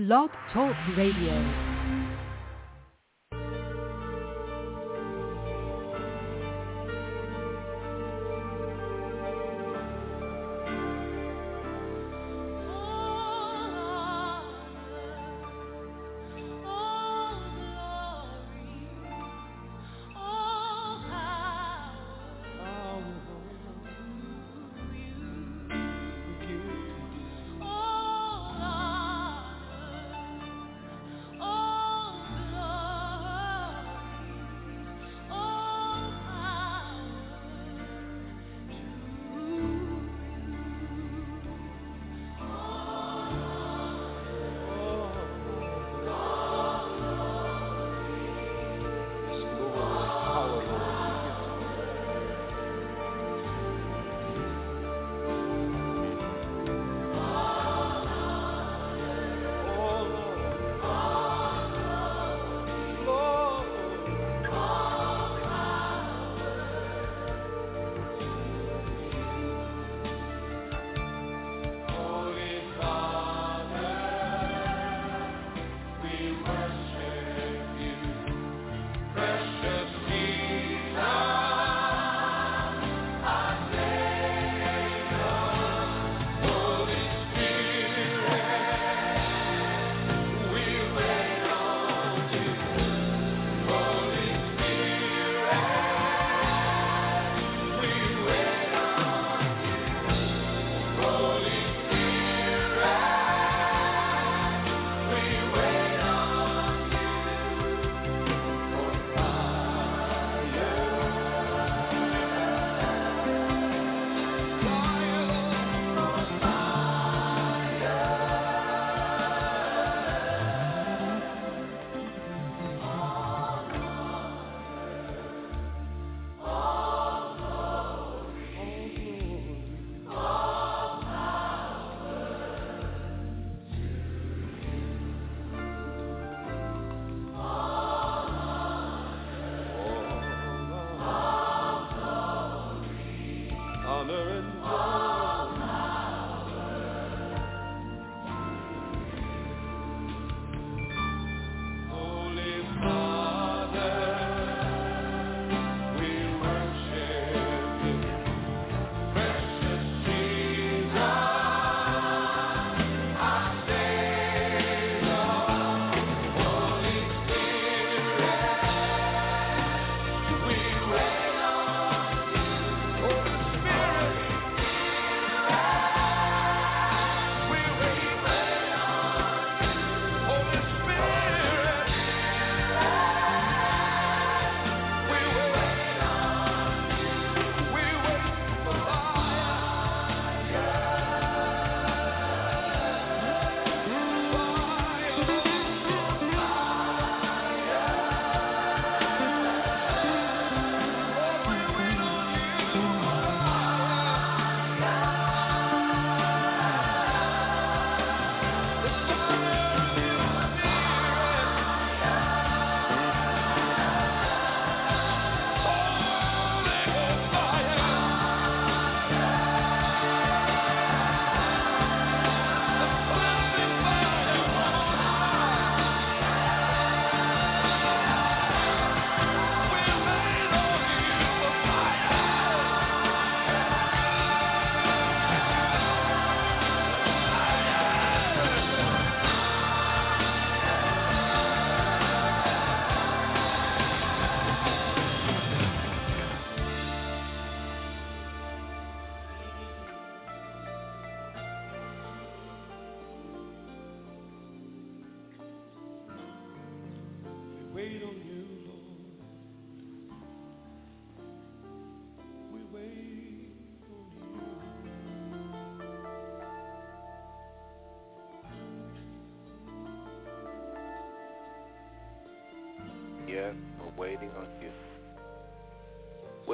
[0.00, 1.69] Blog Talk Radio.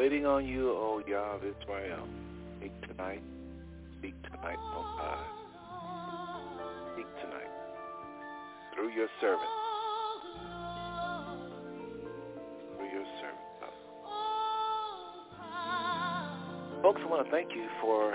[0.07, 2.07] Waiting on you, O Yah of Israel.
[2.61, 3.21] Speak tonight.
[3.99, 5.27] Speak tonight, O God.
[6.93, 7.51] Speak tonight.
[8.73, 9.51] Through your servant.
[12.77, 13.73] Through your servant.
[16.83, 18.15] Folks, I want to thank you for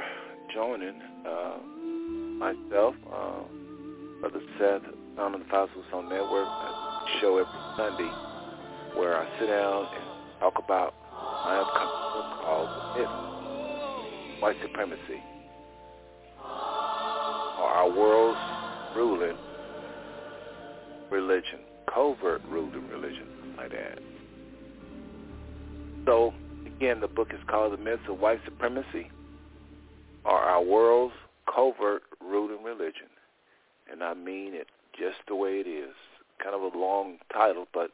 [0.56, 0.96] joining
[1.28, 1.58] uh,
[2.40, 3.44] myself, uh,
[4.22, 8.12] Brother Seth on the Fossil Song Network, a show every Sunday
[8.98, 10.94] where I sit down and talk about
[11.44, 15.22] my upcoming book called Myth, White Supremacy,
[16.40, 18.40] or Our World's
[18.96, 19.38] Ruling
[21.10, 21.60] Religion,
[21.94, 23.28] Covert Ruling Religion,
[23.58, 24.00] like that.
[26.06, 26.34] So,
[26.66, 29.10] again, the book is called The Myths of White Supremacy,
[30.26, 31.16] or Our World's
[31.54, 33.08] Covert Ruling Religion.
[33.92, 34.68] And I mean it
[34.98, 35.94] just the way it is.
[36.42, 37.92] Kind of a long title, but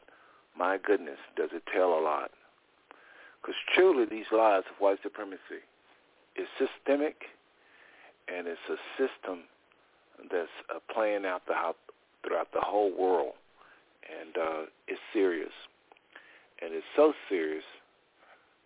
[0.56, 2.30] my goodness, does it tell a lot.
[3.48, 5.64] Because truly these lies of white supremacy
[6.36, 7.16] is systemic
[8.28, 9.44] and it's a system
[10.30, 11.54] that's uh, playing out the,
[12.22, 13.32] throughout the whole world.
[14.04, 15.52] And uh, it's serious.
[16.60, 17.64] And it's so serious,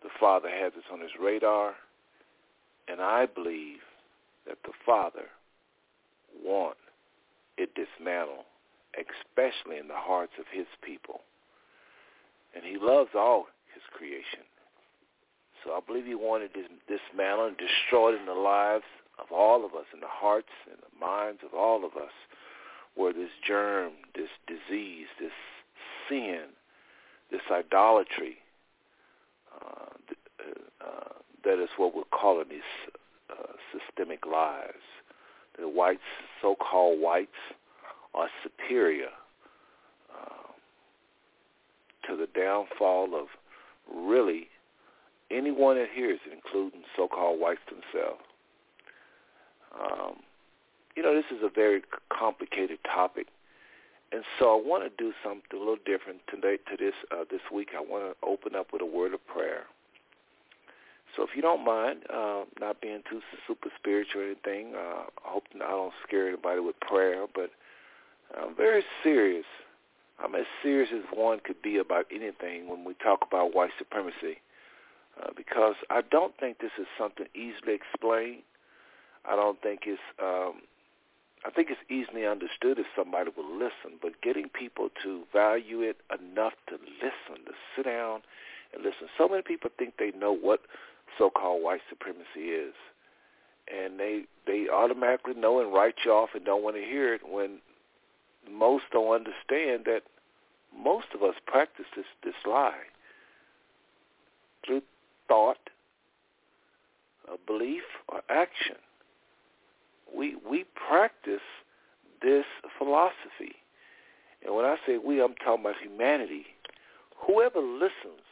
[0.03, 1.75] the Father has this on his radar.
[2.89, 3.87] And I believe
[4.49, 5.31] that the Father
[6.45, 6.81] wants
[7.57, 8.47] it dismantled,
[8.99, 11.21] especially in the hearts of his people.
[12.53, 14.43] And he loves all his creation.
[15.65, 18.85] So I believe he wanted this dismantled and destroyed in the lives
[19.19, 22.13] of all of us, in the hearts and the minds of all of us,
[22.95, 25.33] where this germ, this disease, this
[26.09, 26.45] sin,
[27.31, 28.39] this idolatry,
[29.55, 29.87] uh,
[30.81, 31.09] uh,
[31.45, 32.61] that is what we're calling these
[33.31, 34.73] uh, systemic lies.
[35.59, 36.01] The whites,
[36.41, 37.31] so-called whites,
[38.15, 39.11] are superior
[40.13, 40.53] uh,
[42.09, 43.27] to the downfall of
[43.95, 44.49] really
[45.33, 48.23] anyone that hears it, including so-called whites themselves.
[49.75, 50.17] Um,
[50.97, 53.29] you know, this is a very complicated topic,
[54.13, 56.59] and so I want to do something a little different today.
[56.71, 59.65] To this uh, this week, I want to open up with a word of prayer.
[61.17, 65.29] So if you don't mind, uh, not being too super spiritual or anything, uh, I
[65.29, 67.51] hope I don't scare anybody with prayer, but
[68.37, 69.45] I'm very serious.
[70.23, 74.41] I'm as serious as one could be about anything when we talk about white supremacy,
[75.21, 78.43] uh, because I don't think this is something easily explained.
[79.25, 80.01] I don't think it's.
[80.23, 80.63] Um,
[81.45, 85.97] I think it's easily understood if somebody will listen, but getting people to value it
[86.09, 88.23] enough to listen, to sit down
[88.73, 89.09] and listen.
[89.19, 90.61] So many people think they know what
[91.19, 92.75] so-called white supremacy is.
[93.73, 97.23] And they they automatically know and write you off and don't want to hear it
[97.29, 97.59] when
[98.51, 100.03] most don't understand that
[100.77, 102.87] most of us practice this, this lie
[104.67, 104.83] through
[105.33, 105.71] thought,
[107.33, 108.77] a belief, or action.
[110.15, 111.41] We we practice
[112.21, 112.45] this
[112.77, 113.57] philosophy.
[114.45, 116.45] And when I say we, I'm talking about humanity.
[117.27, 118.27] Whoever listens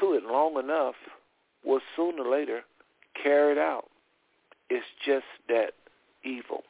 [0.00, 0.96] to it long enough
[1.64, 2.60] will sooner or later
[3.22, 3.88] carry it out.
[4.68, 5.72] It's just that
[6.22, 6.64] evil.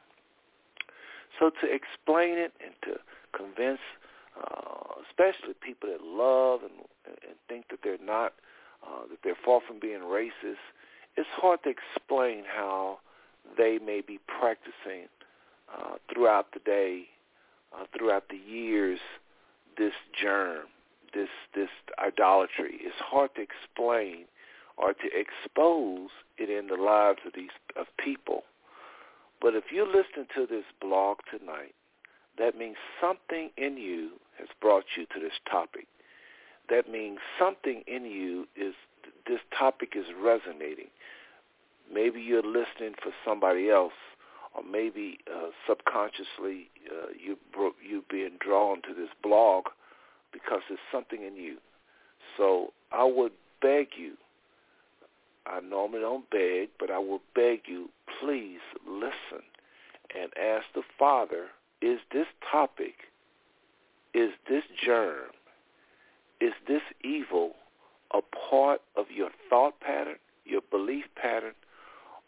[1.39, 2.99] So to explain it and to
[3.37, 3.79] convince,
[4.39, 8.33] uh, especially people that love and, and think that they're not,
[8.85, 10.63] uh, that they're far from being racist,
[11.17, 12.99] it's hard to explain how
[13.57, 15.07] they may be practicing
[15.73, 17.05] uh, throughout the day,
[17.73, 18.99] uh, throughout the years,
[19.77, 20.65] this germ,
[21.13, 22.79] this this idolatry.
[22.81, 24.25] It's hard to explain
[24.77, 28.43] or to expose it in the lives of these of people.
[29.41, 31.75] But if you're listening to this blog tonight,
[32.37, 35.87] that means something in you has brought you to this topic.
[36.69, 38.73] That means something in you is
[39.27, 40.87] this topic is resonating.
[41.91, 43.93] Maybe you're listening for somebody else,
[44.55, 49.65] or maybe uh, subconsciously uh, you bro- you being drawn to this blog
[50.31, 51.57] because there's something in you.
[52.37, 53.31] So I would
[53.61, 54.17] beg you
[55.45, 59.43] I normally don't beg, but I will beg you, please listen
[60.19, 61.47] and ask the Father,
[61.81, 62.95] is this topic,
[64.13, 65.29] is this germ,
[66.41, 67.51] is this evil
[68.13, 70.15] a part of your thought pattern,
[70.45, 71.53] your belief pattern,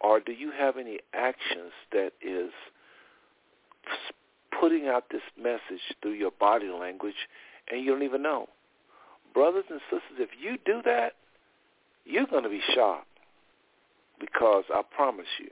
[0.01, 2.51] or do you have any actions that is
[4.59, 7.15] putting out this message through your body language
[7.71, 8.47] and you don't even know?
[9.33, 11.13] Brothers and sisters, if you do that,
[12.05, 13.07] you're going to be shocked
[14.19, 15.49] because I promise you,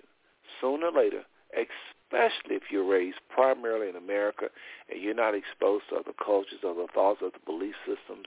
[0.59, 4.47] sooner or later, especially if you're raised primarily in America
[4.89, 8.25] and you're not exposed to other cultures, other thoughts, other belief systems,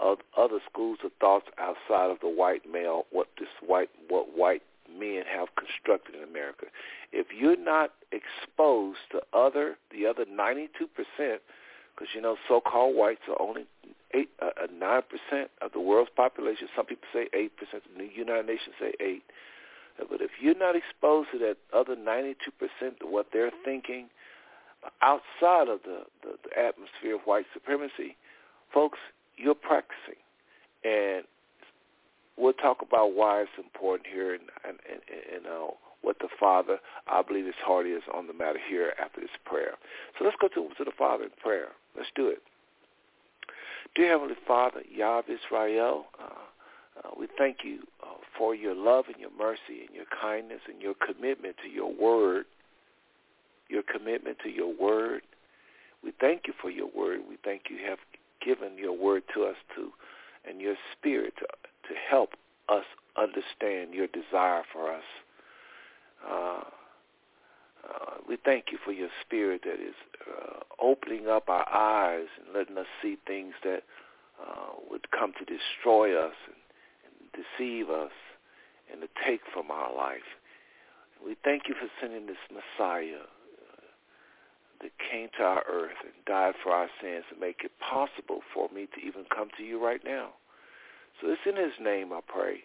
[0.00, 4.62] of other schools of thoughts outside of the white male, what this white, what white
[4.88, 6.66] men have constructed in America.
[7.12, 10.58] If you're not exposed to other, the other 92%,
[11.18, 13.66] because you know so-called whites are only
[14.14, 16.68] eight, uh, nine percent of the world's population.
[16.74, 17.82] Some people say eight percent.
[17.96, 19.24] The United Nations say eight.
[19.98, 22.36] But if you're not exposed to that other 92%
[23.02, 24.08] of what they're thinking,
[25.02, 28.16] outside of the, the, the atmosphere of white supremacy,
[28.72, 28.98] folks,
[29.38, 30.20] you're practicing.
[30.84, 31.24] And
[32.36, 35.00] we'll talk about why it's important here and, and, and,
[35.36, 39.20] and uh, what the Father, I believe his heart is on the matter here after
[39.20, 39.74] this prayer.
[40.18, 41.68] So let's go to, to the Father in prayer.
[41.96, 42.42] Let's do it.
[43.94, 49.16] Dear Heavenly Father, Yah Israel, uh, uh, we thank you uh, for your love and
[49.18, 52.44] your mercy and your kindness and your commitment to your word,
[53.68, 55.22] your commitment to your word.
[56.02, 57.20] We thank you for your word.
[57.28, 57.98] We thank you have
[58.44, 59.90] given your word to us to,
[60.48, 61.46] and your spirit to,
[61.88, 62.30] to help
[62.68, 62.84] us
[63.16, 65.04] understand your desire for us.
[66.28, 66.60] Uh,
[67.88, 69.94] uh, we thank you for your spirit that is
[70.28, 73.82] uh, opening up our eyes and letting us see things that
[74.40, 76.56] uh, would come to destroy us and,
[77.06, 78.12] and deceive us
[78.90, 80.26] and to take from our life.
[81.24, 83.26] We thank you for sending this Messiah
[84.80, 88.68] that came to our earth and died for our sins to make it possible for
[88.74, 90.30] me to even come to you right now.
[91.20, 92.62] So it's in his name I pray.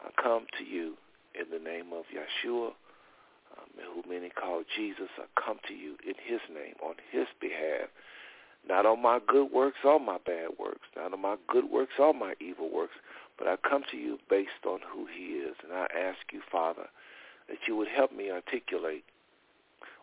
[0.00, 0.96] I come to you
[1.34, 5.08] in the name of Yeshua, um, who many call Jesus.
[5.18, 7.88] I come to you in his name, on his behalf,
[8.66, 12.14] not on my good works or my bad works, not on my good works or
[12.14, 12.94] my evil works,
[13.38, 15.56] but I come to you based on who he is.
[15.62, 16.88] And I ask you, Father,
[17.48, 19.04] that you would help me articulate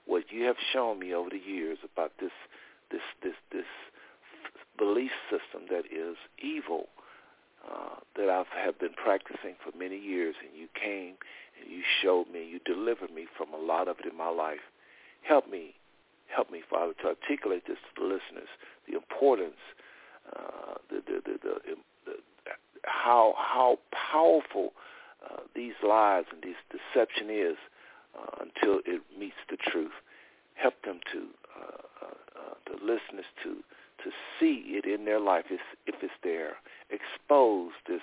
[0.05, 2.31] what you have shown me over the years about this
[2.91, 3.65] this this this
[4.77, 6.87] belief system that is evil
[7.67, 11.15] uh, that I have been practicing for many years, and you came
[11.59, 14.63] and you showed me, you delivered me from a lot of it in my life.
[15.23, 15.75] Help me,
[16.27, 18.49] help me, Father, to articulate this to the listeners,
[18.87, 19.59] the importance,
[20.35, 21.75] uh, the, the, the, the,
[22.05, 22.13] the,
[22.85, 24.71] how how powerful
[25.29, 27.57] uh, these lies and this deception is
[28.17, 29.91] uh, until it meets the truth.
[30.55, 33.63] Help them to uh, uh, uh the listeners to
[34.03, 36.57] to see it in their life if, if it's there.
[36.89, 38.01] Expose this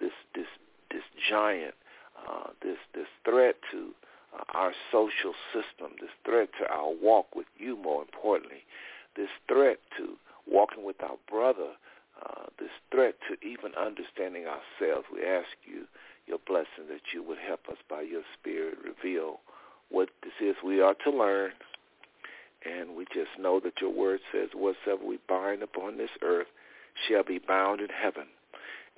[0.00, 0.46] this this
[0.90, 1.74] this giant,
[2.28, 3.90] uh, this this threat to
[4.34, 7.76] uh, our social system, this threat to our walk with you.
[7.76, 8.64] More importantly,
[9.16, 10.16] this threat to
[10.50, 11.72] walking with our brother,
[12.24, 15.06] uh, this threat to even understanding ourselves.
[15.12, 15.86] We ask you
[16.28, 19.40] your blessing that you would help us by your Spirit reveal
[19.90, 21.52] what this is we are to learn
[22.64, 26.48] and we just know that your word says, whatsoever we bind upon this earth
[27.08, 28.26] shall be bound in heaven.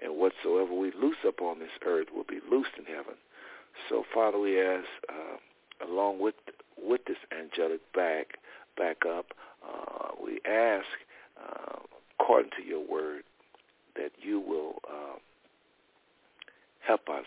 [0.02, 3.14] And whatsoever we loose upon this earth will be loosed in heaven.
[3.88, 6.34] So, Father, we ask, uh, along with
[6.82, 8.38] with this angelic back
[8.78, 9.26] back up,
[9.62, 10.86] uh, we ask,
[11.38, 11.80] uh,
[12.18, 13.24] according to your word,
[13.96, 15.18] that you will uh,
[16.86, 17.26] help us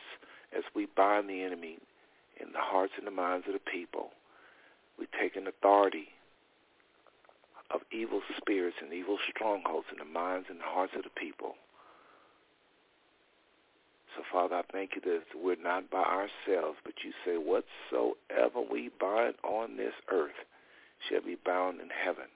[0.56, 1.78] as we bind the enemy
[2.40, 4.10] in the hearts and the minds of the people.
[5.00, 6.10] We take an authority
[7.72, 11.56] of evil spirits and evil strongholds in the minds and the hearts of the people.
[14.16, 18.92] So, Father, I thank you that we're not by ourselves, but you say, whatsoever we
[19.00, 20.46] bind on this earth
[21.10, 22.30] shall be bound in heaven.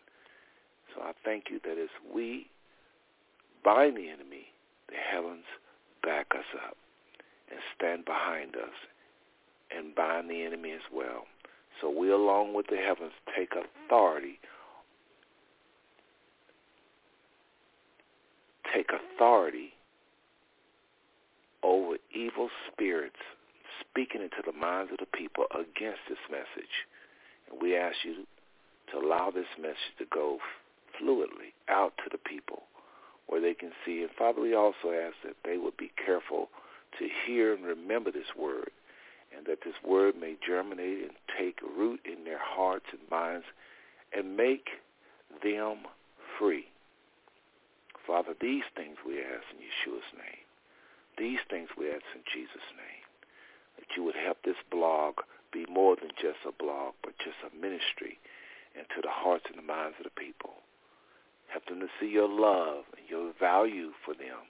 [0.96, 2.48] So I thank you that as we
[3.64, 4.48] bind the enemy,
[4.90, 5.46] the heavens
[6.02, 6.78] back us up
[7.50, 8.76] and stand behind us
[9.76, 11.26] and bind the enemy as well.
[11.82, 14.40] So we, along with the heavens, take authority
[18.74, 19.74] take authority
[21.64, 23.16] over evil spirits
[23.82, 26.86] speaking into the minds of the people against this message.
[27.50, 28.26] And we ask you
[28.92, 30.38] to allow this message to go
[31.00, 32.64] fluidly out to the people
[33.28, 34.02] where they can see.
[34.02, 36.50] And Father, we also ask that they would be careful
[37.00, 38.72] to hear and remember this word
[39.36, 43.46] and that this word may germinate and take root in their hearts and minds
[44.16, 44.70] and make
[45.44, 45.80] them
[46.40, 46.66] free.
[48.06, 50.46] Father, these things we ask in Yeshua's name.
[51.18, 53.04] These things we ask in Jesus' name.
[53.78, 55.16] That you would help this blog
[55.52, 58.18] be more than just a blog, but just a ministry
[58.76, 60.64] into the hearts and the minds of the people.
[61.48, 64.48] Help them to see your love and your value for them.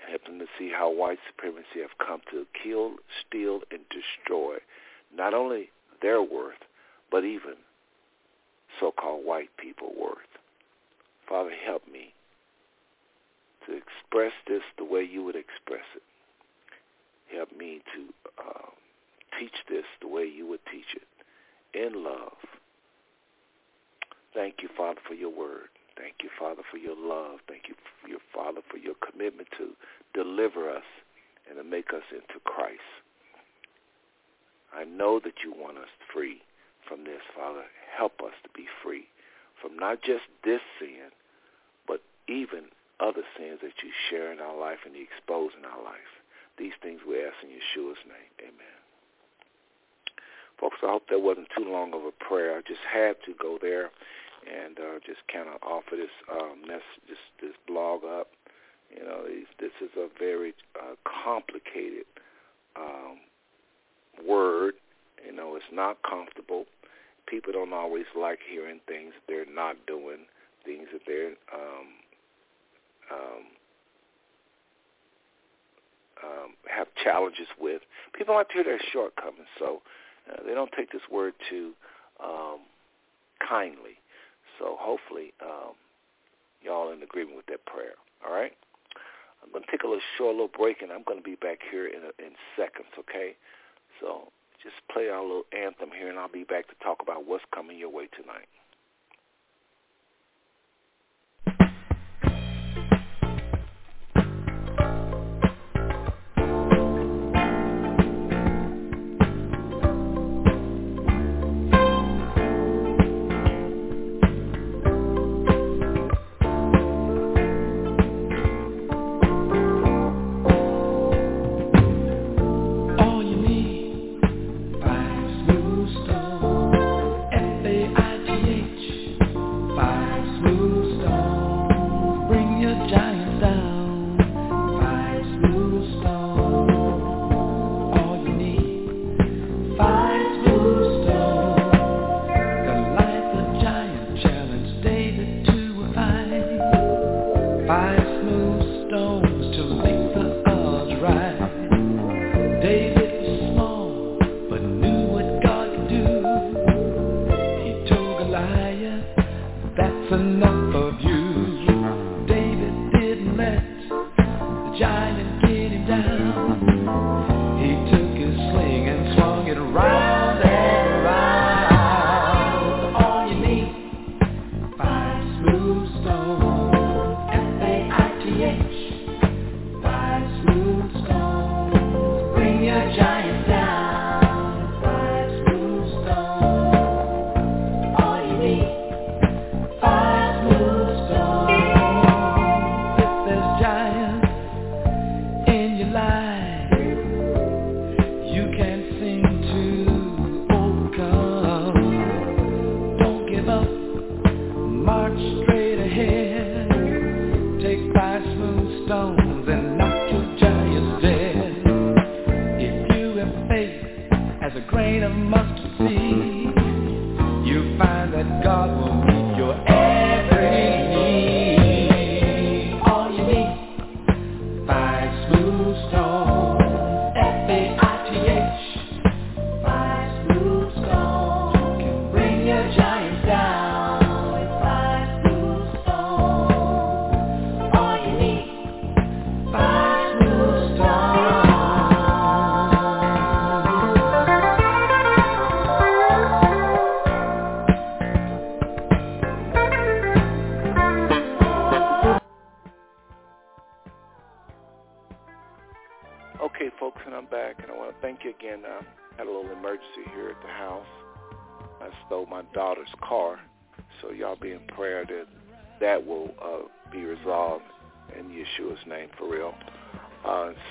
[0.00, 4.58] And help them to see how white supremacy have come to kill, steal, and destroy
[5.14, 5.70] not only
[6.02, 6.62] their worth,
[7.10, 7.54] but even
[8.78, 10.16] so-called white people worth.
[11.28, 12.12] Father, help me
[13.66, 16.02] to express this the way you would express it.
[17.34, 18.02] Help me to
[18.40, 18.70] um,
[19.38, 21.08] teach this the way you would teach it,
[21.74, 22.36] in love.
[24.34, 25.68] Thank you, Father, for your word.
[25.96, 27.40] Thank you, Father, for your love.
[27.48, 27.74] Thank you,
[28.08, 29.72] your Father, for your commitment to
[30.12, 30.84] deliver us
[31.48, 32.80] and to make us into Christ.
[34.74, 36.42] I know that you want us free
[36.88, 37.64] from this, Father.
[37.96, 39.08] Help us to be free
[39.60, 41.08] from not just this sin,
[41.86, 42.68] but even
[43.00, 46.12] other sins that you share in our life and you expose in our life.
[46.58, 48.32] These things we ask in Yeshua's name.
[48.40, 48.76] Amen.
[50.60, 52.56] Folks, I hope that wasn't too long of a prayer.
[52.56, 53.90] I just had to go there
[54.46, 58.28] and uh, just kind of offer this um, this, this blog up.
[58.96, 59.24] You know,
[59.58, 62.06] this is a very uh, complicated
[62.76, 63.18] um,
[64.26, 64.74] word.
[65.24, 66.66] You know, it's not comfortable.
[67.26, 70.26] People don't always like hearing things they're not doing,
[70.64, 71.88] things that they're um,
[73.10, 73.42] um,
[76.22, 77.82] um, have challenges with.
[78.14, 79.82] People like to hear their shortcomings, so
[80.32, 81.72] uh, they don't take this word too
[82.22, 82.60] um,
[83.46, 83.98] kindly.
[84.58, 85.74] So hopefully um,
[86.62, 87.94] y'all in agreement with that prayer.
[88.26, 88.52] All right?
[89.42, 91.60] I'm going to take a little short little break, and I'm going to be back
[91.70, 93.36] here in, a, in seconds, okay?
[94.00, 94.32] So
[94.62, 97.78] just play our little anthem here, and I'll be back to talk about what's coming
[97.78, 98.50] your way tonight.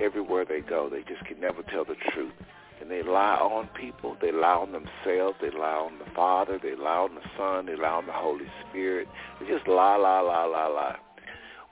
[0.00, 0.88] everywhere they go.
[0.88, 2.32] They just can never tell the truth.
[2.80, 4.16] And they lie on people.
[4.20, 5.36] They lie on themselves.
[5.40, 6.58] They lie on the Father.
[6.62, 7.66] They lie on the Son.
[7.66, 9.06] They lie on the Holy Spirit.
[9.38, 10.96] They just lie, lie, lie, lie, lie.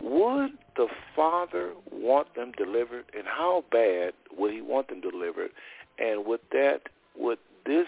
[0.03, 3.07] Would the Father want them delivered?
[3.17, 5.51] And how bad would he want them delivered?
[5.99, 6.83] And would that,
[7.17, 7.87] would this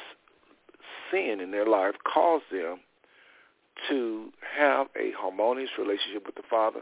[1.10, 2.80] sin in their life cause them
[3.88, 6.80] to have a harmonious relationship with the Father?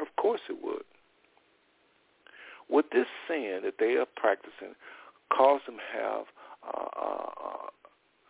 [0.00, 0.84] Of course it would.
[2.70, 4.74] Would this sin that they are practicing
[5.30, 6.26] cause them have
[6.62, 7.70] uh, uh,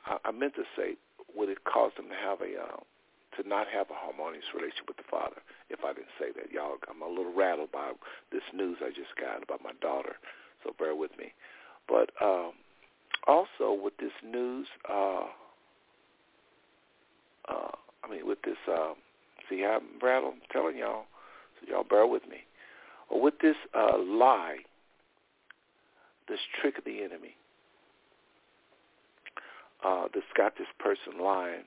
[0.06, 0.96] I, I meant to say,
[1.34, 2.82] would it cause them to have a um,
[3.38, 5.42] to not have a harmonious relationship with the father?
[5.68, 7.92] If I didn't say that, y'all, I'm a little rattled by
[8.32, 10.16] this news I just got about my daughter,
[10.64, 11.32] so bear with me.
[11.88, 12.52] But um,
[13.26, 15.26] also with this news, uh,
[17.48, 18.94] uh, I mean, with this, um,
[19.48, 20.34] see I'm rattled?
[20.34, 21.04] I'm telling y'all,
[21.60, 22.42] so y'all bear with me.
[23.10, 24.58] Or with this uh, lie,
[26.28, 27.36] this trick of the enemy,
[29.84, 31.64] uh, that's got this person lying,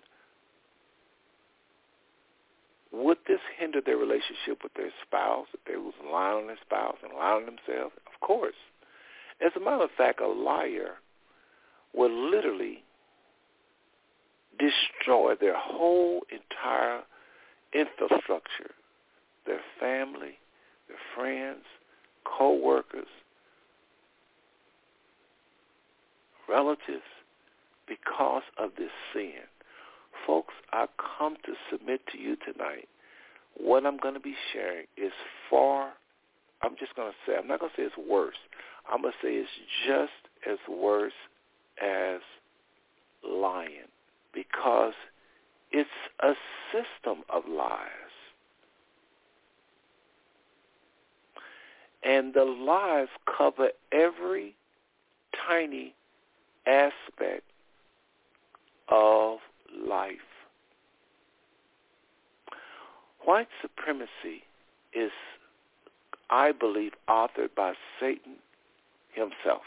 [2.91, 6.97] would this hinder their relationship with their spouse if they was lying on their spouse
[7.03, 7.95] and lying on themselves?
[8.05, 8.55] Of course.
[9.43, 10.95] As a matter of fact, a liar
[11.93, 12.83] will literally
[14.59, 17.01] destroy their whole entire
[17.73, 18.71] infrastructure,
[19.47, 20.37] their family,
[20.87, 21.63] their friends,
[22.25, 23.07] co-workers,
[26.49, 27.03] relatives,
[27.87, 29.43] because of this sin.
[30.25, 30.85] Folks, I
[31.17, 32.87] come to submit to you tonight.
[33.57, 35.11] What I'm going to be sharing is
[35.49, 35.93] far,
[36.61, 38.37] I'm just going to say, I'm not going to say it's worse.
[38.89, 39.49] I'm going to say it's
[39.85, 40.11] just
[40.49, 41.13] as worse
[41.81, 42.21] as
[43.27, 43.89] lying
[44.33, 44.93] because
[45.71, 45.89] it's
[46.21, 46.33] a
[46.71, 48.02] system of lies.
[52.05, 54.55] And the lies cover every
[55.47, 55.95] tiny
[56.65, 57.43] aspect
[58.89, 59.39] of
[59.85, 60.17] life.
[63.25, 64.43] White supremacy
[64.93, 65.11] is,
[66.29, 68.35] I believe, authored by Satan
[69.13, 69.61] himself,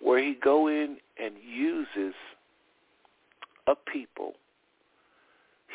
[0.00, 2.14] where he go in and uses
[3.66, 4.34] a people.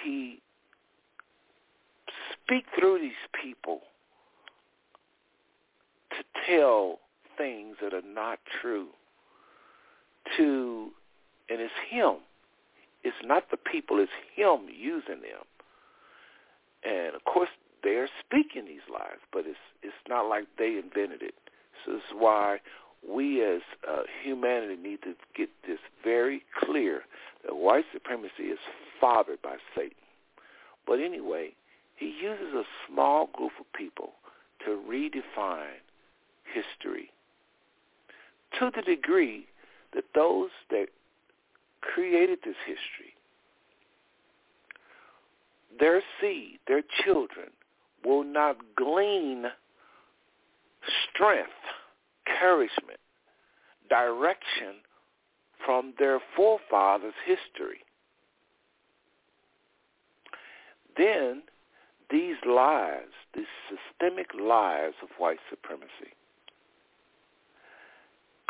[0.03, 0.41] He
[2.33, 3.81] speak through these people
[6.17, 6.99] to tell
[7.37, 8.87] things that are not true
[10.37, 10.91] to
[11.49, 12.17] and it's him.
[13.03, 15.45] It's not the people, it's him using them.
[16.83, 17.49] And of course
[17.83, 21.35] they're speaking these lies, but it's it's not like they invented it.
[21.85, 22.57] So this is why
[23.07, 27.03] we as uh, humanity need to get this very clear
[27.45, 28.59] that white supremacy is
[28.99, 29.91] fathered by Satan.
[30.85, 31.51] But anyway,
[31.95, 34.13] he uses a small group of people
[34.65, 35.81] to redefine
[36.61, 37.11] history
[38.59, 39.47] to the degree
[39.93, 40.87] that those that
[41.81, 43.13] created this history,
[45.79, 47.47] their seed, their children,
[48.03, 49.45] will not glean
[51.09, 51.49] strength,
[52.27, 52.99] encouragement,
[53.89, 54.75] direction
[55.65, 57.79] from their forefathers' history.
[60.97, 61.43] Then
[62.09, 66.13] these lies, these systemic lies of white supremacy,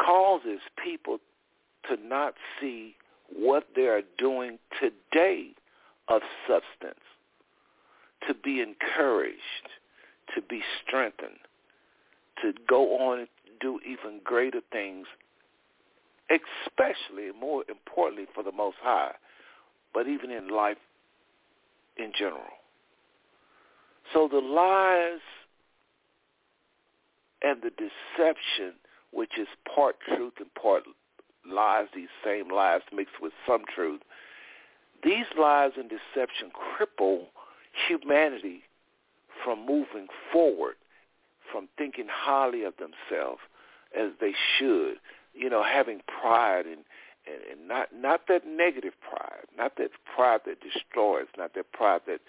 [0.03, 1.19] causes people
[1.89, 2.95] to not see
[3.36, 5.49] what they are doing today
[6.07, 7.03] of substance,
[8.27, 9.38] to be encouraged,
[10.36, 11.39] to be strengthened,
[12.41, 13.27] to go on and
[13.60, 15.07] do even greater things,
[16.29, 19.13] especially, more importantly, for the Most High,
[19.93, 20.77] but even in life
[21.97, 22.43] in general.
[24.13, 25.19] So the lies
[27.41, 28.73] and the deception,
[29.11, 30.83] which is part truth and part
[31.49, 34.01] lies, these same lies mixed with some truth,
[35.03, 37.25] these lies and deception cripple
[37.87, 38.63] humanity
[39.43, 40.75] from moving forward,
[41.51, 43.41] from thinking highly of themselves
[43.97, 44.95] as they should,
[45.33, 46.83] you know, having pride and,
[47.25, 52.01] and, and not not that negative pride, not that pride that destroys, not that pride
[52.07, 52.19] that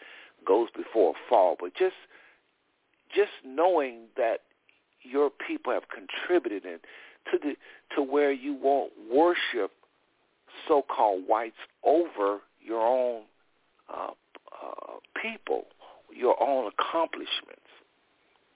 [0.47, 1.97] goes before a fall, but just
[3.15, 4.43] just knowing that
[5.03, 6.81] your people have contributed and
[7.31, 7.57] to the
[7.95, 9.73] to where you won't worship
[10.67, 13.23] so-called whites over your own
[13.93, 15.65] uh, uh, people,
[16.15, 17.61] your own accomplishments.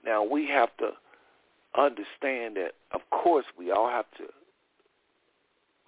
[0.05, 0.91] Now we have to
[1.77, 4.25] understand that, of course, we all have to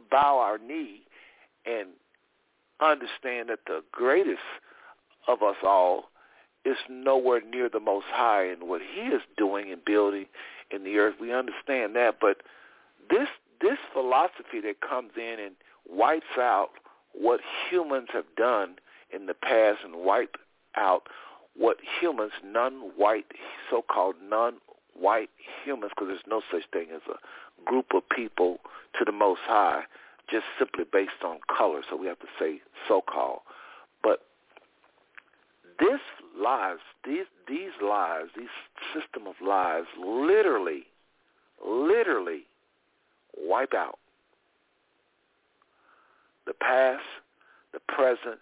[0.09, 1.01] bow our knee
[1.65, 1.89] and
[2.79, 4.39] understand that the greatest
[5.27, 6.09] of us all
[6.65, 10.25] is nowhere near the Most High and what He is doing and building
[10.71, 11.15] in the earth.
[11.19, 12.38] We understand that, but
[13.10, 13.28] this
[13.62, 15.56] this philosophy that comes in and
[15.89, 16.71] wipes out
[17.13, 18.75] what humans have done
[19.13, 20.36] in the past and wipe
[20.75, 21.04] out
[21.56, 23.25] what humans, non-white,
[23.69, 25.30] so-called non-white
[25.63, 28.58] humans, because there's no such thing as a group of people
[28.99, 29.84] to the Most High,
[30.30, 31.82] just simply based on color.
[31.89, 33.39] So we have to say so-called.
[35.79, 35.99] This
[36.38, 38.47] lies, these these lies, these
[38.93, 40.85] system of lies, literally,
[41.65, 42.45] literally
[43.38, 43.99] wipe out
[46.45, 47.03] the past,
[47.73, 48.39] the present,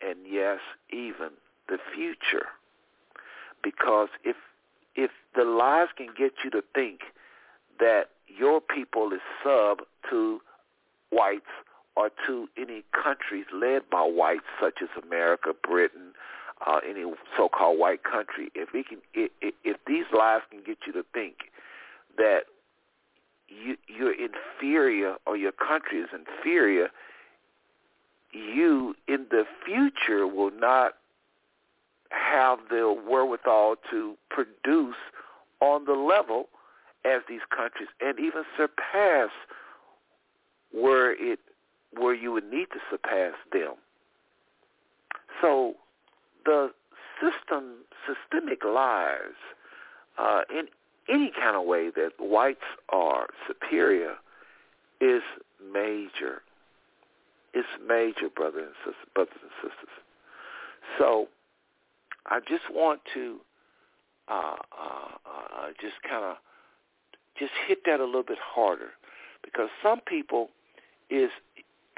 [0.00, 0.58] and yes,
[0.90, 1.30] even
[1.68, 2.46] the future.
[3.62, 4.36] Because if
[4.94, 7.00] if the lies can get you to think
[7.78, 9.78] that your people is sub
[10.10, 10.40] to
[11.10, 11.50] whites
[11.96, 16.12] or to any countries led by whites, such as America, Britain,
[16.66, 17.04] uh, any
[17.36, 19.30] so-called white country, if can, if,
[19.64, 21.36] if these lies can get you to think
[22.16, 22.40] that
[23.48, 26.88] you, you're inferior or your country is inferior,
[28.32, 30.94] you in the future will not
[32.10, 34.96] have the wherewithal to produce
[35.60, 36.48] on the level
[37.04, 39.30] as these countries and even surpass
[40.72, 41.38] where it
[41.92, 43.74] where you would need to surpass them.
[45.40, 45.74] So
[46.44, 46.70] the
[47.20, 49.36] system systemic lies
[50.18, 50.66] uh, in
[51.08, 54.14] any kind of way that whites are superior
[55.00, 55.22] is
[55.72, 56.42] major.
[57.52, 59.94] It's major, brothers and sisters, brothers and sisters.
[60.98, 61.28] So
[62.26, 63.38] I just want to
[64.28, 66.36] uh, uh, uh, just kind of
[67.38, 68.90] just hit that a little bit harder
[69.42, 70.50] because some people
[71.08, 71.30] is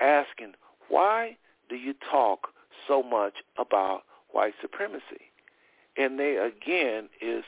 [0.00, 0.52] asking,
[0.88, 1.36] why
[1.68, 2.48] do you talk
[2.88, 5.30] so much about white supremacy?
[5.96, 7.44] And they again is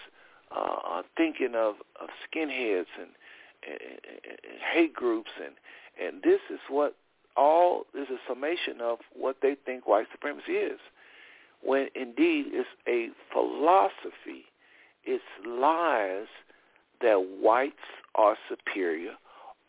[0.54, 3.10] uh, thinking of, of skinheads and,
[3.66, 3.80] and,
[4.26, 5.54] and hate groups, and
[6.00, 6.96] and this is what
[7.36, 10.78] all is a summation of what they think white supremacy is,
[11.62, 14.44] when indeed it's a philosophy.
[15.06, 16.26] It's lies
[17.02, 17.74] that whites
[18.14, 19.12] are superior,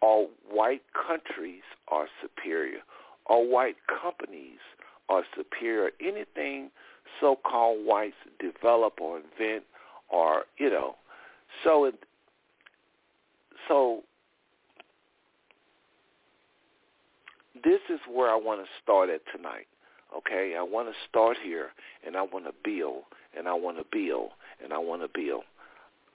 [0.01, 2.79] or white countries are superior,
[3.25, 4.59] or white companies
[5.09, 5.91] are superior.
[5.99, 6.71] Anything
[7.19, 9.63] so-called whites develop or invent
[10.09, 10.95] or you know
[11.63, 11.95] so it
[13.67, 14.03] so
[17.63, 19.67] this is where I want to start at tonight.
[20.15, 21.69] Okay, I want to start here,
[22.05, 23.03] and I want to build,
[23.37, 24.29] and I want to build,
[24.63, 25.43] and I want to build.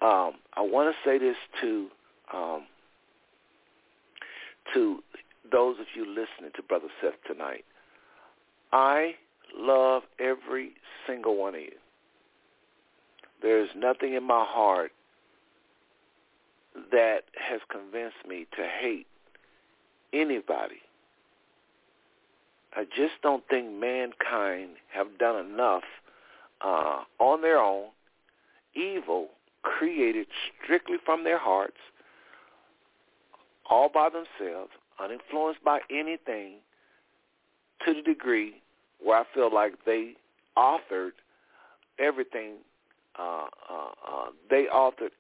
[0.01, 1.89] Um, I want to say this to
[2.33, 2.63] um,
[4.73, 5.03] to
[5.51, 7.65] those of you listening to Brother Seth tonight.
[8.73, 9.15] I
[9.57, 10.73] love every
[11.07, 11.73] single one of you.
[13.43, 14.93] There is nothing in my heart
[16.93, 19.07] that has convinced me to hate
[20.13, 20.83] anybody.
[22.75, 25.83] I just don't think mankind have done enough
[26.61, 27.87] uh, on their own,
[28.75, 29.29] evil
[29.63, 30.27] created
[30.63, 31.77] strictly from their hearts,
[33.69, 36.57] all by themselves, uninfluenced by anything,
[37.85, 38.63] to the degree
[39.03, 40.15] where I feel like they
[40.57, 41.13] authored
[41.99, 42.55] everything
[43.19, 45.11] uh, uh, uh, they authored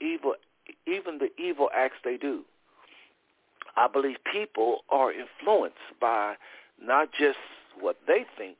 [0.00, 0.34] evil,
[0.86, 2.42] even the evil acts they do.
[3.76, 6.34] I believe people are influenced by
[6.80, 7.38] not just
[7.80, 8.58] what they think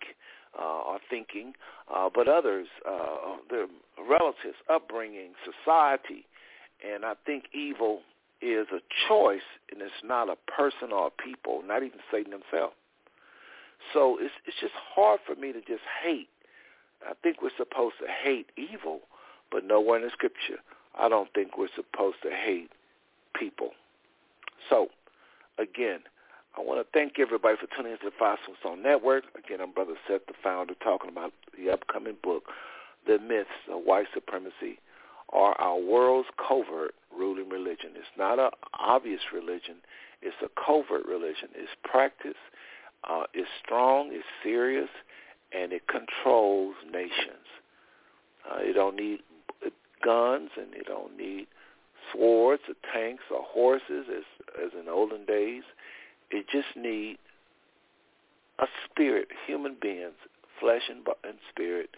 [0.58, 1.52] uh, are thinking,
[1.94, 3.66] uh, but others, uh, their
[3.98, 6.24] relatives, upbringing, society,
[6.84, 8.00] and I think evil
[8.40, 12.72] is a choice, and it's not a person or a people, not even Satan himself.
[13.92, 16.28] So it's it's just hard for me to just hate
[17.08, 19.00] I think we're supposed to hate evil,
[19.50, 20.60] but nowhere in the scripture
[20.98, 22.70] I don't think we're supposed to hate
[23.38, 23.70] people.
[24.68, 24.88] So,
[25.58, 26.00] again,
[26.56, 29.24] I want to thank everybody for tuning into the Five Stone Network.
[29.36, 32.44] Again, I'm Brother Seth, the founder, talking about the upcoming book,
[33.06, 34.78] The Myths of White Supremacy
[35.28, 37.92] or Our World's Covert Ruling Religion.
[37.96, 39.76] It's not an obvious religion.
[40.20, 41.48] It's a covert religion.
[41.54, 42.36] It's practiced.
[43.08, 44.10] Uh, it's strong.
[44.12, 44.88] It's serious
[45.52, 47.46] and it controls nations.
[48.48, 49.20] Uh, it don't need
[50.04, 51.46] guns and it don't need
[52.12, 54.24] swords or tanks or horses as
[54.64, 55.62] as in olden days.
[56.30, 57.18] It just need
[58.58, 60.14] a spirit, human beings,
[60.60, 61.90] flesh and, and spirit,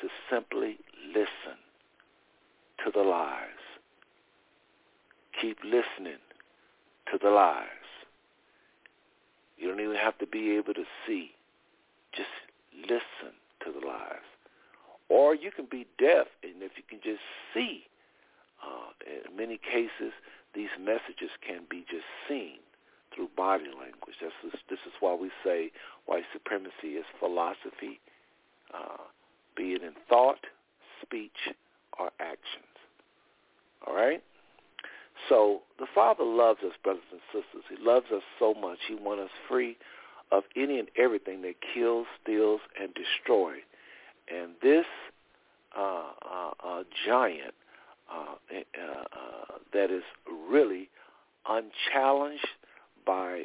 [0.00, 1.58] to simply listen
[2.84, 3.48] to the lies.
[5.40, 6.20] Keep listening
[7.10, 7.66] to the lies.
[9.62, 11.30] You don't even have to be able to see.
[12.12, 12.28] Just
[12.74, 13.32] listen
[13.64, 14.26] to the lies.
[15.08, 17.22] Or you can be deaf, and if you can just
[17.54, 17.84] see,
[18.60, 20.12] uh, in many cases,
[20.52, 22.58] these messages can be just seen
[23.14, 24.16] through body language.
[24.20, 25.70] This is, this is why we say
[26.06, 28.00] white supremacy is philosophy,
[28.74, 29.06] uh,
[29.56, 30.46] be it in thought,
[31.00, 31.54] speech,
[32.00, 32.66] or actions.
[33.86, 34.24] All right?
[35.28, 37.64] So the Father loves us, brothers and sisters.
[37.68, 38.78] He loves us so much.
[38.88, 39.76] He wants us free
[40.30, 43.60] of any and everything that kills, steals, and destroys.
[44.32, 44.86] And this
[45.76, 47.54] uh, uh, uh, giant
[48.10, 50.02] uh, uh, uh, that is
[50.50, 50.88] really
[51.48, 52.46] unchallenged
[53.06, 53.44] by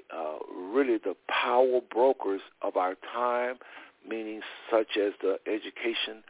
[0.55, 3.55] really the power brokers of our time,
[4.07, 6.23] meaning such as the education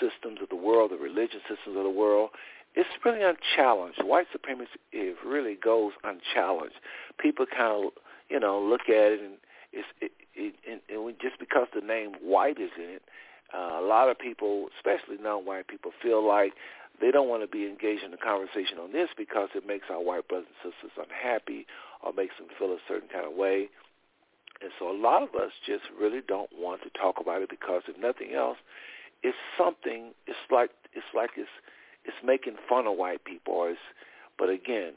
[0.00, 2.30] systems of the world, the religion systems of the world.
[2.74, 4.02] It's really unchallenged.
[4.02, 6.76] White supremacy it really goes unchallenged.
[7.18, 7.92] People kind of,
[8.28, 9.34] you know, look at it and
[9.72, 13.02] it's it, it, and, and just because the name white is in it,
[13.54, 16.54] uh, a lot of people, especially non-white people, feel like
[17.00, 20.02] they don't want to be engaged in the conversation on this because it makes our
[20.02, 21.66] white brothers and sisters unhappy
[22.02, 23.68] or makes them feel a certain kind of way.
[24.62, 27.82] And so a lot of us just really don't want to talk about it because
[27.88, 28.58] if nothing else,
[29.22, 30.12] it's something.
[30.26, 31.50] It's like it's like it's
[32.04, 33.54] it's making fun of white people.
[33.54, 33.80] Or it's,
[34.38, 34.92] but again,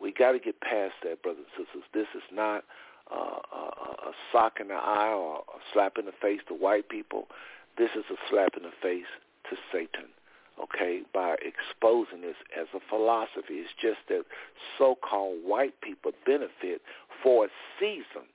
[0.00, 1.84] we got to get past that, brothers and sisters.
[1.94, 2.64] This is not
[3.10, 6.88] uh, a, a sock in the eye or a slap in the face to white
[6.88, 7.28] people.
[7.78, 9.06] This is a slap in the face
[9.50, 10.06] to Satan
[10.62, 13.60] okay, by exposing this as a philosophy.
[13.60, 14.24] It's just that
[14.78, 16.80] so-called white people benefit
[17.22, 18.28] for a season,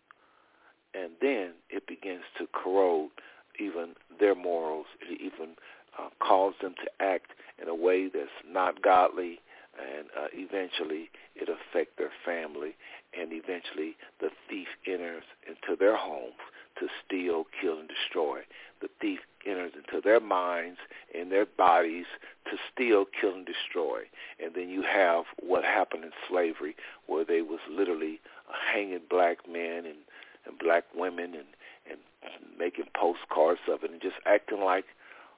[0.94, 3.12] and then it begins to corrode
[3.60, 4.86] even their morals.
[5.10, 5.56] Even
[6.00, 9.40] uh, cause them to act in a way that's not godly,
[9.80, 12.76] and uh, eventually it affect their family,
[13.18, 16.40] and eventually the thief enters into their homes
[16.80, 18.40] to steal, kill, and destroy.
[18.82, 20.80] The thief enters into their minds
[21.18, 22.06] and their bodies
[22.46, 24.04] to steal, kill, and destroy.
[24.44, 26.76] And then you have what happened in slavery,
[27.08, 28.20] where they was literally
[28.74, 30.00] hanging black men and,
[30.46, 31.48] and black women and,
[31.90, 32.00] and
[32.58, 34.86] making postcards of it and just acting like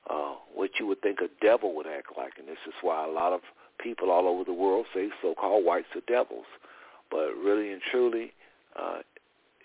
[0.10, 2.34] uh, what you would think a devil would act like.
[2.38, 3.42] And this is why a lot of
[3.80, 6.46] people all over the world say so-called whites are devils.
[7.10, 8.34] But really and truly,
[8.76, 9.00] uh,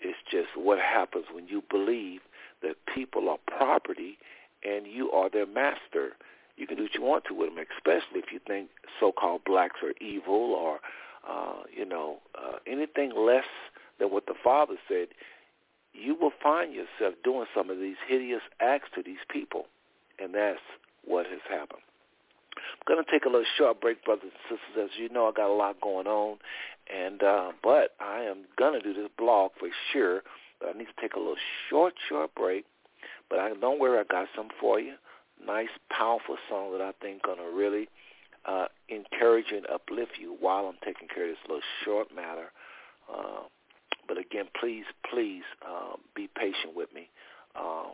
[0.01, 2.21] it's just what happens when you believe
[2.61, 4.17] that people are property
[4.63, 6.15] and you are their master.
[6.57, 9.77] You can do what you want to with them, especially if you think so-called blacks
[9.81, 10.79] are evil or,
[11.27, 13.45] uh, you know, uh, anything less
[13.99, 15.07] than what the Father said.
[15.93, 19.65] You will find yourself doing some of these hideous acts to these people,
[20.21, 20.59] and that's
[21.05, 21.81] what has happened.
[22.57, 24.89] I'm going to take a little short break, brothers and sisters.
[24.91, 26.37] As you know, I got a lot going on,
[26.93, 30.21] and uh, but I am going to do this blog for sure.
[30.59, 31.37] But I need to take a little
[31.69, 32.65] short, short break.
[33.29, 34.95] But I don't worry, I got some for you.
[35.45, 37.87] Nice, powerful song that I think going to really
[38.45, 42.51] uh, encourage and uplift you while I'm taking care of this little short matter.
[43.11, 43.43] Uh,
[44.07, 47.09] but again, please, please uh, be patient with me.
[47.55, 47.91] Uh,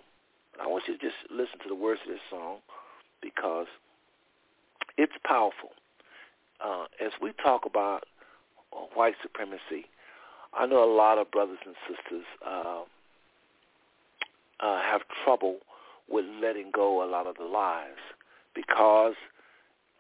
[0.62, 2.58] I want you to just listen to the words of this song
[3.22, 3.68] because
[4.98, 5.72] it's powerful.
[6.64, 8.06] Uh, as we talk about
[8.74, 9.88] uh, white supremacy,
[10.54, 12.84] I know a lot of brothers and sisters uh,
[14.62, 15.58] uh, have trouble
[16.10, 18.00] with letting go a lot of the lies
[18.54, 19.16] because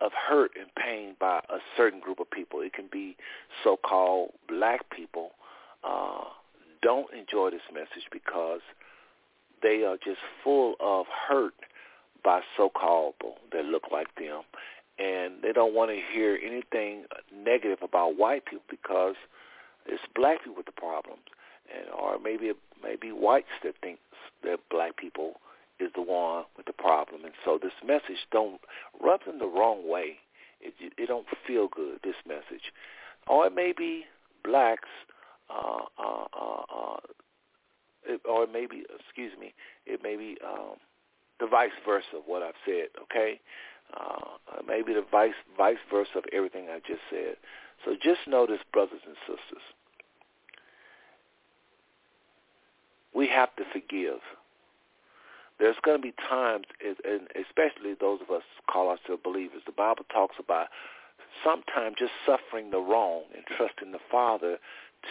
[0.01, 2.61] of hurt and pain by a certain group of people.
[2.61, 3.17] It can be
[3.63, 5.31] so-called black people
[5.83, 6.23] uh,
[6.81, 8.61] don't enjoy this message because
[9.65, 11.53] they are just full of hurt
[12.23, 14.41] by so-called people that look like them
[14.97, 19.15] and they don't want to hear anything negative about white people because
[19.85, 21.21] it's black people with the problems,
[21.73, 22.51] and or maybe
[22.83, 23.99] maybe whites that think
[24.43, 25.33] that black people
[25.79, 28.61] is the one with the problem, and so this message don't
[29.01, 30.17] rub them the wrong way.
[30.61, 31.99] It it don't feel good.
[32.03, 32.71] This message,
[33.27, 34.05] or it may be
[34.43, 34.89] blacks,
[35.49, 36.97] uh, uh, uh, uh,
[38.07, 39.53] it, or it may be excuse me,
[39.85, 40.75] it may be um,
[41.39, 42.87] the vice versa of what I've said.
[43.03, 43.39] Okay,
[43.99, 47.35] uh, maybe the vice vice versa of everything I just said.
[47.83, 49.63] So just notice, brothers and sisters,
[53.13, 54.19] we have to forgive.
[55.57, 60.03] There's going to be times, and especially those of us call ourselves believers, the Bible
[60.11, 60.67] talks about
[61.43, 64.57] sometimes just suffering the wrong and trusting the Father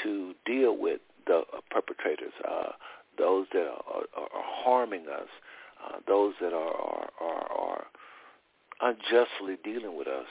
[0.02, 2.72] to deal with the perpetrators, uh,
[3.18, 5.28] those that are, are, are harming us,
[5.84, 7.86] uh, those that are, are, are, are
[8.80, 10.26] unjustly dealing with us,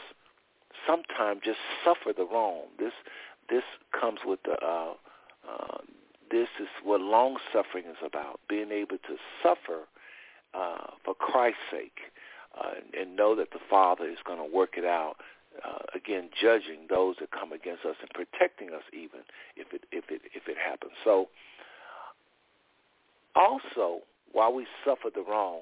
[0.88, 2.64] sometimes just suffer the wrong.
[2.78, 2.94] This
[3.50, 3.64] this
[4.00, 4.94] comes with the uh,
[5.50, 5.78] uh,
[6.32, 9.88] this is what long suffering is about: being able to suffer
[10.54, 12.00] uh, for Christ's sake,
[12.60, 15.16] uh, and, and know that the Father is going to work it out.
[15.64, 19.22] Uh, again, judging those that come against us and protecting us, even
[19.56, 20.94] if it if it if it happens.
[21.04, 21.30] So,
[23.36, 24.02] also
[24.34, 25.62] while we suffer the wrong,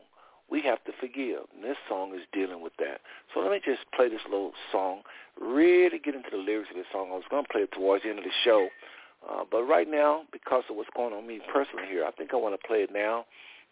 [0.49, 1.43] we have to forgive.
[1.53, 3.01] And this song is dealing with that.
[3.33, 5.01] So let me just play this little song,
[5.39, 7.09] really get into the lyrics of this song.
[7.11, 8.67] I was going to play it towards the end of the show.
[9.29, 12.37] Uh, but right now, because of what's going on me personally here, I think I
[12.37, 13.25] want to play it now.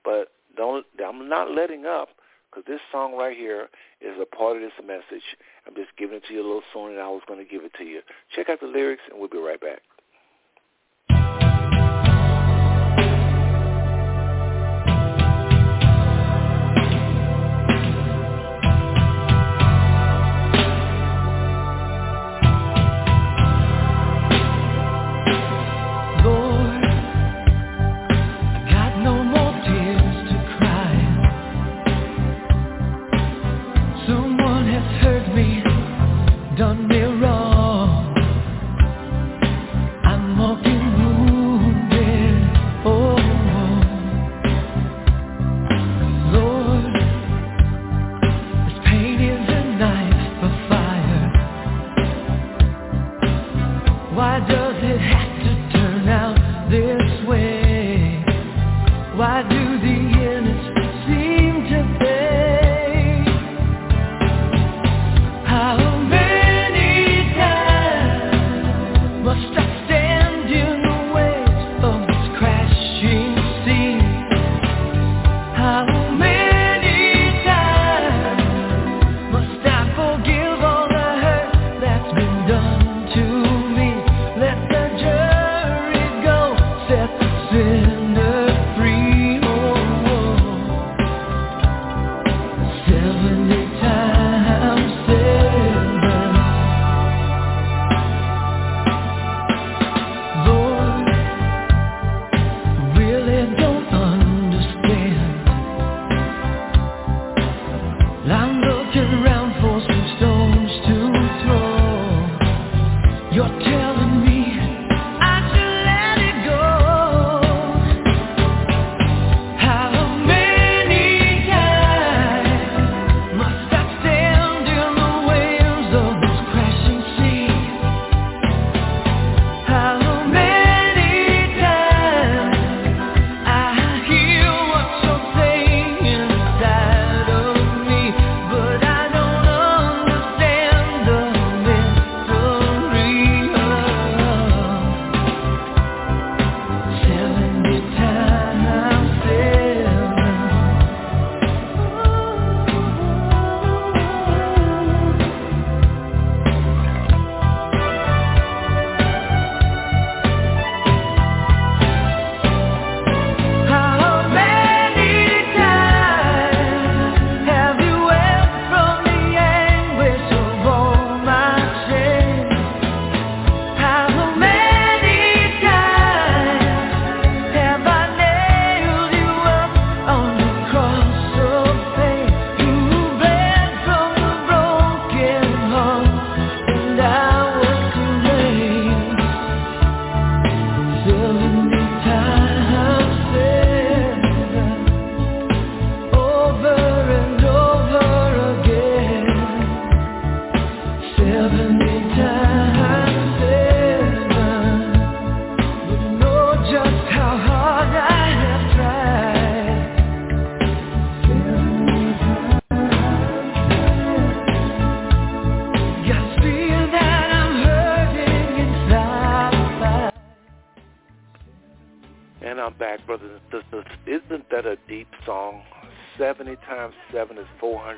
[0.06, 2.10] But don't, I'm not letting up
[2.50, 3.70] because this song right here
[4.02, 5.24] is a part of this message.
[5.68, 7.64] I'm just giving it to you a little sooner than I was going to give
[7.64, 8.02] it to you.
[8.36, 9.82] Check out the lyrics, and we'll be right back.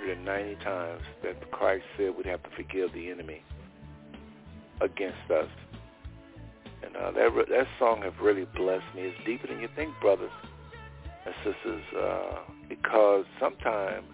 [0.07, 3.43] 190 times that Christ said we'd have to forgive the enemy
[4.81, 5.47] against us.
[6.83, 9.03] And uh, that, re- that song has really blessed me.
[9.03, 10.31] It's deeper than you think, brothers
[11.25, 14.05] and sisters, uh, because sometimes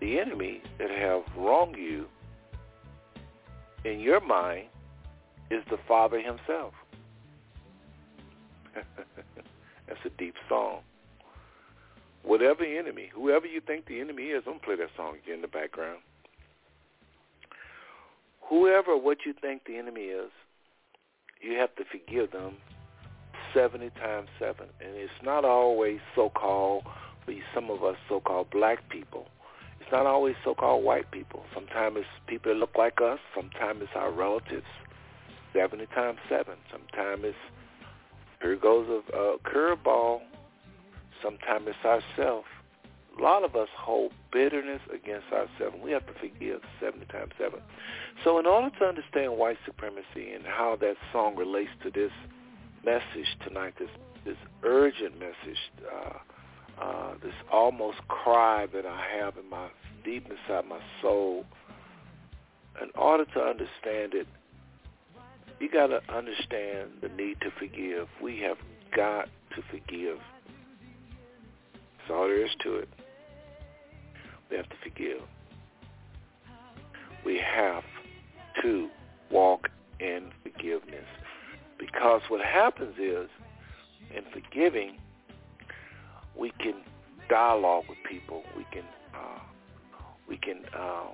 [0.00, 2.06] the enemy that have wronged you
[3.84, 4.68] in your mind
[5.50, 6.72] is the Father himself.
[9.86, 10.80] That's a deep song
[12.24, 15.42] whatever enemy, whoever you think the enemy is, I'm gonna play that song again in
[15.42, 15.98] the background.
[18.48, 20.30] Whoever what you think the enemy is,
[21.40, 22.56] you have to forgive them
[23.54, 24.66] seventy times seven.
[24.80, 26.84] And it's not always so called
[27.26, 29.26] be some of us so called black people.
[29.80, 31.44] It's not always so called white people.
[31.54, 34.66] Sometimes it's people that look like us, sometimes it's our relatives.
[35.52, 36.54] Seventy times seven.
[36.70, 37.36] Sometimes it's
[38.40, 40.20] here goes a, a curveball
[41.22, 42.46] Sometimes it's ourselves.
[43.18, 45.76] A lot of us hold bitterness against ourselves.
[45.82, 47.60] We have to forgive 70 times 7.
[48.24, 52.10] So in order to understand white supremacy and how that song relates to this
[52.84, 53.90] message tonight, this,
[54.24, 55.58] this urgent message,
[55.92, 59.68] uh, uh, this almost cry that I have in my
[60.04, 61.44] deep inside my soul,
[62.80, 64.26] in order to understand it,
[65.60, 68.08] you got to understand the need to forgive.
[68.22, 68.56] We have
[68.96, 70.18] got to forgive
[72.02, 72.88] that's all there is to it.
[74.50, 75.20] We have to forgive.
[77.24, 77.84] We have
[78.62, 78.88] to
[79.30, 79.68] walk
[80.00, 81.06] in forgiveness.
[81.78, 83.28] Because what happens is,
[84.14, 84.98] in forgiving,
[86.38, 86.74] we can
[87.28, 88.42] dialogue with people.
[88.56, 88.84] We can,
[89.14, 89.40] uh,
[90.28, 91.06] we can, uh,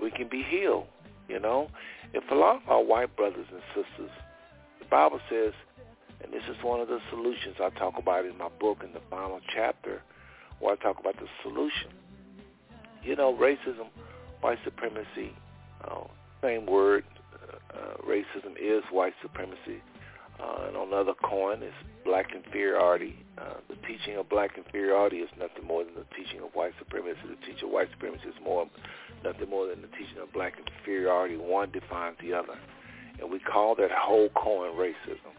[0.00, 0.86] we can be healed.
[1.28, 1.68] You know,
[2.12, 4.10] if a lot of our white brothers and sisters,
[4.80, 5.52] the Bible says
[6.22, 9.00] and this is one of the solutions I talk about in my book in the
[9.10, 10.02] final chapter
[10.60, 11.90] where I talk about the solution.
[13.02, 13.88] You know, racism,
[14.40, 15.34] white supremacy,
[15.84, 16.04] uh,
[16.40, 17.04] same word.
[17.34, 19.82] Uh, uh racism is white supremacy.
[20.40, 23.16] Uh, and on another coin is black inferiority.
[23.38, 27.18] Uh, the teaching of black inferiority is nothing more than the teaching of white supremacy.
[27.28, 28.66] The teaching of white supremacy is more,
[29.24, 31.36] nothing more than the teaching of black inferiority.
[31.36, 32.58] One defines the other.
[33.20, 35.32] And we call that whole coin racism.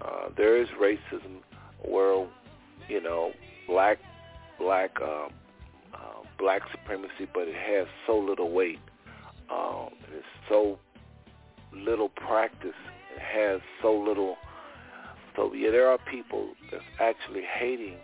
[0.00, 1.38] Uh, there is racism
[1.82, 2.26] where,
[2.88, 3.32] you know,
[3.66, 3.98] black,
[4.58, 5.30] black, um,
[5.94, 8.78] uh, black supremacy, but it has so little weight.
[9.50, 10.78] Um, it's so
[11.72, 12.74] little practice.
[13.14, 14.36] It has so little.
[15.34, 17.96] So yeah, there are people that's actually hating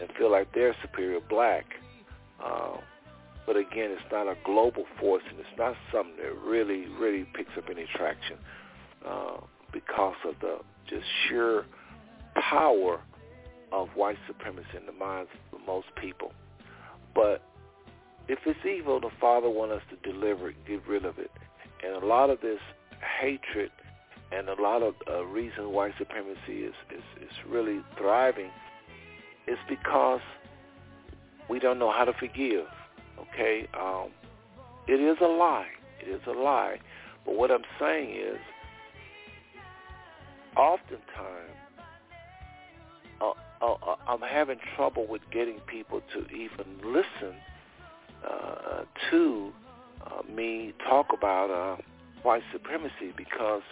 [0.00, 1.64] and feel like they're superior black.
[2.44, 2.78] Um,
[3.46, 7.52] but again, it's not a global force, and it's not something that really, really picks
[7.56, 8.36] up any traction
[9.06, 9.38] uh,
[9.72, 10.58] because of the
[10.88, 11.64] just sheer
[12.50, 13.00] power
[13.72, 16.32] of white supremacy in the minds of most people.
[17.14, 17.42] But
[18.28, 21.30] if it's evil, the Father wants us to deliver it, get rid of it.
[21.84, 22.60] And a lot of this
[23.20, 23.70] hatred
[24.32, 28.50] and a lot of uh, reason white supremacy is, is, is really thriving
[29.46, 30.20] is because
[31.48, 32.66] we don't know how to forgive.
[33.18, 33.68] Okay?
[33.78, 34.10] Um,
[34.88, 35.68] it is a lie.
[36.04, 36.78] It is a lie.
[37.24, 38.38] But what I'm saying is,
[40.56, 41.52] oftentimes,
[43.20, 43.32] uh,
[43.62, 47.36] uh, uh, I'm having trouble with getting people to even listen
[48.28, 49.52] uh, to
[50.06, 51.82] uh, me talk about uh,
[52.22, 53.62] white supremacy because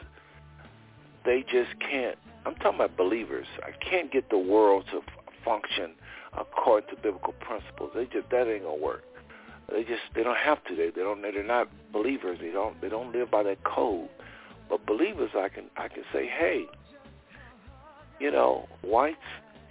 [1.24, 2.16] they just can't.
[2.46, 3.46] I'm talking about believers.
[3.62, 5.00] I can't get the world to
[5.44, 5.92] function
[6.36, 7.90] according to biblical principles.
[7.94, 9.04] They just that ain't gonna work.
[9.70, 10.76] They just they don't have to.
[10.76, 11.22] They they don't.
[11.22, 12.38] They're not believers.
[12.40, 14.08] They don't they don't live by that code.
[14.68, 16.66] But believers, I can I can say, hey,
[18.20, 19.18] you know, whites.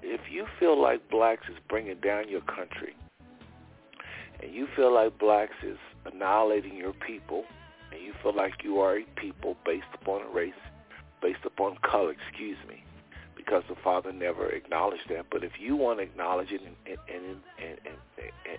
[0.01, 2.93] If you feel like blacks is bringing down your country,
[4.41, 7.45] and you feel like blacks is annihilating your people,
[7.91, 10.53] and you feel like you are a people based upon a race,
[11.21, 12.83] based upon color, excuse me,
[13.37, 15.27] because the Father never acknowledged that.
[15.31, 18.57] But if you want to acknowledge it and, and, and, and, and, and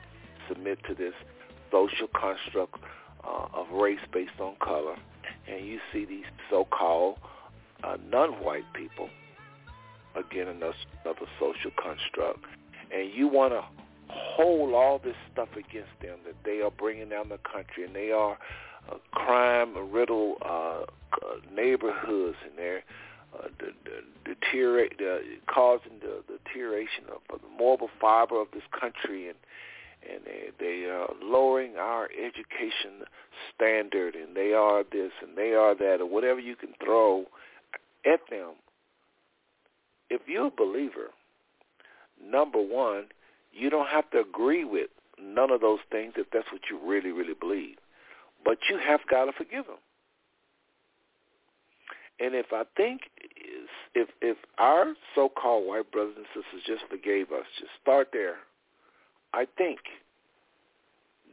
[0.48, 1.14] submit to this
[1.70, 2.76] social construct
[3.22, 4.96] uh, of race based on color,
[5.48, 7.18] and you see these so-called
[7.82, 9.08] uh, non-white people,
[10.14, 10.74] again, another,
[11.38, 12.44] social construct,
[12.94, 13.62] and you want to
[14.08, 18.10] hold all this stuff against them that they are bringing down the country and they
[18.10, 18.38] are
[18.90, 20.82] uh, crime-riddled uh,
[21.54, 22.84] neighborhoods and they're
[23.34, 25.18] uh, the, the, deteriorate, uh,
[25.52, 29.36] causing the, the deterioration of the moral fiber of this country and
[30.10, 33.06] and they, they are lowering our education
[33.54, 37.24] standard and they are this and they are that or whatever you can throw
[38.06, 38.52] at them.
[40.10, 41.10] If you're a believer,
[42.22, 43.06] number one,
[43.52, 44.90] you don't have to agree with
[45.20, 47.76] none of those things if that's what you really, really believe.
[48.44, 49.76] But you have got to forgive them.
[52.20, 53.02] And if I think
[53.94, 58.36] if if our so-called white brothers and sisters just forgave us, just start there.
[59.34, 59.80] I think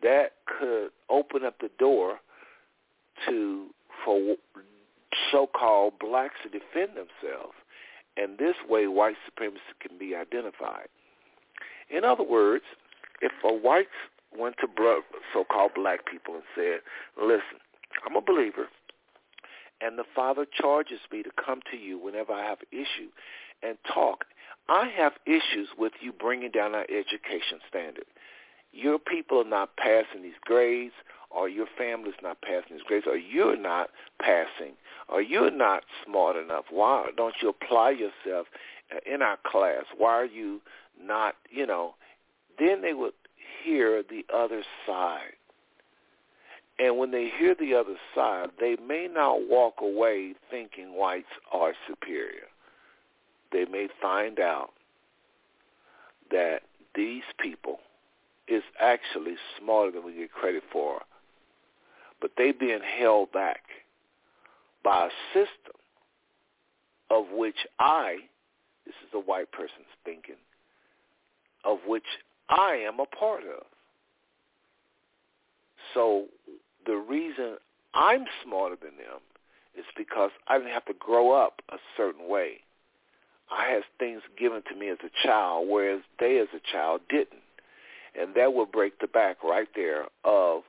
[0.02, 2.20] that could open up the door
[3.28, 3.68] to
[4.04, 4.36] for
[5.32, 7.54] so-called blacks to defend themselves,
[8.18, 10.88] and this way white supremacy can be identified.
[11.96, 12.64] In other words,
[13.22, 13.88] if a white
[14.36, 16.80] went to so-called black people and said,
[17.22, 17.60] listen,
[18.04, 18.68] I'm a believer,
[19.80, 23.12] and the Father charges me to come to you whenever I have an issue
[23.62, 24.26] and talk.
[24.70, 28.06] I have issues with you bringing down our education standard.
[28.72, 30.94] Your people are not passing these grades,
[31.30, 33.90] or your family's not passing these grades, or you're not
[34.22, 34.74] passing,
[35.10, 36.66] or you're not smart enough.
[36.70, 38.48] Why don't you apply yourself
[38.94, 39.86] uh, in our class?
[39.98, 40.62] Why are you
[41.02, 41.96] not, you know?
[42.60, 43.14] Then they would
[43.64, 45.34] hear the other side.
[46.80, 51.74] And when they hear the other side, they may not walk away thinking whites are
[51.88, 52.48] superior.
[53.52, 54.72] They may find out
[56.32, 56.62] that
[56.96, 57.80] these people
[58.48, 61.02] is actually smarter than we get credit for.
[62.20, 63.62] But they being held back
[64.84, 65.74] by a system
[67.10, 68.18] of which I,
[68.86, 70.36] this is a white person's thinking,
[71.66, 72.06] of which
[72.50, 73.64] I am a part of.
[75.94, 76.26] So
[76.86, 77.58] the reason
[77.94, 79.20] I'm smarter than them
[79.78, 82.60] is because I didn't have to grow up a certain way.
[83.52, 87.42] I had things given to me as a child, whereas they as a child didn't.
[88.20, 90.64] And that would break the back right there of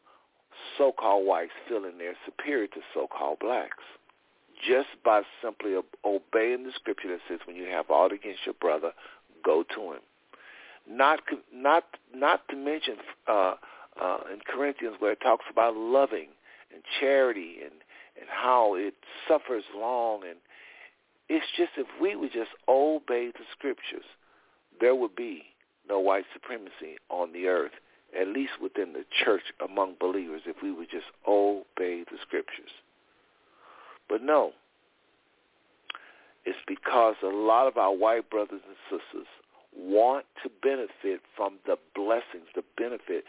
[0.78, 3.84] so-called whites feeling they're superior to so-called blacks
[4.66, 5.74] just by simply
[6.04, 8.92] obeying the scripture that says when you have aught against your brother,
[9.44, 10.00] go to him.
[10.88, 11.20] Not
[11.52, 12.96] not not to mention
[13.28, 13.54] uh,
[14.00, 16.28] uh, in Corinthians where it talks about loving
[16.72, 17.72] and charity and
[18.20, 18.94] and how it
[19.28, 20.38] suffers long and
[21.32, 24.04] it's just if we would just obey the scriptures,
[24.80, 25.44] there would be
[25.88, 27.72] no white supremacy on the earth,
[28.18, 32.70] at least within the church among believers, if we would just obey the scriptures.
[34.10, 34.52] But no,
[36.44, 39.26] it's because a lot of our white brothers and sisters
[39.74, 43.24] want to benefit from the blessings, the benefit.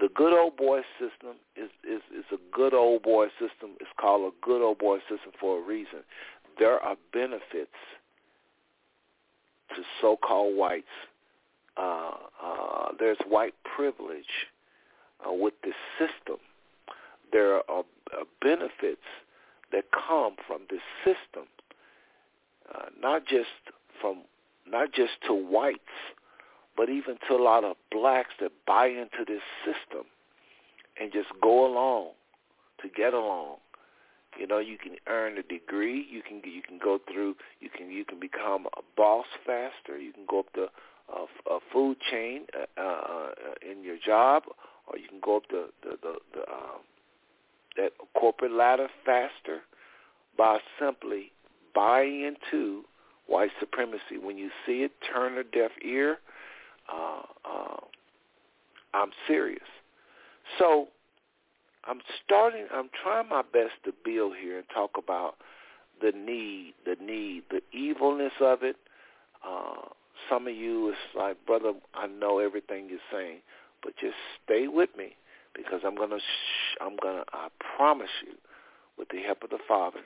[0.00, 3.76] The good old boy system is, is, is a good old boy system.
[3.80, 6.00] It's called a good old boy system for a reason.
[6.60, 7.74] There are benefits
[9.74, 10.86] to so-called whites
[13.00, 14.46] there's white privilege
[15.26, 16.36] uh, with this system.
[17.32, 19.00] There are uh, benefits
[19.72, 21.48] that come from this system,
[22.72, 23.48] uh, not just
[24.00, 24.22] from
[24.66, 25.78] not just to whites,
[26.76, 30.04] but even to a lot of blacks that buy into this system
[31.00, 32.10] and just go along
[32.82, 33.56] to get along.
[34.38, 36.06] You know, you can earn a degree.
[36.10, 37.36] You can you can go through.
[37.60, 39.98] You can you can become a boss faster.
[39.98, 40.68] You can go up the
[41.12, 43.30] uh, a food chain uh, uh,
[43.68, 44.44] in your job,
[44.86, 46.80] or you can go up the the the, the um,
[47.76, 49.60] that corporate ladder faster
[50.36, 51.32] by simply
[51.74, 52.84] buying into
[53.26, 54.18] white supremacy.
[54.20, 56.18] When you see it, turn a deaf ear.
[56.92, 57.76] Uh, uh,
[58.92, 59.62] I'm serious.
[60.58, 60.88] So
[61.84, 62.66] I'm starting.
[62.72, 65.36] I'm trying my best to build here and talk about
[66.00, 68.76] the need, the need, the evilness of it.
[69.46, 69.88] Uh,
[70.28, 73.38] some of you is like, brother, I know everything you're saying,
[73.82, 74.14] but just
[74.44, 75.16] stay with me
[75.54, 78.34] because I'm gonna, sh- I'm gonna, I promise you,
[78.98, 80.00] with the help of the Father.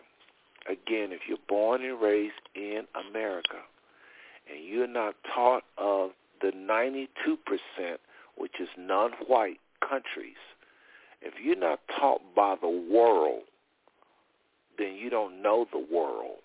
[0.67, 3.59] Again, if you're born and raised in America,
[4.51, 6.11] and you're not taught of
[6.41, 7.09] the 92%,
[8.37, 10.37] which is non-white countries
[11.25, 13.43] if you're not taught by the world,
[14.79, 16.39] then you don't know the world.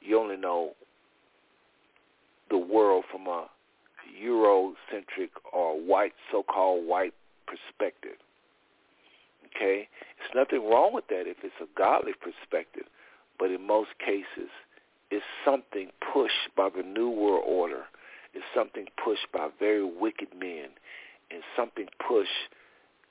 [0.00, 0.70] You only know
[2.48, 3.46] the world from a
[4.22, 7.14] Eurocentric or white, so-called white
[7.46, 8.16] perspective.
[9.46, 9.88] Okay?
[10.18, 12.86] There's nothing wrong with that if it's a godly perspective,
[13.38, 14.50] but in most cases,
[15.10, 17.82] it's something pushed by the New World Order.
[18.32, 20.68] It's something pushed by very wicked men
[21.30, 22.48] and something pushed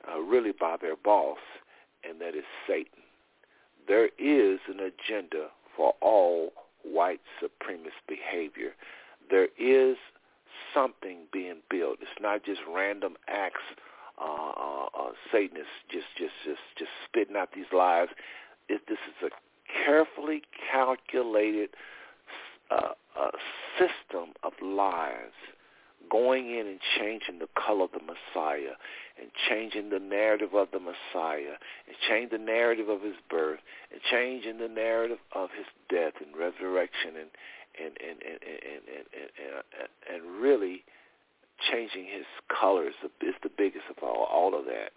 [0.08, 1.40] uh, really by their boss,
[2.08, 3.04] and that is Satan.
[3.88, 8.74] There is an agenda for all white supremacist behavior.
[9.30, 9.98] There is
[10.74, 11.98] something being built.
[12.02, 13.62] It's not just random acts.
[14.22, 18.10] Uh, uh, uh, Satanists just just just just spitting out these lies.
[18.68, 20.42] It, this is a carefully
[20.72, 21.70] calculated
[22.70, 23.32] uh, uh,
[23.78, 25.32] system of lies
[26.10, 28.76] going in and changing the color of the Messiah
[29.20, 31.58] and changing the narrative of the Messiah
[31.88, 33.60] and change the narrative of his birth
[33.92, 37.30] and changing the narrative of his death and resurrection and
[37.80, 40.84] and and and and and, and, and, and uh, really
[41.72, 44.92] changing his colors is the biggest of all all of that.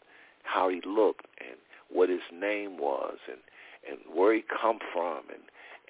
[0.45, 1.59] How he looked and
[1.91, 3.41] what his name was and
[3.89, 5.43] and where he come from and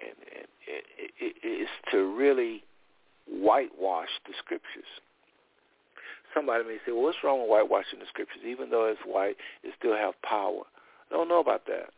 [0.03, 2.65] and, and it, it, it's to really
[3.29, 4.89] whitewash the scriptures
[6.35, 8.43] somebody may say, well, what's wrong with whitewashing the scriptures?
[8.47, 10.63] Even though it's white, it still have power.
[11.11, 11.91] I don't know about that.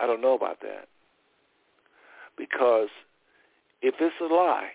[0.00, 0.88] I don't know about that.
[2.36, 2.88] Because
[3.82, 4.70] if it's a lie,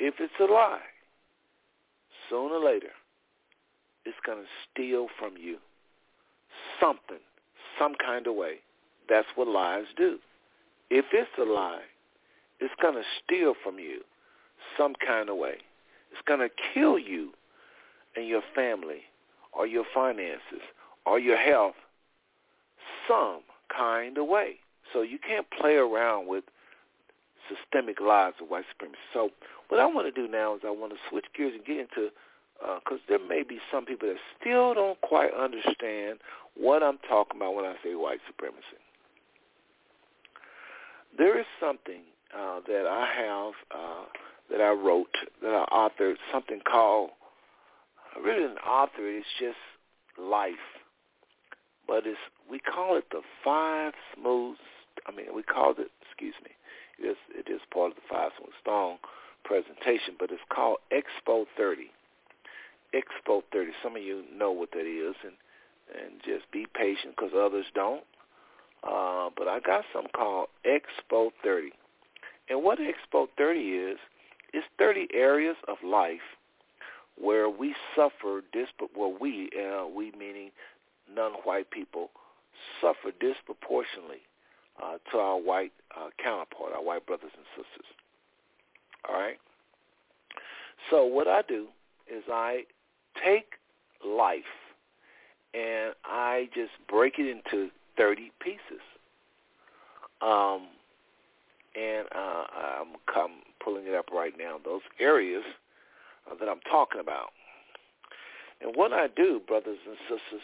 [0.00, 0.80] if it's a lie,
[2.28, 2.90] sooner or later,
[4.04, 5.58] it's going to steal from you
[6.80, 7.22] something,
[7.78, 8.54] some kind of way.
[9.08, 10.18] That's what lies do.
[10.90, 11.82] If it's a lie,
[12.60, 14.00] it's going to steal from you
[14.76, 15.56] some kind of way.
[16.14, 17.30] It's going to kill you
[18.14, 19.02] and your family
[19.52, 20.62] or your finances
[21.04, 21.74] or your health
[23.08, 23.40] some
[23.76, 24.60] kind of way.
[24.92, 26.44] So you can't play around with
[27.48, 29.00] systemic lies of white supremacy.
[29.12, 29.30] So
[29.68, 32.10] what I want to do now is I want to switch gears and get into,
[32.60, 36.20] because uh, there may be some people that still don't quite understand
[36.56, 38.78] what I'm talking about when I say white supremacy.
[41.18, 42.02] There is something
[42.36, 44.04] uh, that I have uh,
[44.54, 47.10] that I wrote, that I authored, something called,
[48.22, 49.58] really an author, it's just
[50.18, 50.54] life.
[51.88, 54.56] But it's, we call it the five smooth,
[55.06, 56.52] I mean, we called it, excuse me,
[56.98, 58.98] it is, it is part of the five smooth stone
[59.44, 61.90] presentation, but it's called Expo 30.
[62.94, 63.72] Expo 30.
[63.82, 65.34] Some of you know what that is, and
[65.92, 68.04] and just be patient because others don't.
[68.82, 71.72] Uh, but I got something called Expo 30.
[72.48, 73.98] And what Expo 30 is,
[74.54, 76.20] it's 30 areas of life
[77.20, 78.42] where we suffer
[78.96, 80.50] well we uh, we meaning
[81.14, 82.10] non-white people
[82.80, 84.22] suffer disproportionately
[84.82, 87.86] uh, to our white uh, counterpart, our white brothers and sisters.
[89.08, 89.36] All right.
[90.90, 91.66] So what I do
[92.08, 92.64] is I
[93.24, 93.54] take
[94.04, 94.42] life
[95.52, 98.82] and I just break it into 30 pieces.
[100.20, 100.68] Um,
[101.76, 102.44] and uh,
[102.80, 103.30] I'm, I'm
[103.64, 105.42] pulling it up right now, those areas
[106.30, 107.30] uh, that I'm talking about.
[108.60, 110.42] And what I do, brothers and sisters,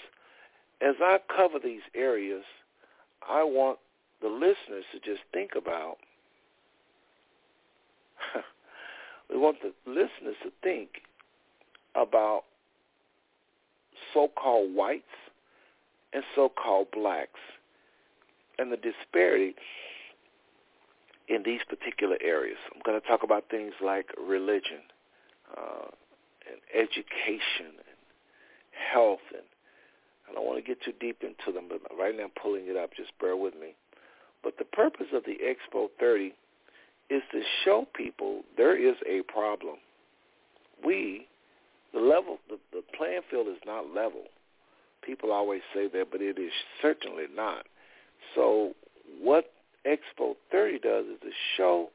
[0.80, 2.44] as I cover these areas,
[3.28, 3.78] I want
[4.22, 5.96] the listeners to just think about,
[9.30, 11.02] we want the listeners to think
[11.94, 12.44] about
[14.14, 15.04] so-called whites
[16.12, 17.40] and so-called blacks
[18.58, 19.54] and the disparity
[21.30, 22.58] in these particular areas.
[22.74, 24.82] I'm going to talk about things like religion
[25.56, 25.86] uh,
[26.50, 27.98] and education and
[28.92, 29.46] health, and
[30.28, 32.76] I don't want to get too deep into them, but right now I'm pulling it
[32.76, 32.90] up.
[32.96, 33.74] Just bear with me.
[34.42, 36.34] But the purpose of the Expo 30
[37.10, 39.76] is to show people there is a problem.
[40.84, 41.26] We,
[41.92, 44.24] the level, the, the playing field is not level.
[45.02, 46.52] People always say that, but it is
[46.82, 47.66] certainly not.
[48.34, 48.72] So
[49.20, 49.52] what
[49.86, 51.90] Expo 30 does is to show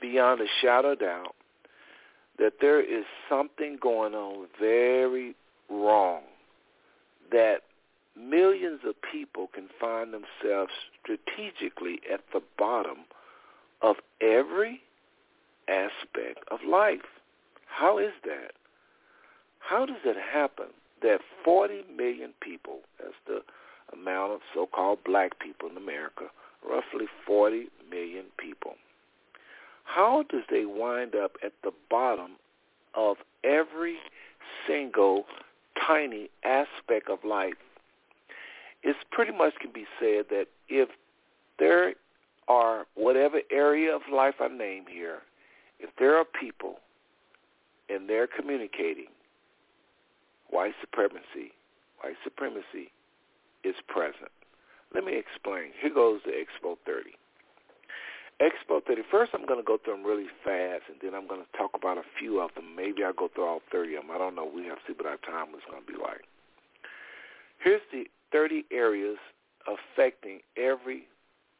[0.00, 1.34] beyond a shadow of doubt
[2.38, 5.34] that there is something going on very
[5.70, 6.22] wrong,
[7.30, 7.62] that
[8.16, 12.98] millions of people can find themselves strategically at the bottom
[13.80, 14.80] of every
[15.68, 17.00] aspect of life.
[17.66, 18.52] How is that?
[19.58, 20.66] How does it happen
[21.02, 23.42] that 40 million people, that's the
[23.92, 26.24] amount of so-called black people in America,
[26.68, 28.74] roughly 40 million people,
[29.84, 32.32] how does they wind up at the bottom
[32.94, 33.96] of every
[34.66, 35.24] single
[35.86, 37.54] tiny aspect of life?
[38.82, 40.88] It pretty much can be said that if
[41.58, 41.94] there
[42.48, 45.18] are whatever area of life I name here,
[45.78, 46.76] if there are people
[47.88, 49.08] and they're communicating,
[50.50, 51.52] white supremacy,
[52.02, 52.90] white supremacy
[53.64, 54.30] is present.
[54.94, 55.72] Let me explain.
[55.80, 57.10] Here goes the Expo 30.
[58.40, 59.02] Expo 30.
[59.10, 61.70] First, I'm going to go through them really fast, and then I'm going to talk
[61.74, 62.74] about a few of them.
[62.76, 64.10] Maybe I'll go through all 30 of them.
[64.10, 64.44] I don't know.
[64.44, 66.24] We have to see what our time is going to be like.
[67.62, 69.16] Here's the 30 areas
[69.66, 71.06] affecting every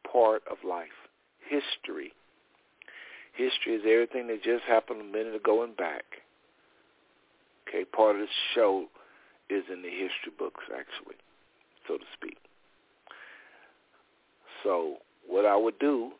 [0.09, 0.97] part of life.
[1.47, 2.13] History.
[3.33, 6.03] History is everything that just happened a minute ago and back.
[7.67, 8.85] Okay, part of the show
[9.49, 11.15] is in the history books, actually,
[11.87, 12.37] so to speak.
[14.63, 14.97] So
[15.27, 16.11] what I would do,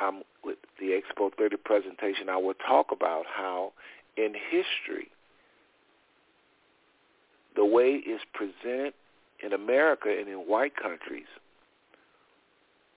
[0.00, 3.72] um, with the Expo 30 presentation, I would talk about how
[4.16, 5.08] in history,
[7.56, 8.94] the way it's presented
[9.44, 11.26] in America and in white countries,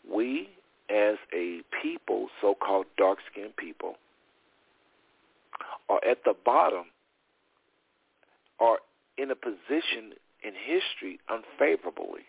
[0.09, 0.49] we
[0.89, 3.95] as a people, so-called dark-skinned people,
[5.89, 6.85] are at the bottom,
[8.59, 8.79] are
[9.17, 10.13] in a position
[10.43, 12.21] in history unfavorably,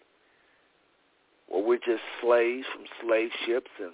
[1.49, 3.93] where we're just slaves from slave ships, and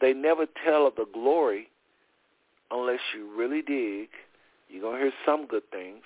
[0.00, 1.68] they never tell of the glory
[2.70, 4.08] unless you really dig.
[4.68, 6.02] You're going to hear some good things.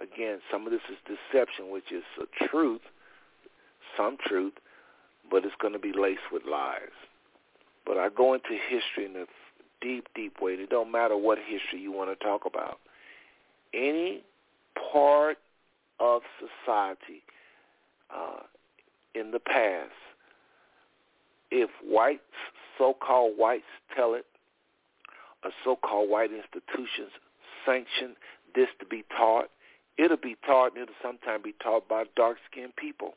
[0.00, 2.80] Again, some of this is deception, which is a truth,
[3.96, 4.54] some truth,
[5.30, 6.96] but it's going to be laced with lies.
[7.84, 9.26] But I go into history in a
[9.80, 10.52] deep, deep way.
[10.52, 12.78] It don't matter what history you want to talk about.
[13.74, 14.22] Any
[14.92, 15.38] part
[16.00, 17.22] of society
[18.14, 18.42] uh,
[19.14, 19.90] in the past,
[21.52, 22.22] if whites,
[22.78, 24.24] so-called whites tell it,
[25.44, 27.12] or so-called white institutions
[27.66, 28.16] sanction
[28.54, 29.50] this to be taught,
[29.98, 33.14] it'll be taught and it'll sometimes be taught by dark-skinned people.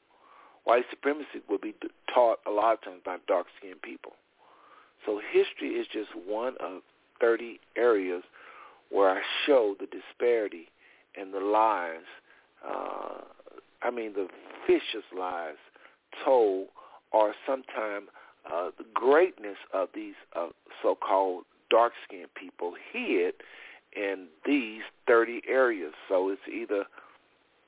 [0.65, 1.73] White supremacy will be
[2.13, 4.13] taught a lot of times by dark-skinned people.
[5.05, 6.81] So history is just one of
[7.21, 8.23] 30 areas
[8.89, 10.67] where I show the disparity
[11.15, 12.03] and the lies,
[12.67, 13.21] uh,
[13.81, 14.27] I mean the
[14.67, 15.55] vicious lies
[16.25, 16.67] told
[17.11, 18.07] or sometimes
[18.51, 20.47] uh, the greatness of these uh,
[20.81, 23.33] so-called dark-skinned people hid
[23.95, 25.93] in these 30 areas.
[26.09, 26.85] So it's either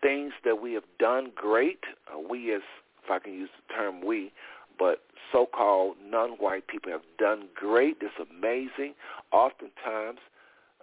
[0.02, 1.80] things that we have done great,
[2.14, 2.62] uh, we as,
[3.04, 4.32] if I can use the term we,
[4.78, 7.98] but so-called non-white people have done great.
[8.02, 8.94] It's amazing.
[9.32, 10.20] Oftentimes,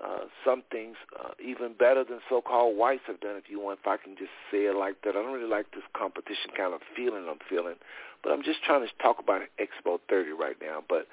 [0.02, 3.36] uh, some things uh, even better than so-called whites have done.
[3.36, 5.70] If you want, if I can just say it like that, I don't really like
[5.72, 7.76] this competition kind of feeling I'm feeling,
[8.22, 10.82] but I'm just trying to talk about Expo 30 right now.
[10.88, 11.06] But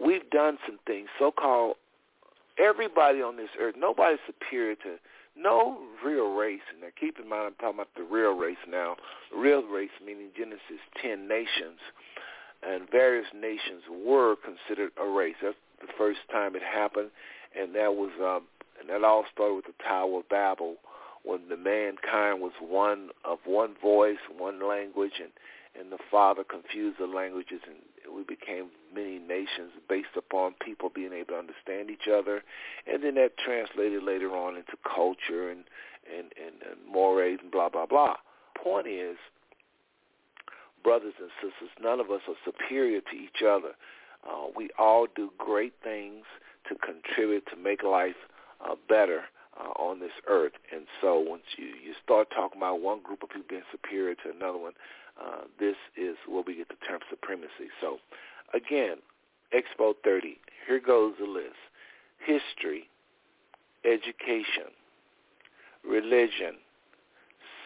[0.00, 1.08] we've done some things.
[1.18, 1.76] So-called
[2.58, 4.98] everybody on this earth, nobody's superior to
[5.38, 6.60] no real race.
[6.72, 8.96] And now keep in mind, I'm talking about the real race now.
[9.34, 11.78] Real race meaning Genesis 10 nations,
[12.62, 15.36] and various nations were considered a race.
[15.42, 17.10] That's the first time it happened,
[17.58, 18.44] and that was, um,
[18.80, 20.76] and that all started with the Tower of Babel,
[21.24, 25.30] when the mankind was one of one voice, one language, and
[25.78, 27.76] and the Father confused the languages, and
[28.14, 32.42] we became many nations based upon people being able to understand each other,
[32.90, 35.64] and then that translated later on into culture and
[36.10, 38.16] and and, and mores and blah blah blah.
[38.60, 39.16] Point is,
[40.88, 43.76] brothers and sisters, none of us are superior to each other.
[44.26, 46.24] Uh, we all do great things
[46.66, 48.16] to contribute to make life
[48.64, 49.24] uh, better
[49.60, 50.54] uh, on this earth.
[50.72, 54.30] And so once you, you start talking about one group of people being superior to
[54.34, 54.72] another one,
[55.22, 57.68] uh, this is where we get the term supremacy.
[57.82, 57.98] So
[58.54, 58.96] again,
[59.52, 61.60] Expo 30, here goes the list.
[62.24, 62.88] History,
[63.84, 64.72] education,
[65.84, 66.56] religion,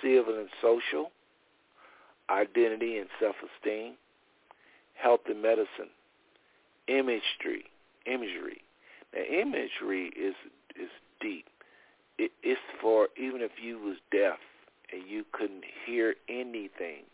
[0.02, 1.12] civil and social,
[2.30, 3.94] identity and self-esteem,
[4.94, 5.90] health and medicine,
[6.88, 7.64] imagery,
[8.06, 8.62] imagery.
[9.14, 10.34] Now, imagery is
[10.74, 11.46] is deep.
[12.18, 14.38] It, it's for even if you was deaf
[14.92, 17.04] and you couldn't hear anything,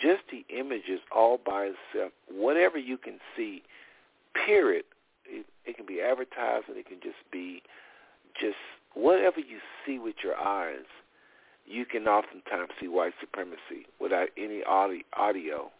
[0.00, 3.62] just the images all by itself, whatever you can see,
[4.46, 4.84] period.
[5.24, 7.62] It, it can be advertised and it can just be
[8.40, 8.56] just
[8.94, 10.86] whatever you see with your eyes
[11.68, 15.70] you can oftentimes see white supremacy without any audio,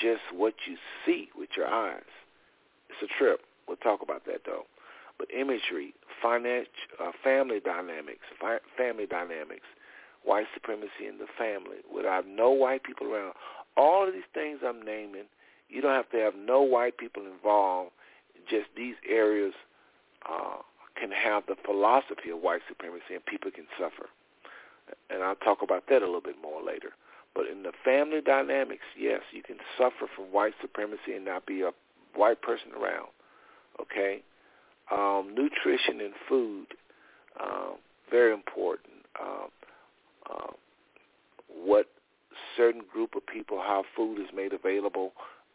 [0.00, 2.02] just what you see with your eyes.
[2.88, 3.40] It's a trip.
[3.68, 4.64] We'll talk about that though.
[5.18, 9.66] But imagery, finance, uh, family dynamics, fi- family dynamics,
[10.24, 13.34] white supremacy in the family, without no white people around.
[13.76, 15.24] All of these things I'm naming,
[15.68, 17.90] you don't have to have no white people involved.
[18.48, 19.52] Just these areas
[20.28, 20.56] uh,
[20.98, 24.08] can have the philosophy of white supremacy and people can suffer
[25.10, 26.90] and I'll talk about that a little bit more later.
[27.34, 31.62] But in the family dynamics, yes, you can suffer from white supremacy and not be
[31.62, 31.70] a
[32.14, 33.08] white person around.
[33.80, 34.22] Okay,
[34.90, 36.66] um, nutrition and food,
[37.40, 37.76] um,
[38.10, 38.92] very important.
[39.20, 39.48] Um,
[40.30, 40.52] uh,
[41.48, 41.86] what
[42.56, 45.12] certain group of people, how food is made available,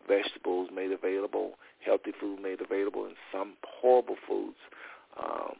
[0.08, 1.54] vegetables made available,
[1.86, 4.58] healthy food made available, and some horrible foods.
[5.22, 5.56] Um,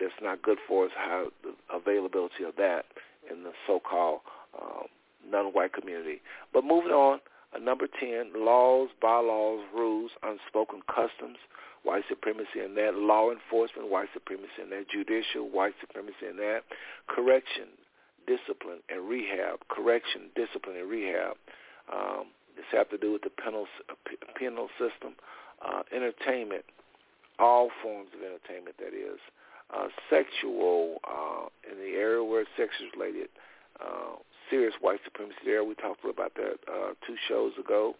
[0.00, 2.86] that's not good for us, how the availability of that
[3.30, 4.20] in the so-called
[4.60, 4.86] um,
[5.28, 6.20] non-white community.
[6.52, 7.20] But moving on,
[7.54, 11.38] uh, number 10, laws, bylaws, rules, unspoken customs,
[11.82, 16.60] white supremacy in that, law enforcement, white supremacy in that, judicial, white supremacy in that,
[17.08, 17.68] correction,
[18.26, 21.36] discipline, and rehab, correction, discipline, and rehab.
[21.92, 22.26] Um,
[22.56, 23.94] this have to do with the penal, uh,
[24.38, 25.14] penal system,
[25.64, 26.64] uh, entertainment,
[27.38, 29.18] all forms of entertainment, that is,
[29.74, 33.28] uh, sexual uh, in the area where sex is related,
[33.80, 34.16] uh,
[34.50, 35.64] serious white supremacy there.
[35.64, 37.94] We talked about that uh, two shows ago.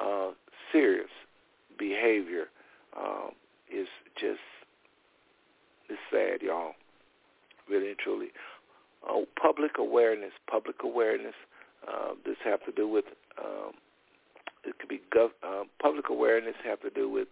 [0.00, 0.30] Uh,
[0.72, 1.10] serious
[1.78, 2.46] behavior
[2.96, 3.30] um,
[3.72, 3.88] is
[4.18, 4.40] just
[5.88, 6.72] it's sad, y'all.
[7.68, 8.28] Really and truly.
[9.08, 11.34] Uh, public awareness, public awareness.
[11.86, 13.04] Uh, this have to do with
[13.38, 13.72] um,
[14.64, 17.28] it could be gov- uh, public awareness have to do with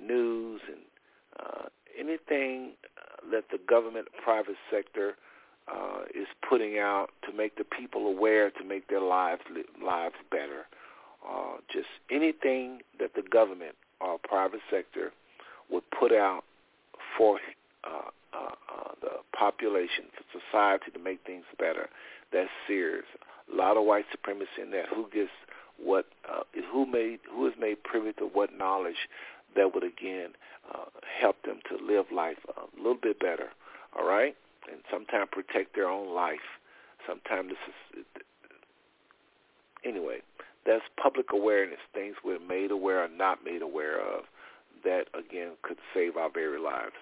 [0.00, 0.80] news and
[1.38, 1.68] uh,
[1.98, 2.72] anything
[3.30, 5.16] that the government private sector
[5.68, 9.42] uh, is putting out to make the people aware, to make their lives
[9.84, 10.66] lives better.
[11.28, 15.12] Uh, just anything that the government or private sector
[15.70, 16.42] would put out
[17.16, 17.38] for
[17.84, 21.88] uh, uh, uh, the population, for society to make things better.
[22.32, 23.04] That's serious.
[23.52, 24.86] A lot of white supremacy in that.
[24.94, 25.30] Who gets
[25.82, 26.06] what?
[26.28, 27.20] Uh, who made?
[27.30, 29.08] Who is made privy to what knowledge
[29.56, 30.30] that would again
[30.72, 30.84] uh,
[31.20, 33.50] help them to live life a little bit better,
[33.98, 34.36] all right?
[34.70, 36.58] And sometimes protect their own life.
[37.06, 38.04] Sometimes this is,
[39.84, 40.18] anyway,
[40.66, 44.24] that's public awareness, things we're made aware or not made aware of
[44.84, 46.94] that, again, could save our very lives.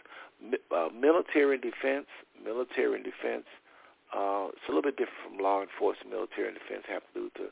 [0.70, 2.06] Uh, military and defense,
[2.42, 3.44] military and defense,
[4.14, 6.10] uh, it's a little bit different from law enforcement.
[6.10, 7.50] Military and defense have to do with the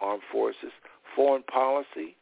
[0.00, 0.70] armed forces.
[1.16, 2.14] Foreign policy,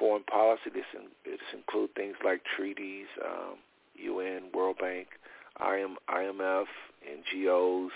[0.00, 0.72] foreign policy.
[0.72, 3.60] This, in, this include things like treaties, um,
[3.94, 5.08] UN, World Bank,
[5.60, 6.64] IM, IMF,
[7.04, 7.90] NGOs,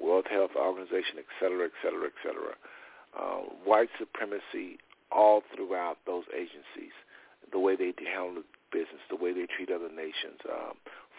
[0.00, 2.56] World Health Organization, et cetera, et cetera, et cetera.
[3.12, 4.80] Uh, white supremacy
[5.12, 6.96] all throughout those agencies,
[7.52, 8.42] the way they handle
[8.72, 10.40] business, the way they treat other nations.
[10.48, 10.74] Um,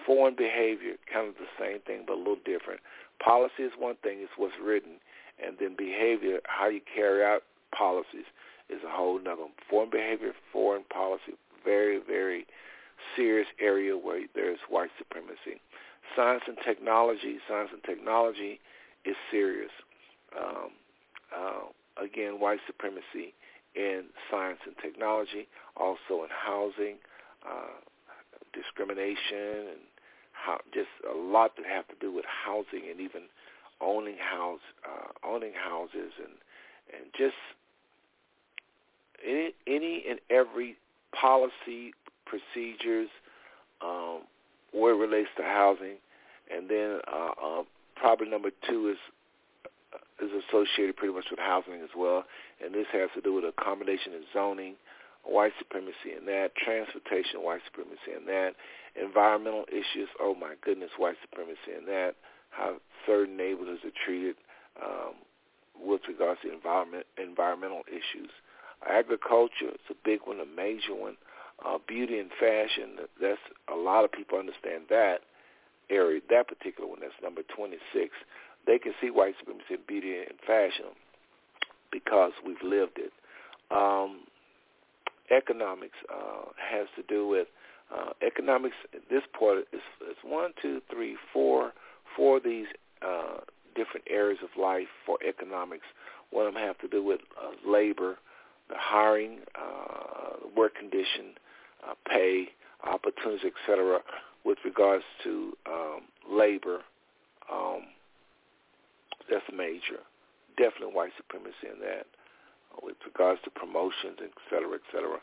[0.06, 2.80] foreign behavior, kind of the same thing, but a little different.
[3.24, 4.98] Policy is one thing, it's what's written,
[5.38, 7.44] and then behavior, how you carry out
[7.78, 8.26] policies
[8.72, 12.46] is a whole nother foreign behavior, foreign policy, very, very
[13.16, 15.60] serious area where there's white supremacy.
[16.16, 18.60] Science and technology, science and technology
[19.06, 19.72] is serious.
[20.38, 20.72] Um,
[21.36, 23.34] uh, again, white supremacy
[23.76, 25.48] in science and technology,
[25.78, 26.98] also in housing,
[27.48, 27.80] uh,
[28.54, 29.84] discrimination, and
[30.34, 33.24] how, just a lot that have to do with housing and even
[33.80, 36.36] owning house, uh, owning houses, and
[36.92, 37.40] and just
[39.26, 40.78] any, any and every
[41.20, 41.94] policy,
[42.26, 43.10] procedures,
[43.82, 44.22] um,
[44.74, 45.98] where it relates to housing,
[46.54, 47.64] and then uh, uh,
[47.96, 48.98] probably number two is
[49.94, 52.24] uh, is associated pretty much with housing as well,
[52.64, 54.76] and this has to do with accommodation and zoning,
[55.24, 58.54] white supremacy in that, transportation, white supremacy in that,
[58.96, 62.16] environmental issues, oh my goodness, white supremacy in that,
[62.50, 64.36] how certain neighborhoods are treated
[64.82, 65.14] um,
[65.80, 68.30] with regards to environment, environmental issues.
[68.88, 71.18] Agriculture, it's a big one, a major one.
[71.64, 73.40] Uh, beauty and fashion, that's
[73.72, 75.20] a lot of people understand that
[75.92, 77.78] area, that particular one, that's number 26.
[78.66, 80.98] They can see white supremacy in beauty and fashion
[81.92, 83.12] because we've lived it.
[83.70, 84.22] Um,
[85.30, 87.48] economics uh, has to do with
[87.96, 88.76] uh, economics.
[89.10, 91.74] This part is, is one, two, three, four,
[92.16, 92.68] four of these
[93.02, 93.40] uh,
[93.76, 95.86] different areas of life for economics.
[96.32, 98.18] One of them have to do with uh, labor,
[98.72, 101.36] the hiring, uh, work condition,
[101.88, 102.48] uh, pay,
[102.84, 104.00] opportunities, etc.
[104.44, 106.80] With regards to um, labor,
[107.52, 107.82] um,
[109.30, 110.02] that's major.
[110.58, 112.08] Definitely white supremacy in that.
[112.72, 115.20] Uh, with regards to promotions, et cetera, et cetera.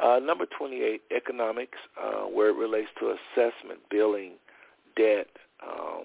[0.00, 4.32] Uh, number 28, economics, uh, where it relates to assessment, billing,
[4.96, 5.28] debt,
[5.62, 6.04] um,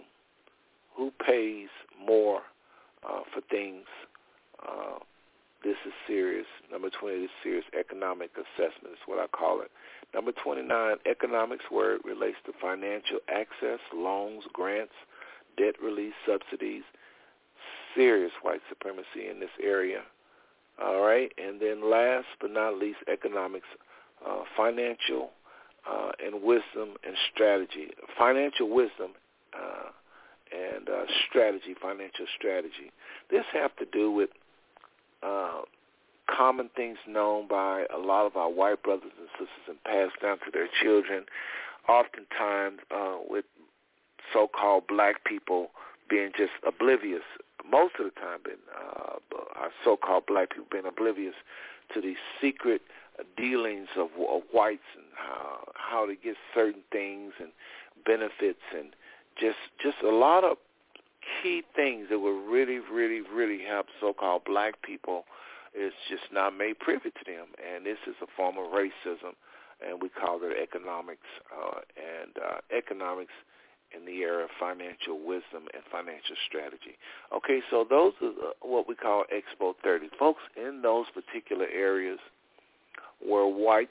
[0.96, 1.70] who pays
[2.06, 2.42] more
[3.08, 3.86] uh, for things.
[5.64, 6.46] This is serious.
[6.72, 9.72] Number 28 is serious economic assessment is what I call it.
[10.14, 14.94] Number 29, economics, where it relates to financial access, loans, grants,
[15.58, 16.84] debt release, subsidies,
[17.96, 20.02] serious white supremacy in this area.
[20.82, 23.68] All right, and then last but not least, economics,
[24.26, 25.32] uh, financial
[25.90, 27.90] uh, and wisdom and strategy.
[28.18, 29.12] Financial wisdom
[29.54, 29.90] uh,
[30.52, 32.92] and uh, strategy, financial strategy.
[33.30, 34.30] This have to do with
[35.24, 35.62] uh,
[36.30, 40.38] common things known by a lot of our white brothers and sisters and passed down
[40.40, 41.26] to their children,
[41.88, 43.46] oftentimes uh, with
[44.34, 45.72] so-called black people
[46.10, 47.24] being just oblivious
[47.70, 49.18] most of the time been uh,
[49.56, 51.36] our so-called black people been oblivious
[51.94, 52.82] to these secret
[53.38, 57.50] dealings of, of whites and how how to get certain things and
[58.06, 58.96] benefits and
[59.40, 60.58] just just a lot of
[61.42, 65.26] key things that would really really really help so-called black people
[65.74, 69.36] is just not made privy to them and this is a form of racism
[69.86, 73.32] and we call it economics uh, and uh, economics
[73.96, 76.98] in the area of financial wisdom and financial strategy.
[77.36, 80.10] Okay, so those are what we call Expo 30.
[80.18, 82.20] Folks, in those particular areas
[83.26, 83.90] where whites,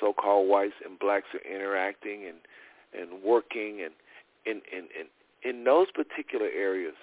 [0.00, 2.38] so-called whites and blacks are interacting and,
[2.98, 3.92] and working and
[4.46, 5.06] in, in, in,
[5.42, 6.94] in those particular areas,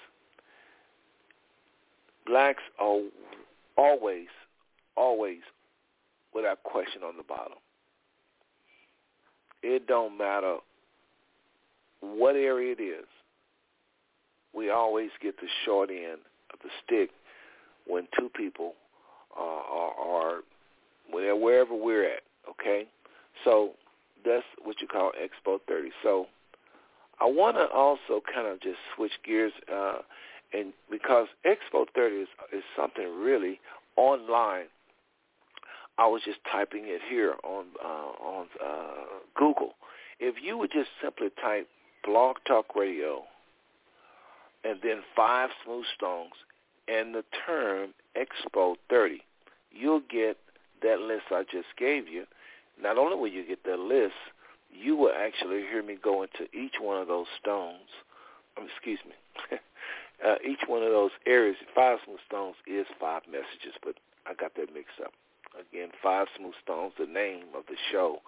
[2.26, 3.00] blacks are
[3.76, 4.28] always,
[4.96, 5.40] always,
[6.34, 7.58] without question, on the bottom.
[9.62, 10.58] It don't matter
[12.00, 13.06] what area it is,
[14.54, 16.20] we always get the short end
[16.52, 17.10] of the stick
[17.86, 18.74] when two people
[19.36, 20.40] uh, are, are
[21.10, 22.22] wherever we're at.
[22.48, 22.86] Okay,
[23.44, 23.72] so
[24.24, 25.90] that's what you call Expo 30.
[26.02, 26.26] So
[27.20, 29.98] I want to also kind of just switch gears, uh,
[30.52, 33.60] and because Expo 30 is, is something really
[33.96, 34.66] online.
[35.98, 39.72] I was just typing it here on uh, on uh, Google.
[40.20, 41.68] If you would just simply type
[42.04, 43.24] Blog Talk Radio,
[44.64, 46.32] and then Five Smooth Stones,
[46.86, 49.22] and the term Expo 30.
[49.70, 50.38] You'll get
[50.82, 52.24] that list I just gave you.
[52.80, 54.14] Not only will you get that list,
[54.70, 57.88] you will actually hear me go into each one of those stones.
[58.56, 59.14] Um, excuse me.
[60.26, 61.56] uh, each one of those areas.
[61.74, 63.94] Five Smooth Stones is five messages, but
[64.26, 65.12] I got that mixed up.
[65.58, 68.18] Again, Five Smooth Stones, the name of the show,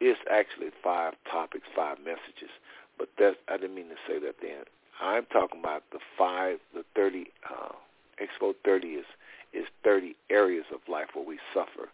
[0.00, 2.50] is actually five topics, five messages.
[2.98, 4.64] But that I didn't mean to say that then.
[5.00, 7.72] I'm talking about the five, the 30, uh,
[8.18, 9.06] Expo 30 is,
[9.52, 11.88] is 30 areas of life where we suffer.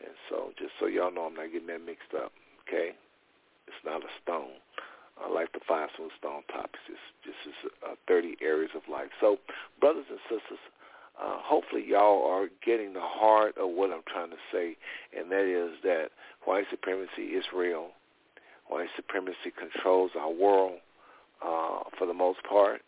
[0.00, 2.32] And so just so y'all know I'm not getting that mixed up,
[2.62, 2.94] okay?
[3.66, 4.60] It's not a stone.
[5.20, 6.80] I like the five smooth stone topics.
[7.24, 9.10] Just is uh, 30 areas of life.
[9.20, 9.38] So,
[9.80, 10.58] brothers and sisters,
[11.20, 14.76] uh, hopefully y'all are getting the heart of what I'm trying to say,
[15.16, 16.10] and that is that
[16.44, 17.90] white supremacy is real.
[18.66, 20.78] White supremacy controls our world
[21.44, 22.82] uh, for the most part.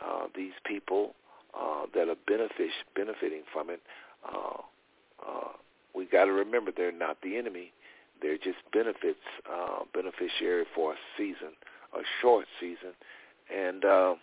[0.00, 1.14] Uh, these people
[1.58, 3.80] uh, that are benefit, benefiting from it,
[4.24, 4.60] uh,
[5.26, 5.52] uh,
[5.94, 7.72] we got to remember they're not the enemy.
[8.22, 11.52] They're just benefits, uh, beneficiary for a season,
[11.94, 12.92] a short season.
[13.54, 14.14] And uh,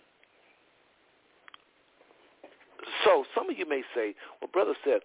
[3.04, 5.02] so some of you may say, well, Brother Seth,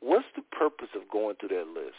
[0.00, 1.96] what's the purpose of going through that list?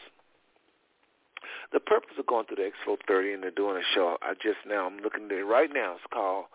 [1.72, 4.60] The purpose of going through the Expo 30 and they're doing a show, I just
[4.68, 5.96] now, I'm looking at it right now.
[5.96, 6.46] It's called,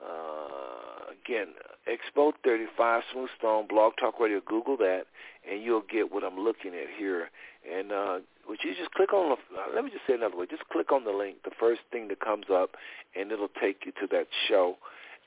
[0.00, 1.54] uh, again,
[1.88, 4.40] Expo 35, Smooth Stone, Blog Talk Radio.
[4.46, 5.04] Google that,
[5.50, 7.30] and you'll get what I'm looking at here.
[7.68, 8.18] And uh,
[8.50, 9.36] would you just click on the?
[9.56, 10.44] Uh, let me just say another way.
[10.50, 12.70] Just click on the link, the first thing that comes up,
[13.14, 14.74] and it'll take you to that show,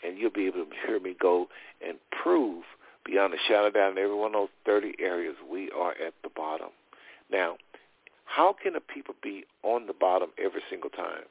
[0.06, 1.48] and you'll be able to hear me go
[1.80, 2.66] and prove
[3.06, 6.14] beyond a shadow of doubt in every one of those 30 areas we are at
[6.22, 6.68] the bottom.
[7.32, 7.56] Now,
[8.26, 11.24] how can a people be on the bottom every single time?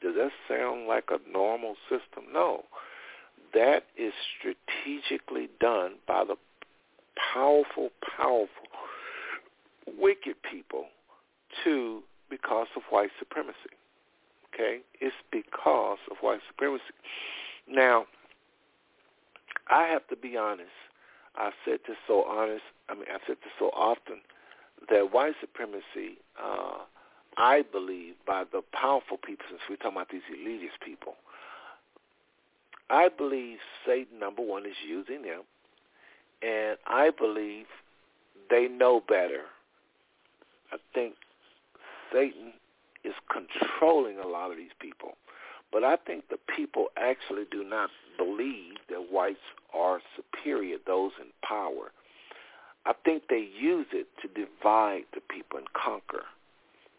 [0.00, 2.32] Does that sound like a normal system?
[2.32, 2.62] No.
[3.52, 6.36] That is strategically done by the
[7.34, 8.68] powerful, powerful,
[9.98, 10.86] wicked people
[11.64, 13.74] to because of white supremacy.
[14.52, 14.80] Okay?
[15.00, 16.84] It's because of white supremacy.
[17.70, 18.06] Now,
[19.68, 20.68] I have to be honest.
[21.36, 22.62] I've said this so honest.
[22.88, 24.16] I mean, I've said this so often
[24.90, 26.78] that white supremacy, uh,
[27.36, 31.14] I believe, by the powerful people, since we're talking about these elitist people,
[32.90, 35.42] I believe Satan, number one, is using them,
[36.42, 37.66] and I believe
[38.50, 39.42] they know better.
[40.72, 41.14] I think
[42.12, 42.52] Satan
[43.04, 45.16] is controlling a lot of these people.
[45.72, 49.38] But I think the people actually do not believe that whites
[49.74, 51.92] are superior, those in power.
[52.86, 56.24] I think they use it to divide the people and conquer.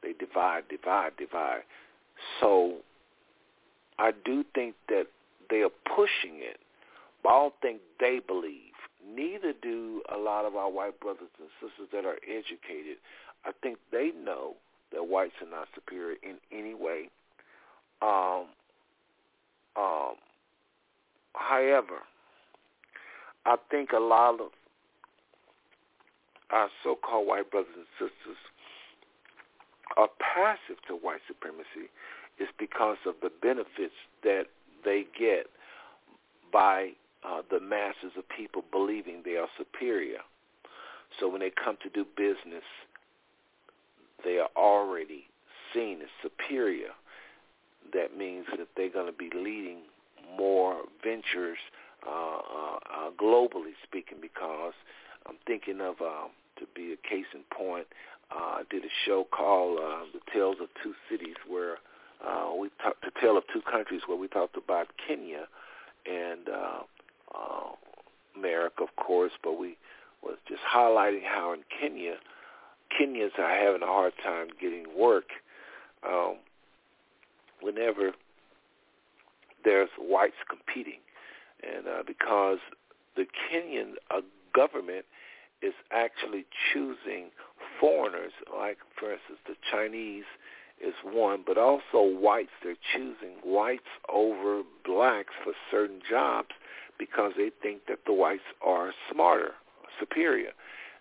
[0.03, 1.63] They divide, divide, divide.
[2.39, 2.77] So
[3.97, 5.07] I do think that
[5.49, 6.59] they are pushing it,
[7.23, 8.77] but I don't think they believe.
[9.03, 12.97] Neither do a lot of our white brothers and sisters that are educated.
[13.45, 14.53] I think they know
[14.91, 17.09] that whites are not superior in any way.
[18.01, 18.45] Um,
[19.75, 20.15] um,
[21.33, 21.99] however,
[23.45, 24.49] I think a lot of
[26.51, 28.37] our so-called white brothers and sisters
[29.97, 31.89] are passive to white supremacy
[32.39, 34.45] is because of the benefits that
[34.83, 35.47] they get
[36.51, 36.91] by
[37.23, 40.19] uh, the masses of people believing they are superior.
[41.19, 42.63] So when they come to do business,
[44.23, 45.25] they are already
[45.73, 46.89] seen as superior.
[47.93, 49.79] That means that they're going to be leading
[50.37, 51.57] more ventures
[52.07, 54.73] uh, uh, uh, globally speaking because
[55.27, 57.87] I'm thinking of, um, to be a case in point,
[58.31, 61.77] uh, I did a show called uh, The Tales of Two Cities where
[62.25, 65.47] uh, we talked the tale of two countries where we talked about Kenya
[66.05, 66.81] and uh,
[67.33, 67.69] uh,
[68.35, 69.77] America, of course, but we
[70.21, 72.15] was just highlighting how in Kenya,
[72.91, 75.25] Kenyans are having a hard time getting work
[76.07, 76.37] um,
[77.61, 78.11] whenever
[79.63, 80.99] there's whites competing,
[81.63, 82.59] and uh, because
[83.15, 84.21] the Kenyan uh,
[84.55, 85.05] government
[85.61, 87.29] is actually choosing
[87.79, 90.23] foreigners, like for instance the Chinese
[90.81, 92.51] is one, but also whites.
[92.63, 96.49] They're choosing whites over blacks for certain jobs
[96.97, 99.51] because they think that the whites are smarter,
[99.99, 100.51] superior.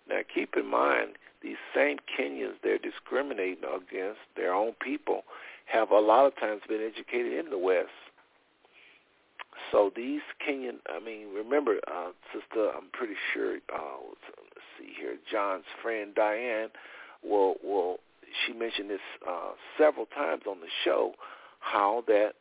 [0.09, 1.11] Now keep in mind,
[1.41, 5.23] these same Kenyans they're discriminating against, their own people,
[5.65, 7.89] have a lot of times been educated in the West.
[9.71, 15.15] So these Kenyan, I mean, remember, uh, sister, I'm pretty sure, uh, let's see here,
[15.31, 16.69] John's friend Diane
[17.23, 17.99] will will
[18.45, 21.13] she mentioned this uh, several times on the show,
[21.59, 22.33] how that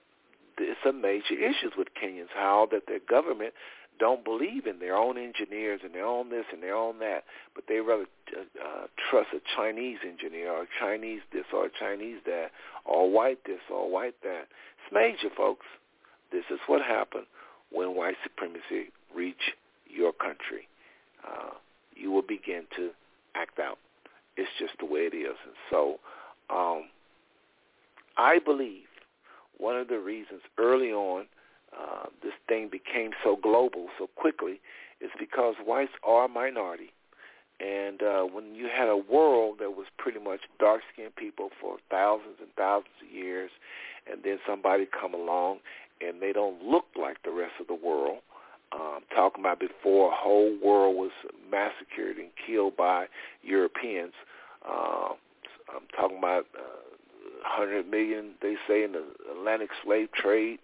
[0.58, 3.54] it's a major issues with Kenyans, how that their government
[3.98, 7.64] don't believe in their own engineers and their own this and their own that, but
[7.68, 8.06] they rather
[8.36, 12.50] uh, uh, trust a Chinese engineer or Chinese this or Chinese that,
[12.84, 14.46] or white this or white that.
[14.48, 15.66] It's major, folks.
[16.32, 17.26] This is what happened
[17.70, 19.54] when white supremacy reach
[19.88, 20.68] your country.
[21.26, 21.54] Uh,
[21.94, 22.90] you will begin to
[23.34, 23.78] act out.
[24.36, 25.36] It's just the way it is.
[25.44, 25.98] And so
[26.50, 26.84] um,
[28.16, 28.84] I believe
[29.58, 31.26] one of the reasons early on
[31.76, 34.60] uh, this thing became so global so quickly
[35.00, 36.92] is because whites are a minority.
[37.60, 42.36] And uh, when you had a world that was pretty much dark-skinned people for thousands
[42.40, 43.50] and thousands of years,
[44.10, 45.58] and then somebody come along
[46.00, 48.18] and they don't look like the rest of the world,
[48.72, 51.10] um, talking about before a whole world was
[51.50, 53.06] massacred and killed by
[53.42, 54.12] Europeans.
[54.64, 55.14] Uh,
[55.68, 56.78] I'm talking about uh,
[57.42, 60.60] 100 million, they say, in the Atlantic slave trade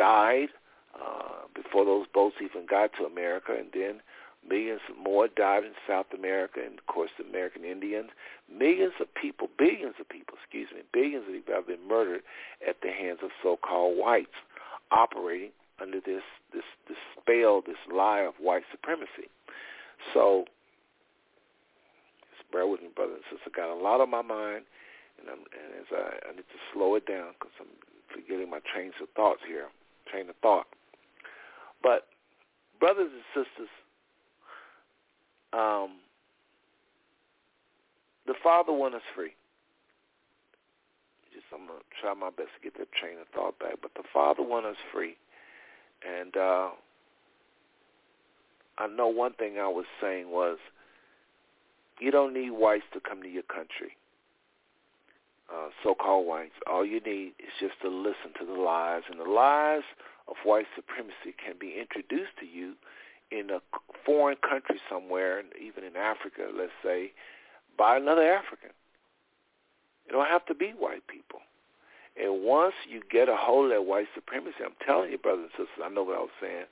[0.00, 0.48] died
[0.96, 4.00] uh, before those boats even got to America, and then
[4.48, 8.08] millions more died in South America, and of course the American Indians.
[8.48, 12.22] Millions of people, billions of people, excuse me, billions of people have been murdered
[12.66, 14.40] at the hands of so-called whites
[14.90, 19.28] operating under this this this spell, this lie of white supremacy.
[20.14, 20.44] So,
[22.32, 23.52] just bear with me, brother and sister.
[23.54, 24.64] Got a lot on my mind,
[25.20, 27.74] and, I'm, and as I, I need to slow it down because I'm
[28.08, 29.68] forgetting my trains of thoughts here,
[30.06, 30.66] train of thought.
[31.82, 32.06] But
[32.78, 33.68] brothers and sisters,
[35.52, 35.98] um,
[38.26, 39.34] the Father wants us free.
[41.32, 44.02] Just I'm gonna try my best to get that train of thought back, but the
[44.12, 45.16] Father wants us free,
[46.06, 46.70] and uh,
[48.78, 50.58] I know one thing I was saying was,
[52.00, 53.96] you don't need whites to come to your country.
[55.52, 56.54] Uh, so-called whites.
[56.70, 59.82] All you need is just to listen to the lies, and the lies
[60.28, 62.74] of white supremacy can be introduced to you
[63.32, 63.60] in a
[64.06, 67.10] foreign country somewhere, even in Africa, let's say,
[67.76, 68.70] by another African.
[70.06, 71.40] It don't have to be white people.
[72.16, 75.66] And once you get a hold of that white supremacy, I'm telling you, brothers and
[75.66, 76.64] sisters, I know what I was saying.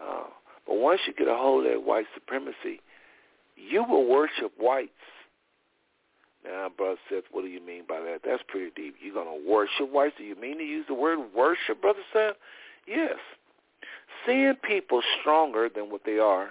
[0.00, 0.24] Uh,
[0.66, 2.80] but once you get a hold of that white supremacy,
[3.56, 4.90] you will worship whites
[6.44, 8.20] now, brother Seth, what do you mean by that?
[8.24, 8.96] That's pretty deep.
[9.02, 10.14] You're going to worship whites?
[10.18, 12.36] Do you mean to use the word worship, brother Seth?
[12.86, 13.16] Yes.
[14.26, 16.50] Seeing people stronger than what they are,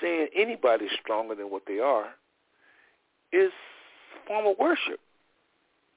[0.00, 2.06] seeing anybody stronger than what they are,
[3.32, 5.00] is a form of worship.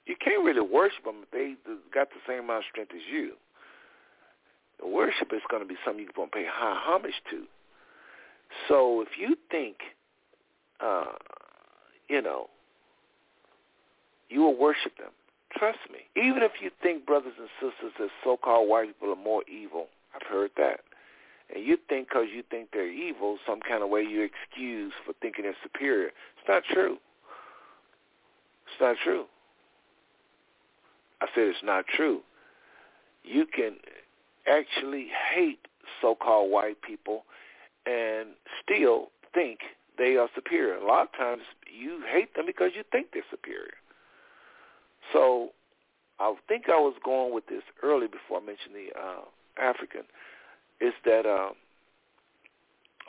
[0.05, 1.53] You can't really worship them if they
[1.93, 3.33] got the same amount of strength as you.
[4.79, 7.43] The worship is going to be something you're going to pay high homage to.
[8.67, 9.77] So if you think
[10.79, 11.13] uh,
[12.09, 12.47] you know,
[14.29, 15.11] you will worship them.
[15.57, 15.99] Trust me.
[16.21, 20.27] Even if you think brothers and sisters that so-called white people are more evil, I've
[20.27, 20.81] heard that.
[21.53, 25.13] And you think because you think they're evil, some kind of way you're excused for
[25.21, 26.07] thinking they're superior.
[26.07, 26.97] It's not true.
[28.67, 29.25] It's not true.
[31.21, 32.21] I said it's not true.
[33.23, 33.77] You can
[34.47, 35.59] actually hate
[36.01, 37.23] so-called white people
[37.85, 38.29] and
[38.63, 39.59] still think
[39.99, 40.75] they are superior.
[40.75, 43.77] A lot of times you hate them because you think they're superior.
[45.13, 45.49] So
[46.19, 49.21] I think I was going with this early before I mentioned the uh,
[49.61, 50.03] African,
[50.81, 51.49] is that uh,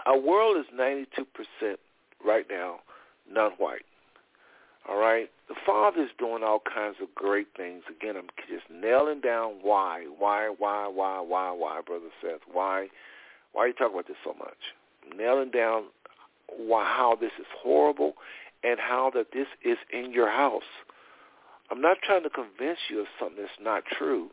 [0.04, 1.06] our world is 92%
[2.24, 2.80] right now
[3.30, 3.84] non-white.
[4.88, 5.30] All right?
[5.48, 7.82] The Father is doing all kinds of great things.
[7.88, 12.40] Again, I'm just nailing down why, why, why, why, why, why, Brother Seth.
[12.50, 12.88] Why,
[13.52, 14.74] why are you talking about this so much?
[15.16, 15.84] Nailing down
[16.58, 18.14] why, how this is horrible
[18.62, 20.62] and how that this is in your house.
[21.70, 24.30] I'm not trying to convince you of something that's not true.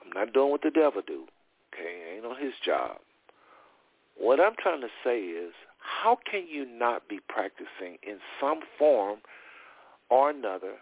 [0.00, 1.24] I'm not doing what the devil do.
[1.74, 2.98] Okay, ain't on his job.
[4.16, 9.18] What I'm trying to say is, how can you not be practicing in some form
[10.10, 10.74] or another?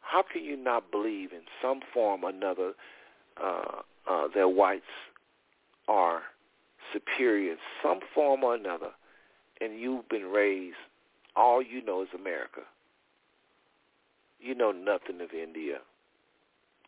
[0.00, 2.72] How can you not believe in some form or another
[3.42, 4.82] uh, uh, that whites
[5.88, 6.22] are
[6.92, 8.90] superior in some form or another
[9.60, 10.76] and you've been raised,
[11.36, 12.60] all you know is America.
[14.40, 15.78] You know nothing of India,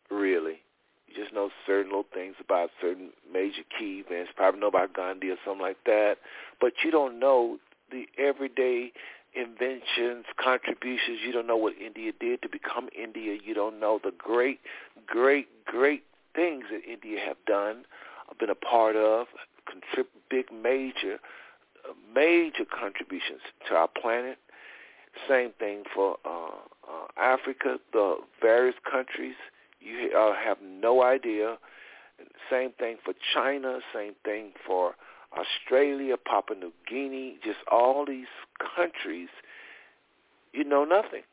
[0.09, 0.61] really.
[1.07, 4.31] You just know certain little things about certain major key events.
[4.35, 6.17] Probably know about Gandhi or something like that,
[6.59, 7.59] but you don't know
[7.91, 8.91] the everyday
[9.35, 11.19] inventions, contributions.
[11.23, 13.37] You don't know what India did to become India.
[13.43, 14.59] You don't know the great,
[15.05, 16.03] great, great
[16.35, 17.85] things that India have done,
[18.39, 19.27] been a part of,
[19.67, 21.19] contrib- big major
[22.13, 24.37] major contributions to our planet.
[25.27, 26.47] Same thing for uh,
[26.89, 29.35] uh, Africa, the various countries.
[29.79, 31.57] You uh, have no idea.
[32.49, 33.79] Same thing for China.
[33.93, 34.95] Same thing for
[35.37, 37.37] Australia, Papua New Guinea.
[37.43, 38.27] Just all these
[38.75, 39.29] countries.
[40.51, 41.23] You know nothing.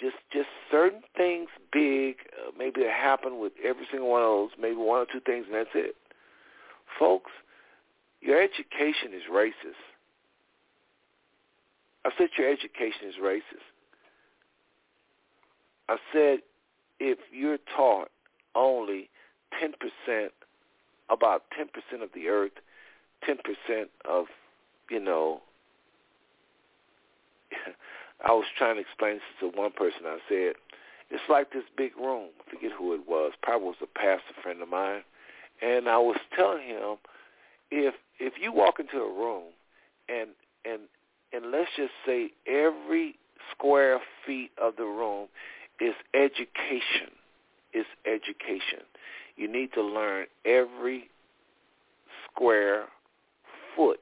[0.00, 2.16] Just just certain things big.
[2.32, 4.50] Uh, maybe that happen with every single one of those.
[4.60, 5.94] Maybe one or two things, and that's it.
[6.98, 7.30] Folks,
[8.20, 9.91] your education is racist.
[12.04, 13.66] I said your education is racist.
[15.88, 16.40] I said
[16.98, 18.10] if you're taught
[18.54, 19.08] only
[19.62, 20.28] 10%,
[21.10, 22.52] about 10% of the earth,
[23.28, 23.36] 10%
[24.04, 24.26] of,
[24.90, 25.42] you know,
[28.24, 30.02] I was trying to explain this to one person.
[30.06, 30.54] I said,
[31.10, 32.28] it's like this big room.
[32.40, 33.32] I forget who it was.
[33.42, 35.02] Probably was a pastor friend of mine.
[35.60, 36.96] And I was telling him,
[37.70, 39.52] if if you walk into a room
[40.08, 40.30] and
[40.64, 40.82] and
[41.32, 43.16] and let's just say every
[43.50, 45.28] square feet of the room
[45.80, 47.10] is education.
[47.72, 48.84] Is education.
[49.36, 51.08] You need to learn every
[52.26, 52.84] square
[53.74, 54.00] foot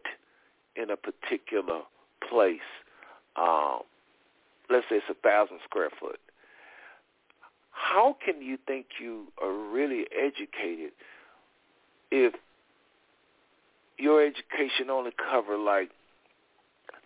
[0.74, 1.82] in a particular
[2.28, 2.58] place.
[3.36, 3.80] Um,
[4.68, 6.18] let's say it's a thousand square foot.
[7.70, 10.92] How can you think you are really educated
[12.10, 12.34] if
[13.98, 15.90] your education only cover like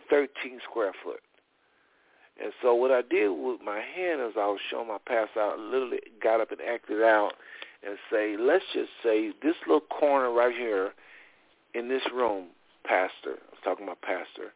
[0.09, 1.21] 13 square foot.
[2.41, 5.57] And so what I did with my hand as I was showing my pass out,
[5.57, 7.33] literally got up and acted out
[7.85, 10.91] and say, let's just say this little corner right here
[11.73, 12.47] in this room,
[12.83, 14.51] pastor, I was talking about pastor,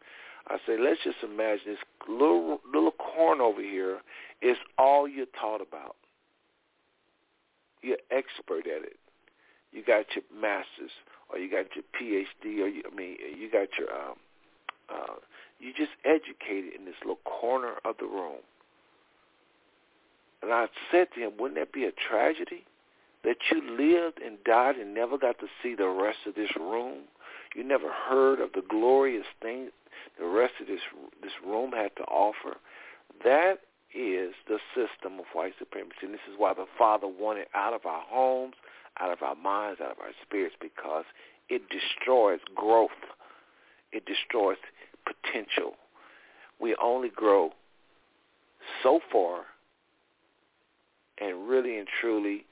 [0.48, 1.78] I say, let's just imagine this
[2.08, 4.00] little little corner over here
[4.42, 5.96] is all you're taught about.
[7.82, 8.98] You're expert at it.
[9.72, 10.92] You got your master's,
[11.30, 14.16] or you got your PhD, or you, I mean, you got your, um,
[14.90, 15.16] uh,
[15.60, 18.42] you just educated in this little corner of the room.
[20.42, 22.64] And I said to him, wouldn't that be a tragedy
[23.24, 27.00] that you lived and died and never got to see the rest of this room?
[27.56, 29.72] You never heard of the glorious things
[30.18, 30.82] the rest of this
[31.22, 32.58] this room had to offer.
[33.24, 33.60] That
[33.94, 36.04] is the system of white supremacy.
[36.04, 38.56] And this is why the Father wanted out of our homes,
[39.00, 41.06] out of our minds, out of our spirits, because
[41.50, 42.92] it destroys growth.
[43.92, 44.58] It destroys
[45.06, 45.74] potential.
[46.60, 47.52] We only grow
[48.84, 49.42] so far,
[51.20, 52.46] and really and truly,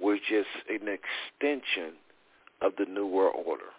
[0.00, 1.94] we're just an extension
[2.60, 3.70] of the New World Order.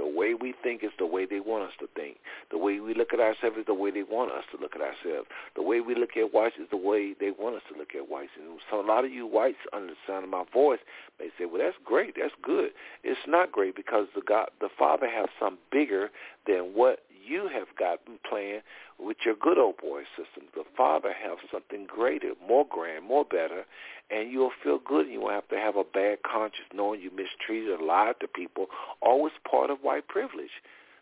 [0.00, 2.16] The way we think is the way they want us to think.
[2.50, 4.80] The way we look at ourselves is the way they want us to look at
[4.80, 5.28] ourselves.
[5.54, 8.08] The way we look at whites is the way they want us to look at
[8.08, 8.32] whites.
[8.40, 10.80] And so a lot of you whites, under the sound of my voice,
[11.18, 12.14] may say, "Well, that's great.
[12.16, 12.72] That's good."
[13.04, 16.10] It's not great because the God, the Father, has something bigger
[16.46, 18.60] than what you have gotten playing
[18.98, 20.48] with your good old boy system.
[20.54, 23.64] The Father has something greater, more grand, more better,
[24.10, 27.10] and you'll feel good and you won't have to have a bad conscience knowing you
[27.10, 28.66] mistreated or lied to people,
[29.00, 30.50] always part of white privilege.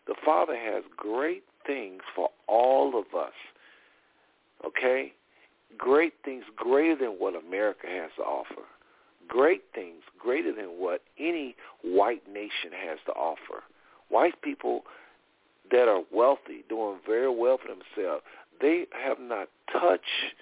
[0.06, 3.32] The Father has great things for all of us.
[4.66, 5.12] Okay?
[5.76, 8.62] Great things greater than what America has to offer.
[9.26, 13.62] Great things greater than what any white nation has to offer.
[14.08, 14.84] White people
[15.70, 18.22] that are wealthy, doing very well for themselves,
[18.60, 20.34] they have not touched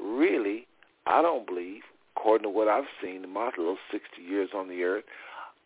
[0.00, 0.66] really,
[1.06, 1.82] I don't believe,
[2.16, 5.04] according to what I've seen in my little 60 years on the earth,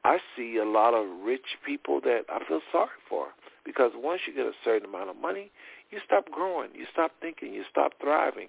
[0.04, 3.28] I see a lot of rich people that I feel sorry for
[3.64, 5.50] because once you get a certain amount of money,
[5.90, 8.48] you stop growing, you stop thinking, you stop thriving.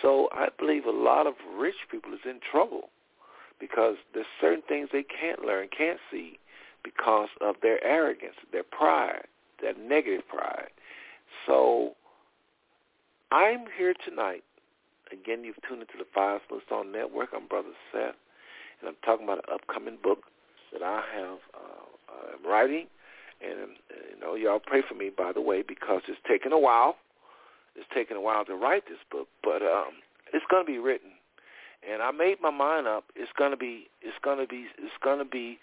[0.00, 2.90] So I believe a lot of rich people is in trouble
[3.58, 6.38] because there's certain things they can't learn, can't see
[6.82, 9.26] because of their arrogance, their pride,
[9.60, 10.70] their negative pride.
[11.46, 11.92] So
[13.30, 14.44] I'm here tonight.
[15.12, 17.30] Again, you've tuned into the Five Smooth Stone Network.
[17.34, 18.14] I'm Brother Seth,
[18.80, 20.20] and I'm talking about an upcoming book
[20.72, 21.80] that I have uh,
[22.34, 22.86] I'm writing.
[23.40, 23.76] And,
[24.12, 26.96] you know, y'all pray for me, by the way, because it's taken a while.
[27.74, 31.10] It's taken a while to write this book, but um, it's going to be written.
[31.88, 33.04] And I made my mind up.
[33.16, 33.88] It's going to be.
[34.02, 34.66] It's going to be.
[34.76, 35.58] It's going to be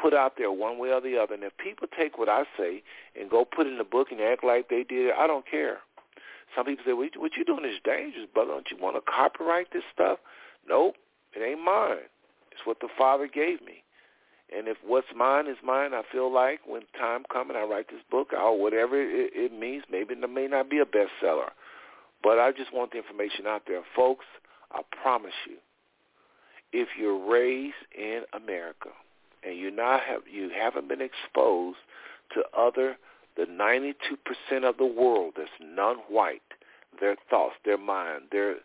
[0.00, 1.34] put out there one way or the other.
[1.34, 2.82] And if people take what I say
[3.18, 5.78] and go put it in the book and act like they did I don't care.
[6.56, 8.52] Some people say, well, what you doing is dangerous, brother.
[8.52, 10.18] Don't you want to copyright this stuff?
[10.66, 10.94] Nope,
[11.34, 12.08] it ain't mine.
[12.50, 13.84] It's what the Father gave me.
[14.56, 17.88] And if what's mine is mine, I feel like when time comes and I write
[17.90, 21.50] this book out, whatever it, it means, maybe it may not be a bestseller.
[22.22, 23.82] But I just want the information out there.
[23.94, 24.24] Folks,
[24.72, 25.56] I promise you,
[26.72, 28.88] if you're raised in America–
[29.42, 31.78] and you not have you haven't been exposed
[32.34, 32.96] to other
[33.36, 33.94] the 92%
[34.64, 36.42] of the world that's non-white,
[37.00, 38.56] their thoughts, their mind, their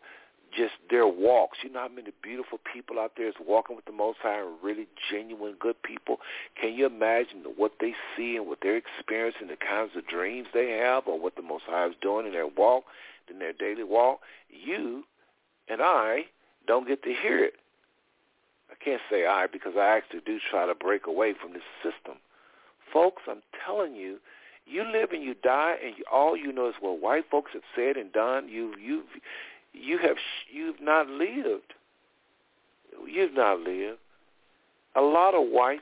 [0.55, 1.59] just their walks.
[1.63, 4.55] You know how many beautiful people out there is walking with the Most High and
[4.61, 6.17] really genuine good people?
[6.59, 10.69] Can you imagine what they see and what they're experiencing, the kinds of dreams they
[10.71, 12.83] have or what the Most High is doing in their walk,
[13.29, 14.19] in their daily walk?
[14.49, 15.03] You
[15.67, 16.25] and I
[16.67, 17.53] don't get to hear it.
[18.83, 22.17] Can't say I because I actually do try to break away from this system.
[22.91, 24.17] Folks, I'm telling you,
[24.65, 27.97] you live and you die, and all you know is what white folks have said
[27.97, 28.47] and done.
[28.49, 29.05] You you've
[29.73, 30.17] you have
[30.51, 31.73] you've not lived.
[33.07, 33.99] You've not lived.
[34.95, 35.81] A lot of whites,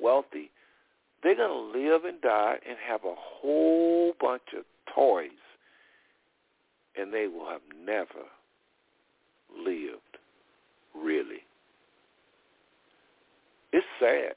[0.00, 0.50] wealthy,
[1.22, 4.64] they're gonna live and die and have a whole bunch of
[4.94, 5.30] toys,
[6.96, 8.24] and they will have never
[9.58, 10.00] lived
[10.94, 11.42] really.
[13.76, 14.32] It's sad.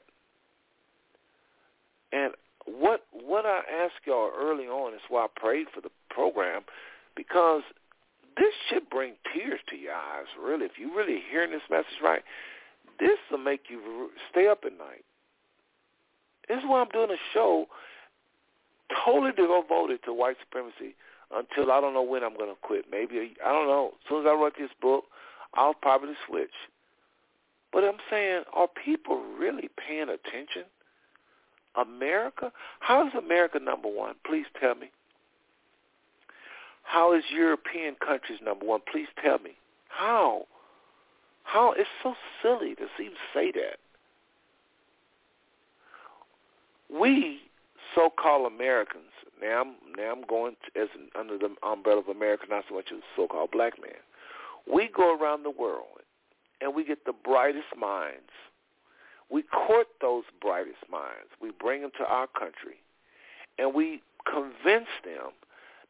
[2.12, 2.34] And
[2.66, 6.60] what what I asked y'all early on is why I prayed for the program,
[7.16, 7.62] because
[8.36, 10.26] this should bring tears to your eyes.
[10.38, 12.22] Really, if you really hearing this message right,
[12.98, 15.06] this will make you stay up at night.
[16.46, 17.64] This is why I'm doing a show
[19.06, 20.94] totally devoted to white supremacy
[21.34, 22.84] until I don't know when I'm going to quit.
[22.90, 23.92] Maybe I don't know.
[23.94, 25.04] As soon as I write this book,
[25.54, 26.50] I'll probably switch.
[27.72, 30.64] But I'm saying, are people really paying attention?
[31.80, 32.52] America?
[32.80, 34.14] How is America number one?
[34.26, 34.90] Please tell me.
[36.82, 38.80] How is European countries number one?
[38.90, 39.52] Please tell me.
[39.88, 40.46] How?
[41.44, 41.72] How?
[41.72, 43.78] It's so silly to even say that.
[46.92, 47.40] we
[47.94, 49.04] so-called Americans.
[49.40, 50.88] Now I'm now I'm going to, as
[51.18, 53.92] under the umbrella of America, not so much as so-called black man.
[54.72, 55.86] We go around the world
[56.60, 58.30] and we get the brightest minds.
[59.30, 61.30] We court those brightest minds.
[61.40, 62.82] We bring them to our country,
[63.58, 65.32] and we convince them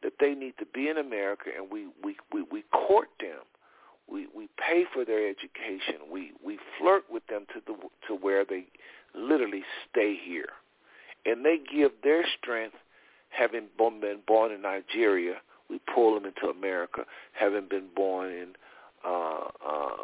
[0.03, 3.41] that they need to be in America, and we we we, we court them.
[4.09, 6.11] We we pay for their education.
[6.11, 7.75] We we flirt with them to the
[8.07, 8.65] to where they
[9.15, 10.49] literally stay here,
[11.25, 12.75] and they give their strength,
[13.29, 15.35] having been born in Nigeria.
[15.69, 18.47] We pull them into America, having been born in
[19.05, 19.95] uh, uh,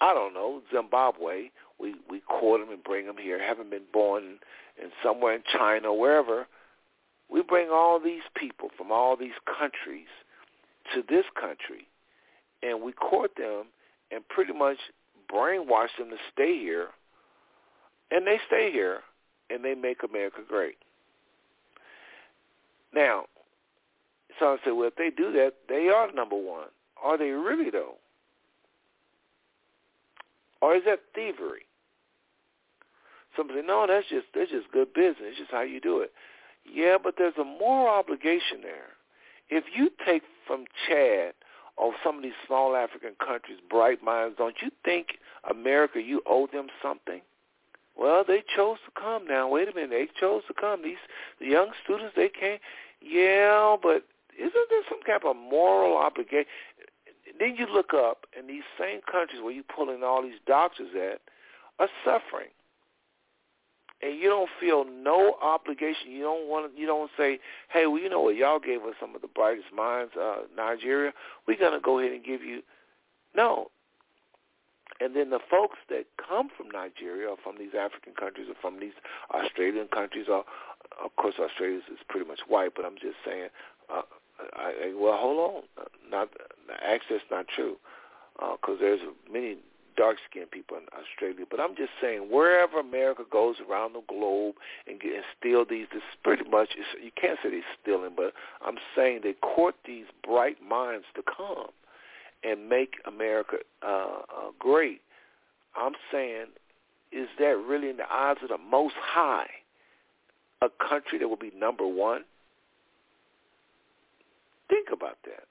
[0.00, 1.50] I don't know Zimbabwe.
[1.78, 3.42] We we court them and bring them here.
[3.42, 6.46] Having been born in, in somewhere in China, wherever
[7.28, 10.06] we bring all these people from all these countries
[10.94, 11.88] to this country,
[12.62, 13.66] and we court them
[14.10, 14.78] and pretty much
[15.32, 16.88] brainwash them to stay here,
[18.10, 19.00] and they stay here,
[19.50, 20.76] and they make America great.
[22.94, 23.24] Now,
[24.38, 26.68] some say, well, if they do that, they are number one.
[27.02, 27.96] Are they really, though?
[30.60, 31.66] Or is that thievery?
[33.36, 35.16] Some say, no, that's just that's just good business.
[35.20, 36.12] It's just how you do it.
[36.64, 38.96] Yeah, but there's a moral obligation there.
[39.48, 41.34] If you take from Chad
[41.76, 45.18] or some of these small African countries bright minds, don't you think
[45.48, 47.20] America you owe them something?
[47.96, 49.48] Well, they chose to come now.
[49.48, 50.82] Wait a minute, they chose to come.
[50.82, 50.96] These
[51.38, 52.58] the young students they came.
[53.00, 54.04] Yeah, but
[54.38, 56.46] isn't there some kind of moral obligation?
[57.38, 61.20] Then you look up, and these same countries where you're pulling all these doctors at
[61.78, 62.48] are suffering
[64.02, 66.10] and you don't feel no obligation.
[66.10, 67.38] You don't want you don't say,
[67.72, 68.36] hey, well, you know what?
[68.36, 71.12] Y'all gave us some of the brightest minds, uh, Nigeria.
[71.46, 72.62] We're gonna go ahead and give you.
[73.34, 73.70] No.
[75.00, 78.80] And then the folks that come from Nigeria or from these African countries or from
[78.80, 78.96] these
[79.34, 80.44] Australian countries, or
[81.02, 83.48] of course Australia is pretty much white, but I'm just saying.
[83.92, 84.02] Uh,
[84.54, 85.38] I, I, well, hold
[85.78, 85.86] on.
[86.10, 86.28] Not
[86.74, 87.76] access not true
[88.36, 89.00] because uh, there's
[89.32, 89.56] many
[89.96, 91.46] dark-skinned people in Australia.
[91.50, 94.56] But I'm just saying, wherever America goes around the globe
[94.86, 96.70] and, get, steal these, this pretty much,
[97.02, 98.32] you can't say they're stealing, but
[98.64, 101.68] I'm saying they court these bright minds to come
[102.44, 105.00] and make America uh, uh, great.
[105.74, 106.46] I'm saying,
[107.12, 109.48] is that really in the eyes of the Most High,
[110.60, 112.24] a country that will be number one?
[114.68, 115.44] Think about that.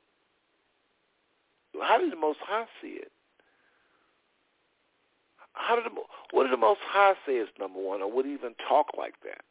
[1.81, 3.11] How did the Most High see it?
[5.53, 5.91] How did the,
[6.31, 9.41] what did the Most High say is number one, or would even talk like that?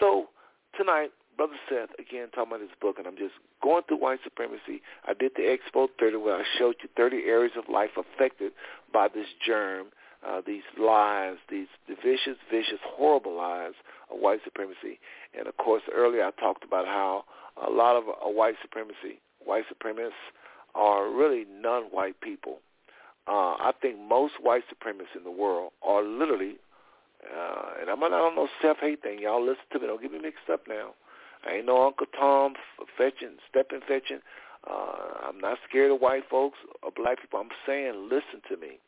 [0.00, 0.28] So
[0.76, 4.82] tonight, Brother Seth, again, talking about his book, and I'm just going through white supremacy.
[5.06, 8.52] I did the Expo 30 where I showed you 30 areas of life affected
[8.92, 9.86] by this germ,
[10.26, 11.68] uh, these lies, these
[12.02, 13.72] vicious, vicious, horrible lies
[14.10, 15.00] of white supremacy.
[15.36, 17.24] And, of course, earlier I talked about how
[17.66, 20.10] a lot of uh, white supremacy, white supremacists
[20.74, 22.58] are really non-white people
[23.26, 26.56] uh, I think most white supremacists in the world are literally,
[27.24, 29.20] uh, and I'm not on no self-hate thing.
[29.20, 29.86] Y'all listen to me.
[29.86, 30.94] Don't get me mixed up now.
[31.46, 32.54] I ain't no Uncle Tom
[32.96, 34.20] fetching, stepping fetching.
[34.68, 37.40] Uh, I'm not scared of white folks or black people.
[37.40, 38.78] I'm saying, listen to me.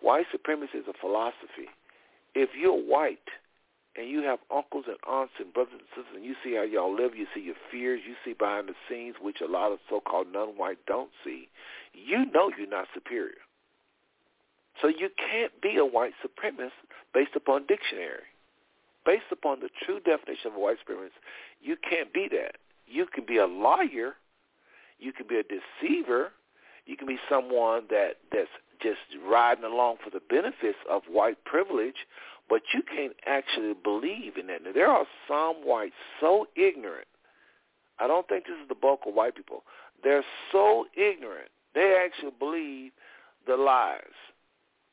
[0.00, 1.70] White supremacy is a philosophy.
[2.34, 3.18] If you're white
[3.96, 6.94] and you have uncles and aunts and brothers and sisters, and you see how y'all
[6.94, 10.32] live, you see your fears, you see behind the scenes, which a lot of so-called
[10.32, 11.48] non-white don't see,
[11.92, 13.42] you know you're not superior.
[14.80, 16.70] So you can't be a white supremacist
[17.12, 18.24] based upon dictionary.
[19.04, 21.18] Based upon the true definition of white supremacist,
[21.60, 22.56] you can't be that.
[22.86, 24.14] You can be a liar.
[24.98, 26.32] You can be a deceiver.
[26.86, 28.48] You can be someone that that's
[28.80, 32.06] just riding along for the benefits of white privilege,
[32.52, 34.62] but you can't actually believe in that.
[34.62, 37.08] Now, there are some whites so ignorant.
[37.98, 39.62] I don't think this is the bulk of white people.
[40.04, 40.22] They're
[40.52, 41.48] so ignorant.
[41.74, 42.92] They actually believe
[43.46, 44.02] the lies.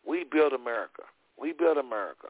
[0.07, 1.03] We build America.
[1.37, 2.27] We build America.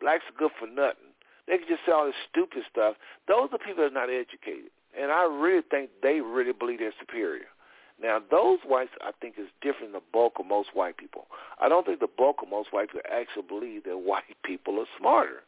[0.00, 1.14] Blacks are good for nothing.
[1.46, 2.96] They can just say all this stupid stuff.
[3.28, 4.74] Those are people that are not educated.
[5.00, 7.46] And I really think they really believe they're superior.
[8.00, 11.26] Now, those whites, I think, is different than the bulk of most white people.
[11.60, 14.86] I don't think the bulk of most white people actually believe that white people are
[14.98, 15.42] smarter.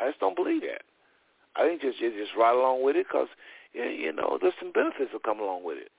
[0.00, 0.82] I just don't believe that.
[1.56, 3.28] I think just just, ride along with it because,
[3.72, 5.90] you know, there's some benefits that come along with it.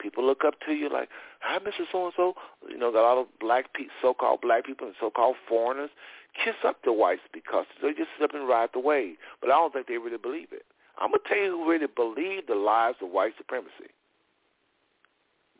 [0.00, 1.08] People look up to you like,
[1.40, 1.84] hi, Mr.
[1.92, 2.34] So-and-so.
[2.68, 5.90] You know, got a lot of black pe- so-called black people and so-called foreigners
[6.34, 9.16] kiss up to whites because they just sit up and ride the wave.
[9.40, 10.64] But I don't think they really believe it.
[10.98, 13.92] I'm to tell you who really believe the lies of white supremacy.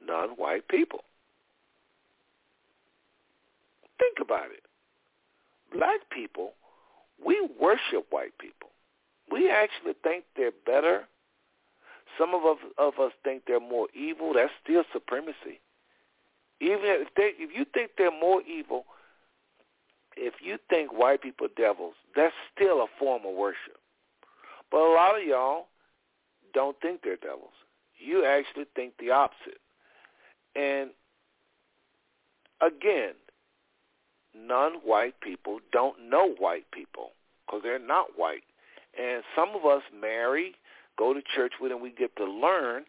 [0.06, 1.04] Non-white people.
[3.98, 4.62] Think about it.
[5.72, 6.54] Black people
[7.24, 8.70] we worship white people.
[9.30, 11.06] We actually think they're better.
[12.18, 14.32] Some of us, of us think they're more evil.
[14.34, 15.60] That's still supremacy.
[16.60, 18.84] Even if they, if you think they're more evil,
[20.16, 23.78] if you think white people devils, that's still a form of worship.
[24.70, 25.66] But a lot of y'all
[26.52, 27.54] don't think they're devils.
[27.98, 29.60] You actually think the opposite.
[30.54, 30.90] And
[32.60, 33.14] again,
[34.34, 37.10] non-white people don't know white people
[37.46, 38.42] because they're not white.
[38.98, 40.54] And some of us marry,
[40.98, 42.84] go to church with, and we get to learn.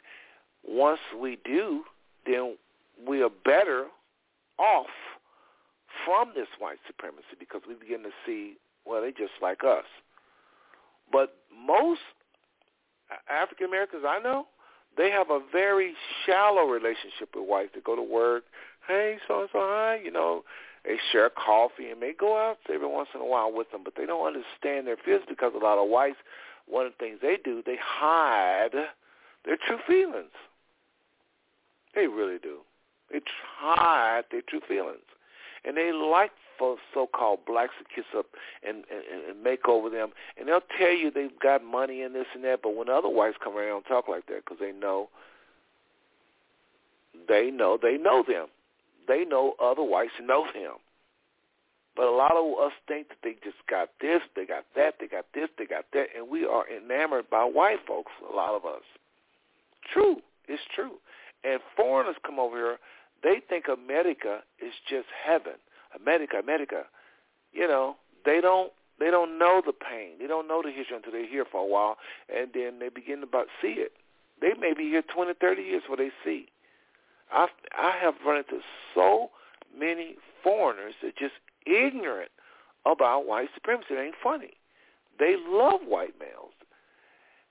[0.68, 1.84] Once we do,
[2.26, 2.58] then
[3.08, 3.86] we are better
[4.60, 4.88] off
[6.06, 8.56] from this white supremacy because we begin to see,
[8.86, 9.86] well, they're just like us.
[11.12, 11.36] But
[11.66, 12.02] most
[13.30, 14.48] African Americans I know,
[14.98, 15.94] they have a very
[16.26, 17.72] shallow relationship with whites.
[17.74, 18.44] They go to work,
[18.88, 20.44] hey, so and so, hi, you know,
[20.84, 23.94] they share coffee and they go out every once in a while with them, but
[23.96, 26.18] they don't understand their feelings because a lot of whites,
[26.68, 28.74] one of the things they do, they hide
[29.46, 30.32] their true feelings.
[31.94, 32.60] They really do.
[33.12, 33.20] They
[33.58, 35.00] hide their true feelings.
[35.66, 36.32] And they like
[36.94, 38.26] so-called blacks to kiss up
[38.68, 40.10] and, and, and make over them.
[40.38, 43.38] And they'll tell you they've got money and this and that, but when other whites
[43.44, 45.10] come around, and talk like that because they know,
[47.28, 48.48] they know, they know them.
[49.08, 50.76] They know other whites know them.
[51.96, 55.08] But a lot of us think that they just got this, they got that, they
[55.08, 58.66] got this, they got that, and we are enamored by white folks, a lot of
[58.66, 58.84] us.
[59.92, 60.18] True.
[60.48, 60.94] It's true.
[61.44, 62.78] And foreigners come over here,
[63.24, 65.54] they think America is just heaven.
[66.00, 66.84] America, America.
[67.52, 70.12] You know, they don't they don't know the pain.
[70.20, 71.98] They don't know the history until they're here for a while,
[72.34, 73.94] and then they begin to about see it.
[74.40, 76.48] They may be here 20, 30 years before they see.
[77.32, 77.48] I
[77.78, 78.60] I have run into
[78.94, 79.32] so
[79.78, 81.34] many foreigners that just
[81.66, 82.32] ignorant
[82.86, 83.88] about white supremacy.
[83.92, 84.52] It ain't funny.
[85.20, 86.54] They love white males.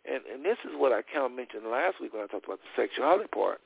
[0.04, 2.60] And and this is what I kind of mentioned last week when I talked about
[2.60, 3.60] the sexuality part.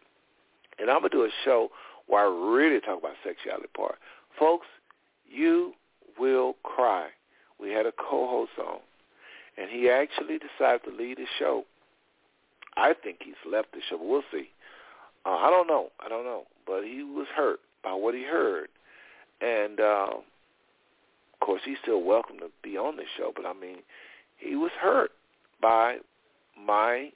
[0.79, 1.71] And I'm gonna do a show
[2.07, 3.99] where I really talk about sexuality part.
[4.39, 4.67] Folks,
[5.31, 5.73] you
[6.19, 7.09] will cry.
[7.61, 8.81] We had a co-host on,
[9.57, 11.65] and he actually decided to leave the show.
[12.77, 14.51] I think he's left the show, but we'll see.
[15.25, 15.91] Uh, I don't know.
[16.05, 16.45] I don't know.
[16.67, 18.69] But he was hurt by what he heard.
[19.41, 23.79] And, uh, of course, he's still welcome to be on the show, but, I mean,
[24.39, 25.13] he was hurt
[25.61, 25.99] by
[26.61, 27.11] my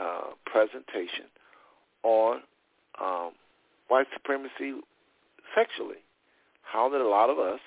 [0.00, 1.26] uh, presentation
[2.02, 2.40] on
[3.00, 3.32] um,
[3.88, 4.80] white supremacy
[5.54, 6.03] sexually.
[6.64, 7.60] How that a lot of us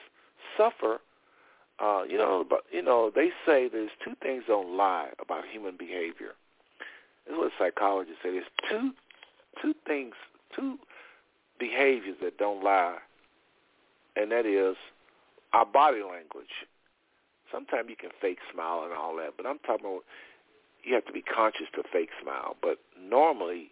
[0.57, 0.99] suffer.
[1.79, 5.77] Uh, you know, but you know, they say there's two things don't lie about human
[5.77, 6.33] behavior.
[7.25, 8.31] This is what psychologists say.
[8.31, 8.91] There's two
[9.61, 10.13] two things,
[10.55, 10.77] two
[11.59, 12.97] behaviors that don't lie,
[14.15, 14.75] and that is
[15.53, 16.65] our body language.
[17.51, 20.03] Sometimes you can fake smile and all that, but I'm talking about
[20.83, 22.55] you have to be conscious to fake smile.
[22.61, 23.71] But normally,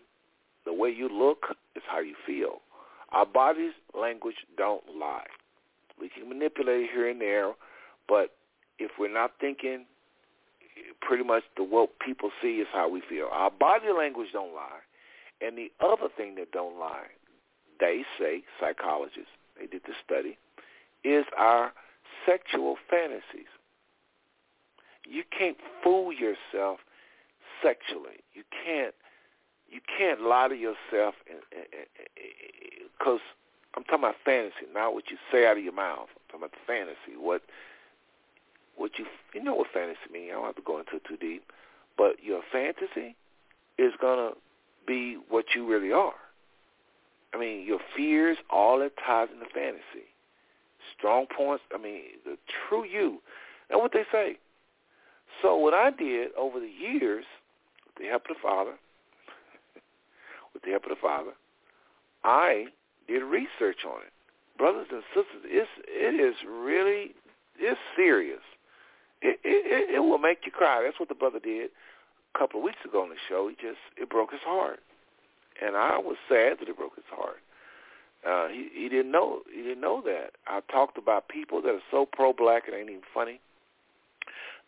[0.66, 2.62] the way you look is how you feel.
[3.16, 5.26] Our body's language don't lie.
[6.00, 7.54] We can manipulate here and there,
[8.10, 8.36] but
[8.78, 9.86] if we're not thinking,
[11.02, 13.30] pretty much the what people see is how we feel.
[13.32, 14.82] Our body language don't lie.
[15.42, 17.08] And the other thing that don't lie,
[17.80, 20.38] they say, psychologists, they did the study,
[21.04, 21.72] is our
[22.26, 23.48] sexual fantasies.
[25.08, 26.80] You can't fool yourself
[27.64, 28.24] sexually.
[28.34, 28.96] You can't
[29.76, 31.16] you can't lie to yourself
[32.98, 33.20] because
[33.76, 36.08] I'm talking about fantasy, not what you say out of your mouth.
[36.16, 37.20] I'm talking about fantasy.
[37.20, 37.42] What
[38.78, 40.32] what you you know what fantasy means.
[40.32, 41.52] I don't have to go into it too deep,
[41.98, 43.18] but your fantasy
[43.78, 44.32] is gonna
[44.88, 46.16] be what you really are.
[47.34, 50.08] I mean, your fears, all that ties into fantasy.
[50.98, 51.66] Strong points.
[51.74, 53.22] I mean, the true you.
[53.70, 54.38] And what they say.
[55.42, 57.26] So what I did over the years,
[57.86, 58.76] with the help of the Father,
[60.56, 61.38] with the help of the Father,
[62.24, 62.74] I
[63.08, 64.14] did research on it.
[64.58, 67.14] Brothers and sisters, it's, it is really,
[67.60, 68.42] it's serious.
[69.22, 70.82] It, it, it will make you cry.
[70.84, 71.70] That's what the brother did
[72.34, 73.50] a couple of weeks ago on the show.
[73.50, 74.80] He just, it broke his heart.
[75.62, 77.44] And I was sad that it broke his heart.
[78.28, 80.32] Uh, he, he didn't know, he didn't know that.
[80.48, 83.40] I talked about people that are so pro-black, it ain't even funny.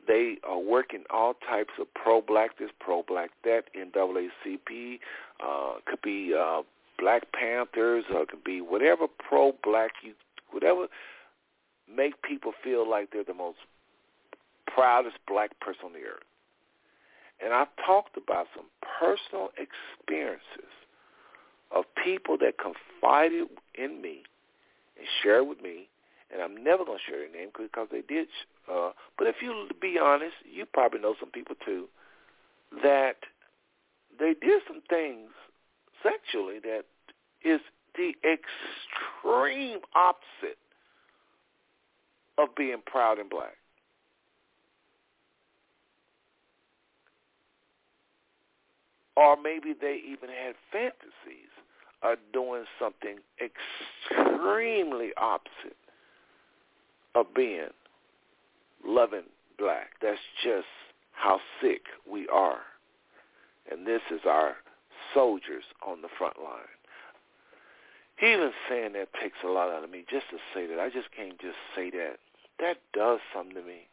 [0.07, 4.99] They are working all types of pro-black this, pro-black that, NAACP,
[5.43, 6.61] uh, could be uh,
[6.97, 10.13] Black Panthers, or it could be whatever pro-black you,
[10.51, 10.87] whatever
[11.93, 13.57] make people feel like they're the most
[14.65, 16.23] proudest black person on the earth.
[17.43, 18.65] And I've talked about some
[18.99, 20.71] personal experiences
[21.71, 24.23] of people that confided in me
[24.97, 25.87] and shared with me,
[26.31, 28.27] and I'm never going to share their name because they did.
[28.71, 31.87] Uh, but if you be honest, you probably know some people too
[32.83, 33.17] that
[34.19, 35.29] they did some things
[36.03, 36.83] sexually that
[37.43, 37.61] is
[37.95, 40.57] the extreme opposite
[42.37, 43.57] of being proud and black.
[49.15, 51.49] Or maybe they even had fantasies
[52.03, 55.77] of doing something extremely opposite
[57.15, 57.69] of being
[58.85, 59.91] loving black.
[60.01, 60.67] That's just
[61.11, 62.59] how sick we are.
[63.71, 64.55] And this is our
[65.13, 66.71] soldiers on the front line.
[68.21, 70.79] Even saying that takes a lot out of me just to say that.
[70.79, 72.17] I just can't just say that.
[72.59, 73.87] That does something to me.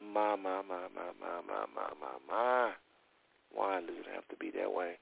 [0.00, 2.70] My, my, my, my, my, my, my, my, my.
[3.52, 4.98] Why does it have to be that way?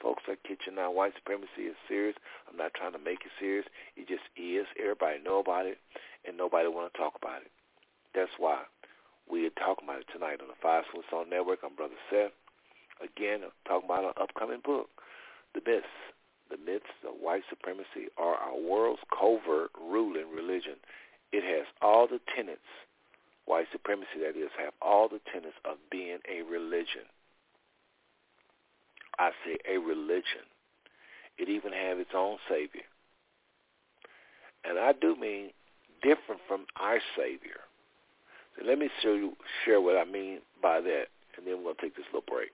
[0.00, 0.92] Folks are kitchen now.
[0.92, 2.14] White supremacy is serious.
[2.48, 3.64] I'm not trying to make it serious.
[3.96, 4.66] It just is.
[4.78, 5.78] Everybody know about it,
[6.28, 7.50] and nobody want to talk about it.
[8.14, 8.62] That's why
[9.28, 11.58] we are talking about it tonight on the Five Smooth Stone Network.
[11.64, 12.30] I'm Brother Seth.
[13.02, 14.88] Again, talking about an upcoming book,
[15.54, 15.90] The Myths.
[16.48, 20.78] The Myths of White Supremacy are our world's covert ruling religion.
[21.32, 22.70] It has all the tenets,
[23.46, 27.10] white supremacy that is, have all the tenets of being a religion.
[29.18, 30.46] I say a religion.
[31.36, 32.86] It even have its own savior.
[34.64, 35.50] And I do mean
[36.00, 37.66] different from our savior.
[38.62, 39.32] Let me show you,
[39.64, 41.06] share what I mean by that,
[41.36, 42.50] and then we're going to take this little break.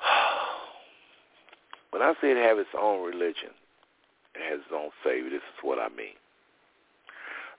[1.90, 3.50] When I say it have its own religion,
[4.34, 6.14] it has its own savior, this is what I mean.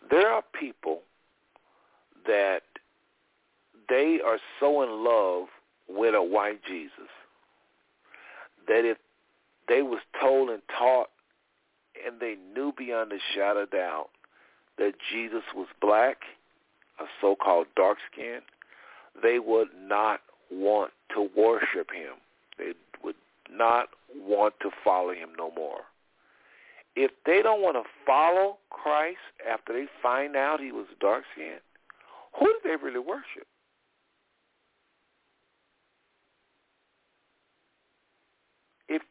[0.09, 1.01] There are people
[2.25, 2.61] that
[3.89, 5.47] they are so in love
[5.89, 7.09] with a white Jesus
[8.67, 8.97] that if
[9.67, 11.09] they was told and taught
[12.05, 14.09] and they knew beyond a shadow of doubt
[14.81, 16.17] that Jesus was black,
[16.99, 18.39] a so-called dark skin,
[19.21, 20.21] they would not
[20.51, 22.15] want to worship him.
[22.57, 23.15] They would
[23.51, 25.81] not want to follow him no more.
[26.95, 31.61] If they don't want to follow Christ after they find out he was dark skinned,
[32.39, 33.45] who do they really worship?
[38.89, 39.03] If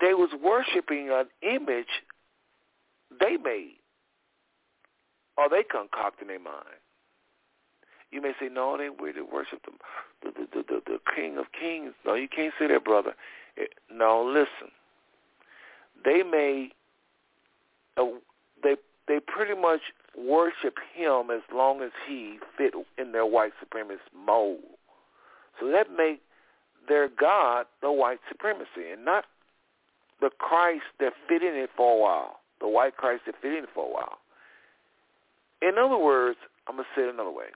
[0.00, 1.86] they was worshiping an image
[3.20, 3.76] they made
[5.36, 6.80] or they concoct in their mind.
[8.10, 9.72] You may say, no, they really worship the,
[10.22, 11.94] the, the, the, the King of Kings.
[12.04, 13.14] No, you can't say that, brother.
[13.56, 14.70] It, no, listen.
[16.04, 16.70] They may,
[17.96, 18.04] uh,
[18.62, 18.76] they
[19.08, 19.80] they pretty much
[20.16, 24.60] worship him as long as he fit in their white supremacist mold.
[25.60, 26.20] So that make
[26.88, 29.24] their God the white supremacy and not
[30.20, 33.64] the Christ that fit in it for a while, the white Christ that fit in
[33.64, 34.18] it for a while.
[35.62, 37.46] In other words, I'm going to say it another way.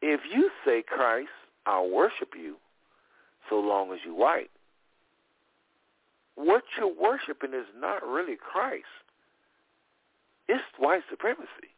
[0.00, 1.28] If you say, Christ,
[1.66, 2.56] I'll worship you
[3.48, 4.50] so long as you're white,
[6.34, 8.84] what you're worshiping is not really Christ.
[10.48, 11.70] It's white supremacy.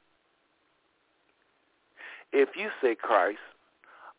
[2.32, 3.38] If you say, Christ,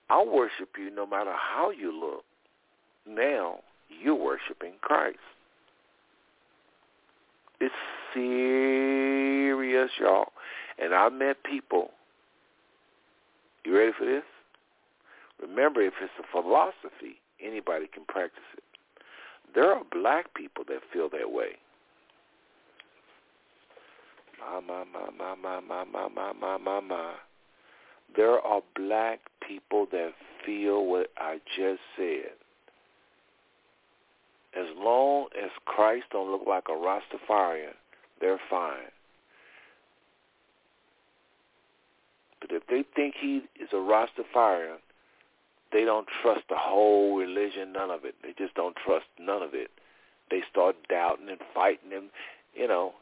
[0.10, 2.24] I'll worship you no matter how you look,
[3.08, 5.18] now you're worshiping Christ.
[7.60, 7.74] It's
[8.14, 10.32] serious, y'all.
[10.82, 11.92] And I met people.
[13.64, 14.24] You ready for this?
[15.42, 18.64] Remember, if it's a philosophy, anybody can practice it.
[19.54, 21.58] There are black people that feel that way.
[24.40, 27.14] My, my, my, my, my, my, my, my, my, my, my.
[28.16, 30.12] There are black people that
[30.46, 32.34] feel what I just said.
[34.58, 37.74] As long as Christ don't look like a Rastafarian,
[38.22, 38.92] they're fine.
[42.48, 44.78] But if they think he is a Rastafarian,
[45.72, 48.16] they don't trust the whole religion, none of it.
[48.22, 49.72] They just don't trust none of it.
[50.30, 52.10] They start doubting and fighting and,
[52.54, 52.94] you know,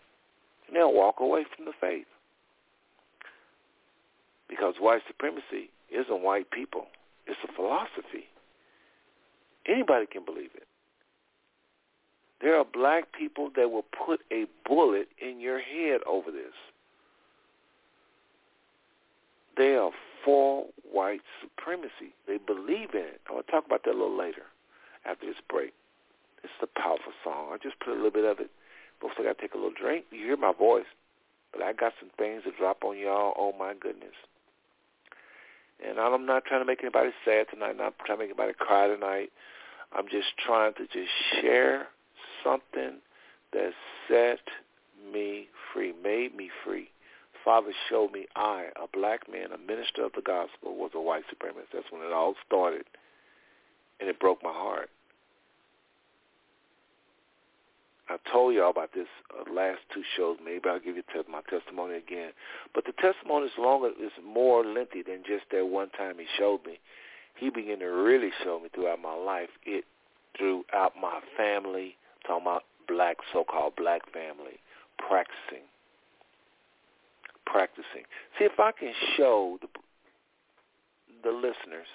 [0.67, 2.05] and they'll walk away from the faith.
[4.47, 6.87] Because white supremacy isn't white people.
[7.27, 8.29] It's a philosophy.
[9.67, 10.67] Anybody can believe it.
[12.41, 16.53] There are black people that will put a bullet in your head over this.
[19.57, 19.91] They are
[20.23, 22.15] for white supremacy.
[22.27, 23.21] They believe in it.
[23.29, 24.43] I'm to talk about that a little later
[25.05, 25.73] after this break.
[26.43, 27.49] It's a powerful song.
[27.53, 28.49] I just put a little bit of it.
[29.01, 30.05] Folks, I got to take a little drink.
[30.11, 30.85] You hear my voice.
[31.51, 33.33] But I got some things to drop on y'all.
[33.37, 34.15] Oh, my goodness.
[35.85, 37.77] And I'm not trying to make anybody sad tonight.
[37.77, 39.31] Not trying to make anybody cry tonight.
[39.95, 41.11] I'm just trying to just
[41.41, 41.87] share
[42.43, 42.99] something
[43.53, 43.71] that
[44.07, 44.39] set
[45.13, 46.89] me free, made me free.
[47.43, 51.23] Father showed me I, a black man, a minister of the gospel, was a white
[51.27, 51.73] supremacist.
[51.73, 52.85] That's when it all started.
[53.99, 54.89] And it broke my heart.
[58.09, 60.37] I told y'all about this uh, last two shows.
[60.43, 62.31] Maybe I'll give you te- my testimony again.
[62.75, 66.65] But the testimony is longer, is more lengthy than just that one time he showed
[66.65, 66.79] me.
[67.35, 69.49] He began to really show me throughout my life.
[69.65, 69.85] It
[70.37, 71.95] throughout my family,
[72.27, 74.59] talking about black, so-called black family,
[74.97, 75.65] practicing,
[77.45, 78.05] practicing.
[78.37, 79.67] See if I can show the
[81.23, 81.87] the listeners.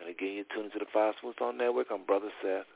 [0.00, 1.86] And again, you're tuned to the Five Smooth Stone Network.
[1.92, 2.66] I'm Brother Seth.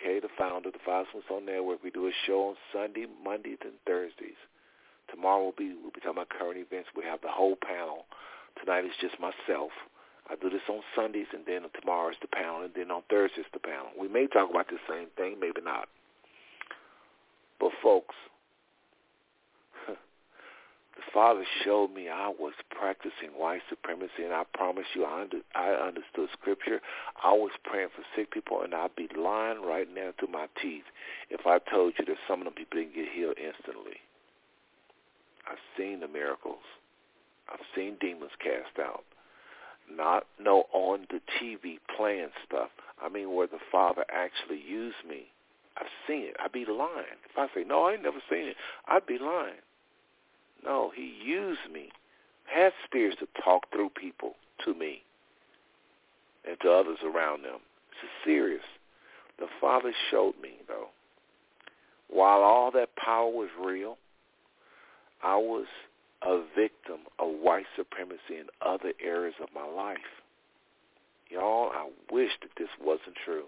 [0.00, 1.84] Okay, the founder of the Five Smooth Stone Network.
[1.84, 4.40] We do a show on Sunday, Mondays, and Thursdays.
[5.10, 6.88] Tomorrow we'll be we'll be talking about current events.
[6.96, 8.06] We have the whole panel.
[8.58, 9.70] Tonight is just myself.
[10.30, 13.50] I do this on Sundays, and then tomorrow is the panel, and then on Thursdays
[13.52, 13.90] the panel.
[13.98, 15.88] We may talk about the same thing, maybe not.
[17.58, 18.14] But folks,
[21.00, 25.38] the Father showed me I was practicing white supremacy, and I promise you, I, under,
[25.54, 26.80] I understood Scripture.
[27.24, 30.84] I was praying for sick people, and I'd be lying right now to my teeth
[31.30, 33.96] if I told you that some of them people didn't get healed instantly.
[35.50, 36.62] I've seen the miracles.
[37.50, 39.04] I've seen demons cast out
[39.96, 42.70] not no on the TV playing stuff.
[43.02, 45.26] I mean where the Father actually used me.
[45.76, 46.36] I've seen it.
[46.38, 47.18] I'd be lying.
[47.28, 48.56] If I say, no, I ain't never seen it,
[48.86, 49.62] I'd be lying.
[50.64, 51.90] No, he used me.
[52.44, 54.34] Had spirits to talk through people
[54.64, 55.02] to me
[56.46, 57.60] and to others around them.
[58.02, 58.64] It's serious.
[59.38, 60.88] The Father showed me, though,
[62.08, 63.96] while all that power was real,
[65.22, 65.66] I was
[66.22, 69.98] a victim of white supremacy in other areas of my life.
[71.30, 73.44] Y'all, I wish that this wasn't true.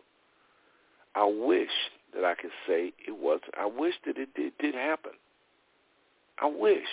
[1.15, 1.71] I wish
[2.15, 3.55] that I could say it wasn't.
[3.59, 5.13] I wish that it did, did happen.
[6.41, 6.89] I wish.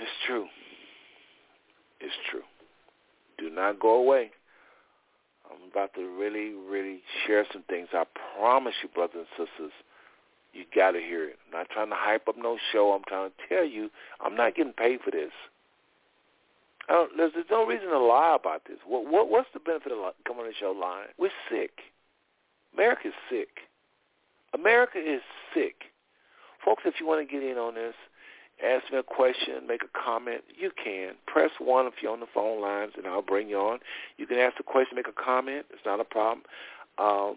[0.00, 0.46] It's true.
[2.00, 2.42] It's true.
[3.38, 4.30] Do not go away.
[5.50, 7.88] I'm about to really, really share some things.
[7.92, 8.04] I
[8.38, 9.72] promise you, brothers and sisters,
[10.52, 11.38] you got to hear it.
[11.46, 12.92] I'm not trying to hype up no show.
[12.92, 13.90] I'm trying to tell you
[14.20, 15.32] I'm not getting paid for this.
[16.88, 18.78] I don't, there's, there's no reason to lie about this.
[18.86, 21.08] What, what What's the benefit of coming on the show lying?
[21.18, 21.70] We're sick.
[22.74, 23.48] America's sick.
[24.54, 25.20] America is
[25.54, 25.92] sick.
[26.64, 27.94] Folks, if you want to get in on this,
[28.64, 31.12] ask me a question, make a comment, you can.
[31.26, 33.78] Press 1 if you're on the phone lines, and I'll bring you on.
[34.16, 35.66] You can ask a question, make a comment.
[35.70, 36.42] It's not a problem.
[36.98, 37.36] Um,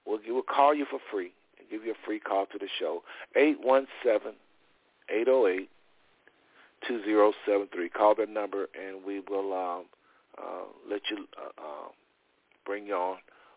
[0.06, 1.32] We'll, we'll call you for free
[1.74, 3.02] give you a free call to the show.
[3.36, 4.34] Eight one seven
[5.10, 5.68] eight zero eight
[6.86, 7.88] two zero seven three.
[7.88, 9.84] Call that number, and we will um,
[10.38, 11.88] uh, let you uh, uh,
[12.64, 13.16] bring you on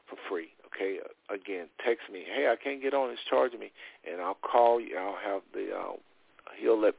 [0.10, 0.49] for free.
[0.65, 0.98] Okay.
[1.30, 2.23] Again, text me.
[2.26, 3.10] Hey, I can't get on.
[3.11, 3.72] It's charging me,
[4.10, 4.98] and I'll call you.
[4.98, 5.69] I'll have the.
[5.76, 5.94] Uh,
[6.60, 6.95] he'll let.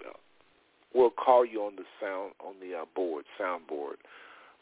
[0.95, 3.99] We'll call you on the sound on the uh, board, sound board.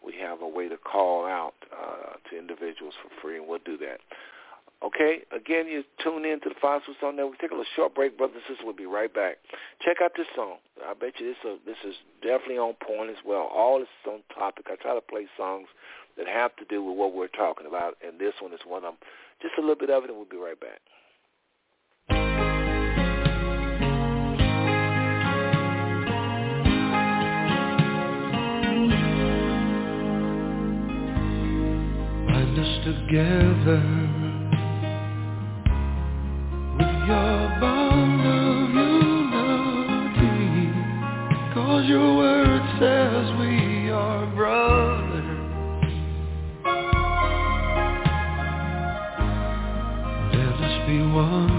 [0.04, 3.76] We have a way to call out uh, to individuals for free, and we'll do
[3.78, 4.00] that.
[4.85, 7.39] Okay, again, you tune in to the Five Smooth Stone Network.
[7.39, 8.65] Take a little short break, brothers and sisters.
[8.65, 9.39] We'll be right back.
[9.81, 10.57] Check out this song.
[10.85, 13.48] I bet you this uh, this is definitely on point as well.
[13.53, 14.66] All this is on topic.
[14.69, 15.69] I try to play songs
[16.19, 18.94] that have to do with what we're talking about, and this one is one of
[18.94, 18.98] them.
[19.40, 20.81] Just a little bit of it, and we'll be right back.
[32.57, 34.05] Us together
[42.78, 45.24] says we are brothers.
[50.35, 51.55] Let us be one,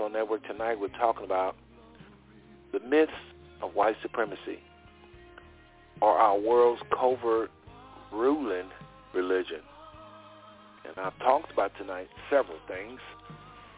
[0.00, 0.46] on Network.
[0.46, 1.56] Tonight we're talking about
[2.72, 3.12] the myths
[3.62, 4.58] of white supremacy
[6.00, 7.50] or our world's covert
[8.12, 8.68] ruling
[9.14, 9.60] religion.
[10.84, 13.00] And I've talked about tonight several things.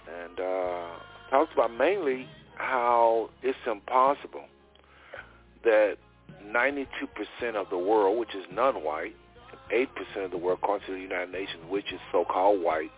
[0.08, 0.86] And uh,
[1.30, 2.26] talked about mainly
[2.56, 4.44] how it's impossible
[5.64, 5.96] that
[6.46, 6.86] 92%
[7.54, 9.14] of the world, which is non-white,
[9.72, 12.90] 8% of the world, according to the United Nations, which is so-called white,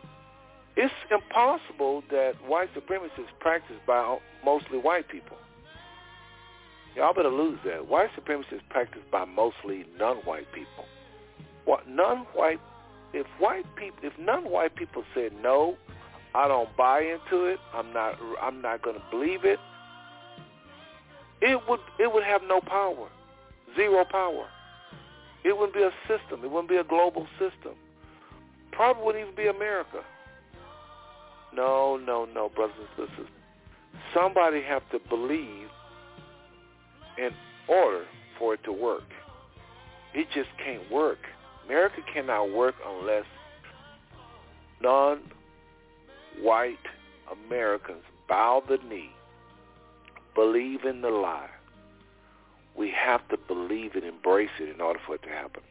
[0.76, 5.36] it's impossible that white supremacy is practiced by mostly white people.
[6.96, 7.88] Y'all better lose that.
[7.88, 10.84] White supremacy is practiced by mostly non-white people.
[11.64, 12.60] What non-white?
[13.12, 15.76] If white people, if non-white people said no,
[16.34, 17.58] I don't buy into it.
[17.74, 18.18] I'm not.
[18.40, 19.58] I'm not going to believe it.
[21.40, 21.80] It would.
[21.98, 23.08] It would have no power.
[23.76, 24.46] Zero power.
[25.44, 26.44] It wouldn't be a system.
[26.44, 27.74] It wouldn't be a global system.
[28.72, 30.02] Probably wouldn't even be America.
[31.54, 33.28] No, no, no, brothers and sisters.
[34.14, 35.68] Somebody have to believe
[37.18, 37.30] in
[37.68, 38.04] order
[38.38, 39.04] for it to work.
[40.14, 41.18] It just can't work.
[41.64, 43.24] America cannot work unless
[44.80, 45.28] non-white
[47.46, 49.10] Americans bow the knee,
[50.34, 51.50] believe in the lie.
[52.76, 55.62] We have to believe it, embrace it in order for it to happen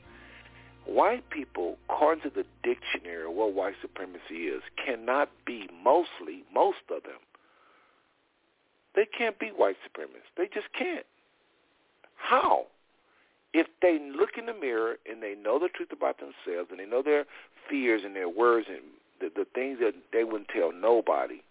[0.94, 6.78] white people, according to the dictionary of what white supremacy is, cannot be mostly, most
[6.90, 7.20] of them,
[8.96, 10.34] they can't be white supremacists.
[10.38, 11.06] They just can't.
[12.16, 12.66] How?
[13.54, 16.86] If they look in the mirror and they know the truth about themselves and they
[16.86, 17.26] know their
[17.70, 18.82] fears and their words and
[19.20, 21.42] the, the things that they wouldn't tell nobody,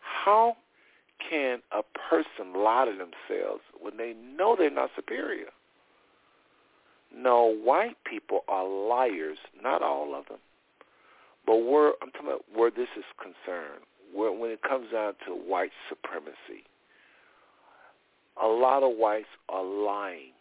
[0.00, 0.56] how
[1.28, 5.48] can a person lie to themselves when they know they're not superior?
[7.16, 10.38] No, white people are liars, not all of them.
[11.46, 15.32] But where I'm talking about where this is concerned, where when it comes down to
[15.32, 16.64] white supremacy,
[18.42, 20.32] a lot of whites are lying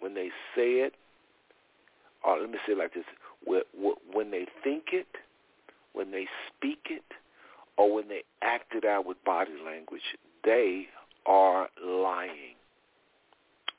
[0.00, 0.94] when they say it.
[2.24, 3.04] Or let me say it like this:
[4.12, 5.06] when they think it,
[5.92, 7.04] when they speak it,
[7.76, 10.88] or when they act it out with body language, they
[11.26, 12.56] are lying,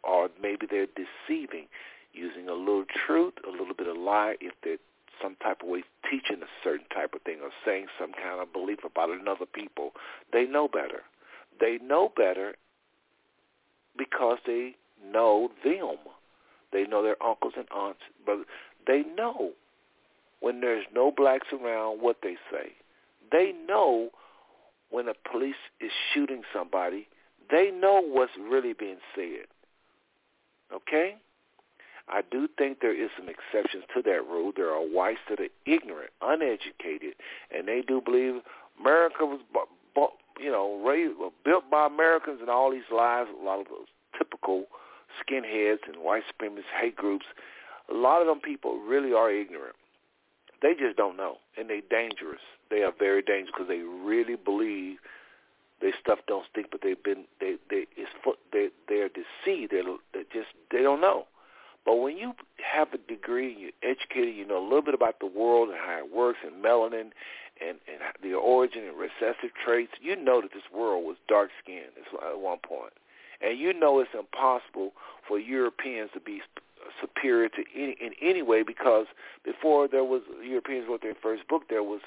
[0.03, 1.67] or maybe they're deceiving
[2.18, 4.77] using a little truth, a little bit of lie, if they're
[5.22, 8.53] some type of way teaching a certain type of thing or saying some kind of
[8.53, 9.91] belief about another people,
[10.31, 11.02] they know better.
[11.60, 12.56] They know better
[13.98, 15.98] because they know them.
[16.72, 18.39] They know their uncles and aunts, but
[18.85, 19.52] they know
[20.39, 22.73] when there's no blacks around what they say.
[23.31, 24.10] They know
[24.89, 27.07] when a police is shooting somebody,
[27.49, 29.48] they know what's really being said.
[30.73, 31.15] Okay?
[32.09, 34.51] I do think there is some exceptions to that rule.
[34.55, 37.15] There are whites that are ignorant, uneducated,
[37.55, 38.41] and they do believe
[38.79, 39.39] America was,
[40.39, 43.27] you know, raised, uh, built by Americans and all these lies.
[43.41, 44.65] A lot of those typical
[45.19, 47.25] skinheads and white supremacist hate groups.
[47.89, 49.75] A lot of them people really are ignorant.
[50.61, 52.41] They just don't know, and they're dangerous.
[52.69, 54.97] They are very dangerous because they really believe
[55.81, 58.11] their stuff don't stink, but they've been they they it's
[58.51, 59.71] they they're deceived.
[59.71, 61.27] They're they just they don't know.
[61.88, 65.26] But when you have a degree, you're educated, you know a little bit about the
[65.26, 67.11] world and how it works and melanin
[67.61, 71.95] and, and the origin and recessive traits, you know that this world was dark-skinned
[72.30, 72.91] at one point.
[73.41, 74.91] And you know it's impossible
[75.26, 76.41] for Europeans to be
[76.99, 79.05] superior to any in any way because
[79.45, 82.01] before there was Europeans wrote their first book, there was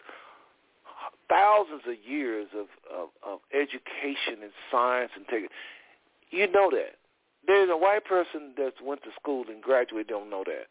[1.31, 5.51] thousands of years of, of, of education and science and tech.
[6.31, 7.00] You know that.
[7.47, 10.67] There's a white person that went to school and graduated don't know that.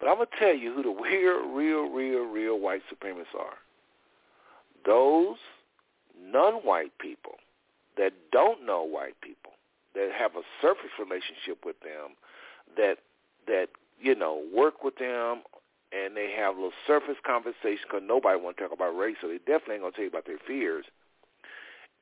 [0.00, 3.58] But I'm going to tell you who the real, real, real, real white supremacists are.
[4.86, 5.36] Those
[6.20, 7.34] non-white people
[7.96, 9.52] that don't know white people,
[9.94, 12.14] that have a surface relationship with them,
[12.76, 12.98] that
[13.46, 13.68] that
[14.00, 15.42] you know work with them,
[15.92, 19.28] and they have a little surface conversation because nobody want to talk about race, so
[19.28, 20.84] they definitely ain't gonna tell you about their fears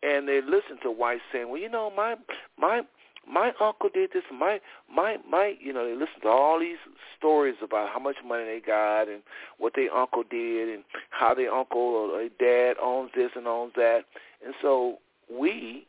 [0.03, 2.17] and they listen to whites saying, "Well, you know, my
[2.59, 2.83] my
[3.29, 4.23] my uncle did this.
[4.33, 4.61] My
[4.93, 6.79] my my, you know, they listen to all these
[7.19, 9.23] stories about how much money they got and
[9.59, 13.73] what their uncle did and how their uncle or their dad owns this and owns
[13.77, 14.05] that.
[14.45, 14.99] And so
[15.33, 15.87] we,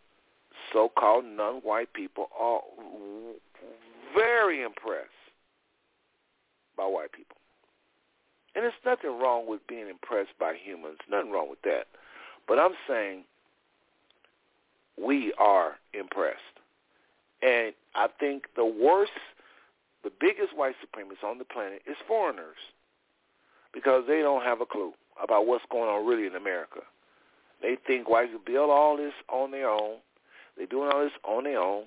[0.74, 2.62] so-called non-white people, are
[4.16, 5.10] very impressed
[6.76, 7.38] by white people.
[8.56, 10.98] And there's nothing wrong with being impressed by humans.
[11.10, 11.86] Nothing wrong with that.
[12.48, 13.26] But I'm saying
[15.02, 16.42] we are impressed.
[17.42, 19.12] And I think the worst,
[20.04, 22.58] the biggest white supremacists on the planet is foreigners
[23.74, 26.82] because they don't have a clue about what's going on really in America.
[27.62, 29.98] They think whites will build all this on their own.
[30.58, 31.86] They're doing all this on their own.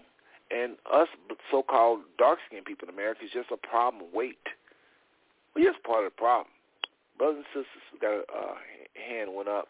[0.51, 1.09] And us
[1.51, 4.07] so-called dark-skinned people in America is just a problem.
[4.13, 4.39] Wait.
[5.55, 6.49] We're just part of the problem.
[7.19, 8.55] Brothers and sisters, we got a uh,
[8.95, 9.69] hand went up.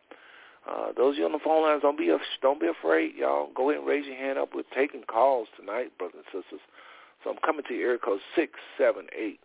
[0.70, 3.50] Uh, those of you on the phone lines, don't be don't be afraid, y'all.
[3.54, 4.50] Go ahead and raise your hand up.
[4.54, 6.60] We're taking calls tonight, brothers and sisters.
[7.24, 9.40] So I'm coming to area code six seven eight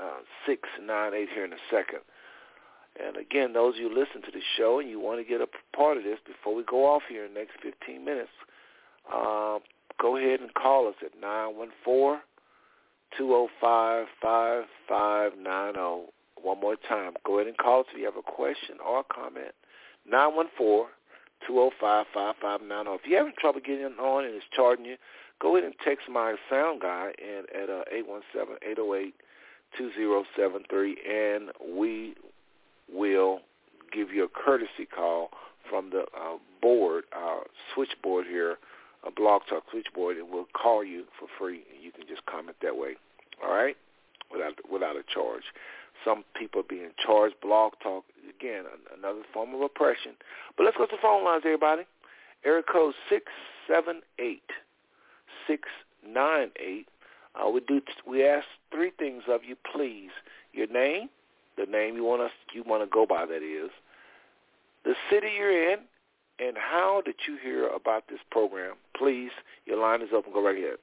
[0.00, 2.00] uh, six nine eight here in a second.
[2.98, 5.76] And again, those of you listen to the show and you want to get a
[5.76, 8.30] part of this before we go off here in the next 15 minutes,
[9.12, 9.58] uh,
[10.00, 12.20] go ahead and call us at nine one four
[13.18, 16.06] two zero oh five five five nine zero.
[16.42, 19.04] One more time, go ahead and call us if you have a question or a
[19.04, 19.54] comment.
[20.10, 20.86] 914
[21.46, 22.90] 205 5590.
[22.94, 24.96] If you're having trouble getting on and it's charging you,
[25.40, 27.84] go ahead and text my sound guy in at uh,
[29.78, 32.14] 817-808-2073, and we
[32.92, 33.40] will
[33.92, 35.30] give you a courtesy call
[35.68, 37.42] from the uh, board, our
[37.74, 38.56] switchboard here,
[39.06, 42.56] a Blog Talk switchboard, and we'll call you for free, and you can just comment
[42.62, 42.96] that way.
[43.44, 43.76] All right,
[44.32, 45.44] without without a charge.
[46.04, 47.36] Some people are being charged.
[47.42, 48.64] Blog Talk again
[48.96, 50.12] another form of oppression.
[50.56, 51.82] But let's go to the phone lines, everybody.
[52.44, 53.24] Area code six
[53.66, 54.50] seven eight
[55.46, 55.68] six
[56.06, 56.88] nine eight.
[57.34, 57.80] Uh, we do.
[58.06, 60.10] We ask three things of you, please.
[60.52, 61.08] Your name,
[61.56, 63.70] the name you want us you want to go by, that is,
[64.84, 65.80] the city you're in,
[66.38, 68.74] and how did you hear about this program?
[68.96, 69.30] Please,
[69.66, 70.32] your line is open.
[70.32, 70.78] Go right ahead.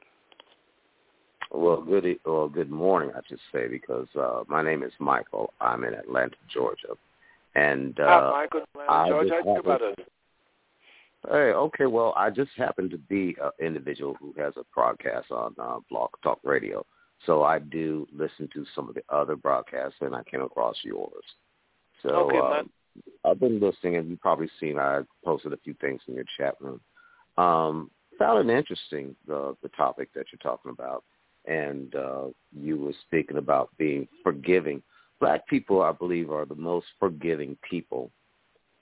[1.52, 5.54] Well, good well, good morning, I should say, because uh, my name is Michael.
[5.62, 6.96] I'm in Atlanta, Georgia,
[7.56, 9.42] and uh, Hi, Michael, Atlanta, Georgia.
[9.46, 9.96] How you about us?
[11.30, 11.86] Hey, okay.
[11.86, 16.10] Well, I just happen to be an individual who has a broadcast on uh, Blog
[16.22, 16.86] Talk Radio,
[17.26, 21.24] so I do listen to some of the other broadcasts, and I came across yours.
[22.02, 22.70] So okay, um,
[23.24, 26.56] I've been listening, and you've probably seen I posted a few things in your chat
[26.60, 26.82] room.
[27.38, 27.90] Um,
[28.20, 31.04] found it interesting the the topic that you're talking about,
[31.46, 32.26] and uh,
[32.58, 34.82] you were speaking about being forgiving.
[35.20, 38.12] Black people, I believe, are the most forgiving people,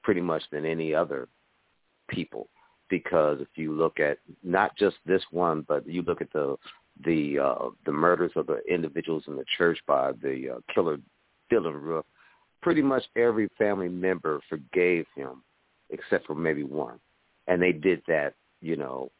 [0.03, 1.27] pretty much than any other
[2.09, 2.49] people,
[2.89, 6.57] because if you look at not just this one, but you look at the
[7.05, 10.97] the uh, the murders of the individuals in the church by the uh, killer
[11.51, 12.05] Dylann Roof,
[12.61, 15.43] pretty much every family member forgave him,
[15.89, 16.99] except for maybe one,
[17.47, 19.11] and they did that, you know,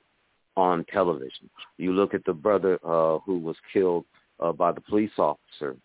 [0.58, 1.50] on television.
[1.78, 4.06] You look at the brother uh, who was killed
[4.40, 5.76] uh, by the police officer.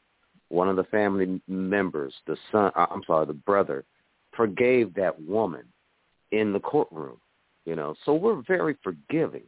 [0.48, 3.84] One of the family members, the son, uh, I'm sorry, the brother,
[4.36, 5.64] forgave that woman
[6.32, 7.18] in the courtroom.
[7.64, 9.42] You know, so we're very forgiving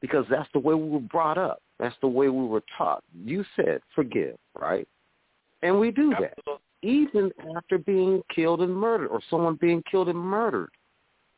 [0.00, 1.62] because that's the way we were brought up.
[1.78, 3.02] That's the way we were taught.
[3.24, 4.86] You said forgive, right?
[5.62, 6.34] And we do that
[6.82, 10.70] even after being killed and murdered or someone being killed and murdered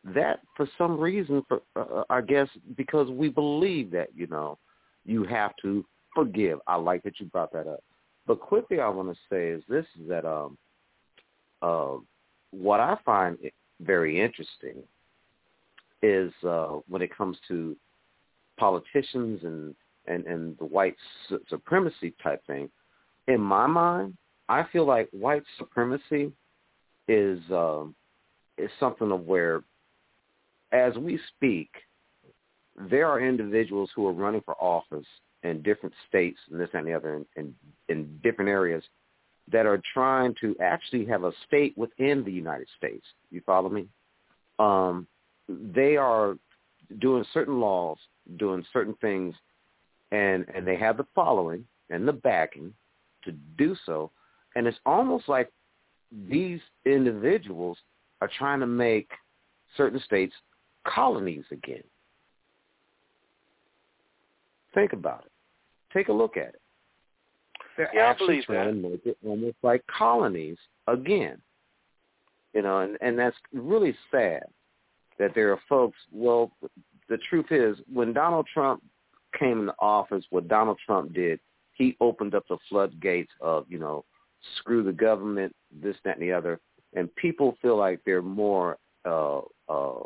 [0.05, 4.59] that for some reason, for uh, I guess because we believe that you know
[5.05, 6.59] you have to forgive.
[6.67, 7.83] I like that you brought that up.
[8.27, 10.59] But quickly, I want to say is this: is that um,
[11.63, 11.97] uh,
[12.51, 13.39] what I find
[13.81, 14.83] very interesting
[16.03, 17.77] is uh, when it comes to
[18.59, 19.75] politicians and
[20.07, 20.97] and and the white
[21.49, 22.69] supremacy type thing.
[23.27, 24.17] In my mind,
[24.51, 26.31] I feel like white supremacy
[27.09, 27.85] is uh,
[28.59, 29.63] is something of where
[30.75, 31.71] as we speak,
[32.91, 35.07] there are individuals who are running for office
[35.45, 37.55] in different states and this and the other in, in,
[37.89, 38.83] in different areas
[39.53, 43.07] that are trying to actually have a state within the United States.
[43.31, 43.87] You follow me?
[44.59, 45.07] Um,
[45.49, 46.37] they are
[46.99, 47.99] doing certain laws,
[48.39, 49.35] doing certain things,
[50.11, 52.73] and and they have the following and the backing
[53.25, 54.11] to do so.
[54.57, 55.51] And it's almost like
[56.29, 57.77] these individuals
[58.23, 59.11] are trying to make
[59.77, 60.35] certain states
[60.87, 61.83] colonies again.
[64.75, 65.33] Think about it.
[65.93, 66.61] Take a look at it.
[67.77, 71.41] They're yeah, actually trying to make it almost like colonies again.
[72.53, 74.45] You know, and, and that's really sad
[75.19, 76.53] that there are folks, well,
[77.09, 78.83] the truth is when Donald Trump
[79.39, 81.41] came into office, what Donald Trump did,
[81.73, 84.05] he opened up the floodgates of, you know,
[84.59, 86.61] screw the government, this, that, and the other.
[86.95, 90.01] And people feel like they're more uh, uh,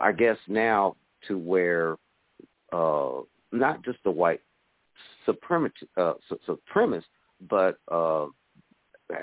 [0.00, 0.96] I guess now
[1.28, 1.96] to where
[2.72, 3.20] uh,
[3.52, 4.40] not just the white
[5.26, 6.14] supremacist, uh,
[6.48, 7.04] supremacist,
[7.48, 8.26] but uh,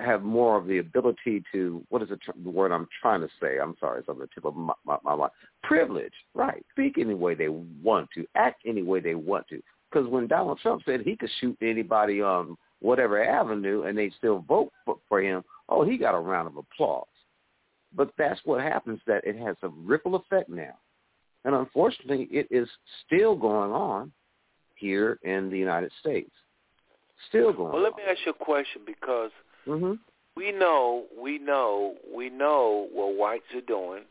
[0.04, 3.58] have more of the ability to what is the, the word I'm trying to say?
[3.60, 5.32] I'm sorry, it's on the tip of my, my, my mind.
[5.64, 6.66] Privilege, right?
[6.72, 9.62] Speak any way they want to, act any way they want to.
[9.90, 14.44] Because when Donald Trump said he could shoot anybody on whatever avenue and they still
[14.48, 17.06] vote for, for him, oh, he got a round of applause.
[17.98, 19.02] But that's what happens.
[19.08, 20.76] That it has a ripple effect now,
[21.44, 22.70] and unfortunately, it is
[23.06, 24.14] still going on
[24.76, 26.32] here in the United States.
[27.30, 27.74] Still going.
[27.74, 27.98] Well, let on.
[27.98, 29.32] me ask you a question because
[29.68, 29.94] mm-hmm.
[30.36, 34.04] we know, we know, we know what whites are doing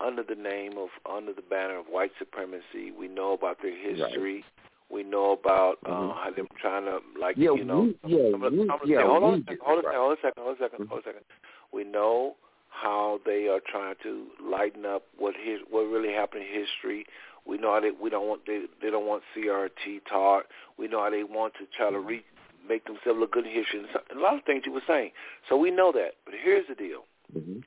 [0.00, 2.92] under the name of, under the banner of white supremacy.
[2.96, 4.34] We know about their history.
[4.34, 4.44] Right.
[4.90, 6.10] We know about uh, mm-hmm.
[6.12, 8.78] how them trying to, like, yeah, you know, we, yeah, some of the, we, some
[8.80, 9.96] of the, yeah, hold on, a second, hold on, right.
[9.96, 11.24] hold on a second, hold a second, hold a second.
[11.72, 12.36] We know
[12.80, 17.06] how they are trying to lighten up what his what really happened in history.
[17.46, 20.44] We know how they we don't want they they don't want CRT taught.
[20.78, 22.24] We know how they want to try to re,
[22.68, 23.80] make themselves look good in history.
[23.80, 25.12] And so- and a lot of things you were saying.
[25.48, 26.14] So we know that.
[26.24, 27.04] But here's the deal.
[27.36, 27.64] Mhm.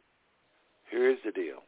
[0.90, 1.64] Here's the deal.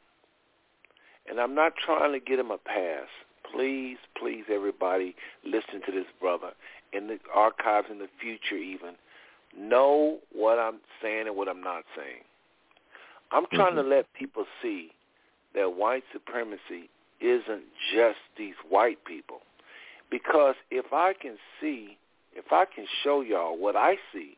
[1.28, 3.08] And I'm not trying to get him a pass.
[3.44, 6.54] Please, please, everybody, listen to this brother.
[6.92, 8.96] In the archives in the future even,
[9.56, 12.24] know what I'm saying and what I'm not saying.
[13.34, 13.90] I'm trying to mm-hmm.
[13.90, 14.92] let people see
[15.56, 16.90] that white supremacy
[17.20, 19.40] isn't just these white people.
[20.12, 21.98] Because if I can see,
[22.34, 24.38] if I can show y'all what I see,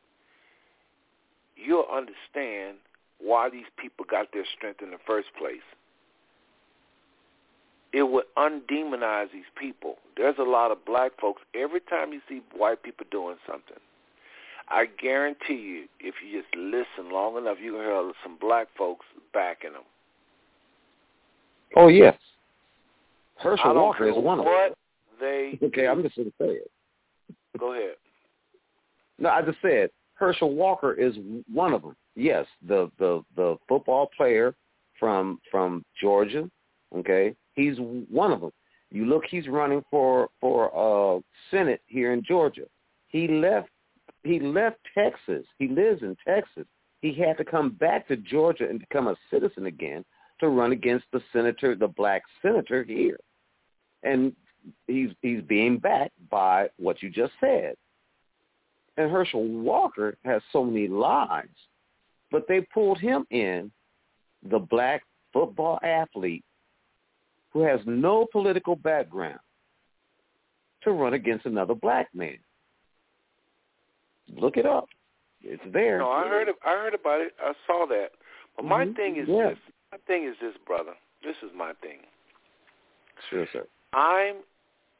[1.57, 2.77] you'll understand
[3.19, 5.65] why these people got their strength in the first place.
[7.91, 9.95] It would undemonize these people.
[10.17, 11.41] There's a lot of black folks.
[11.53, 13.77] Every time you see white people doing something,
[14.69, 18.67] I guarantee you, if you just listen long enough, you're going to hear some black
[18.77, 19.83] folks backing them.
[21.75, 22.15] Oh yes,
[23.37, 24.77] Herschel Walker is one of what them.
[25.19, 26.71] they Okay, I'm just going to say it.
[27.59, 27.95] Go ahead.
[29.19, 31.15] No, I just said Herschel Walker is
[31.51, 31.95] one of them.
[32.15, 34.55] Yes, the the the football player
[34.99, 36.49] from from Georgia.
[36.95, 37.75] Okay, he's
[38.09, 38.51] one of them.
[38.91, 41.19] You look, he's running for for uh
[41.51, 42.65] Senate here in Georgia.
[43.09, 43.69] He left
[44.25, 45.45] he left Texas.
[45.59, 46.65] He lives in Texas.
[47.01, 50.03] He had to come back to Georgia and become a citizen again
[50.39, 53.19] to run against the senator, the black senator here.
[54.03, 54.33] And
[54.87, 57.75] he's he's being backed by what you just said.
[58.97, 61.45] And Herschel Walker has so many lies,
[62.31, 63.71] but they pulled him in,
[64.49, 65.03] the black
[65.33, 66.43] football athlete
[67.51, 69.39] who has no political background,
[70.83, 72.37] to run against another black man.
[74.33, 74.87] Look it up.
[75.41, 75.99] It's there.
[75.99, 76.49] No, I heard.
[76.65, 77.33] I heard about it.
[77.39, 78.11] I saw that.
[78.55, 78.95] But my Mhm.
[78.95, 79.49] thing is Yeah.
[79.49, 79.59] this.
[79.91, 80.95] My thing is this, brother.
[81.21, 82.05] This is my thing.
[83.29, 83.67] Sure, sir.
[83.93, 84.43] I'm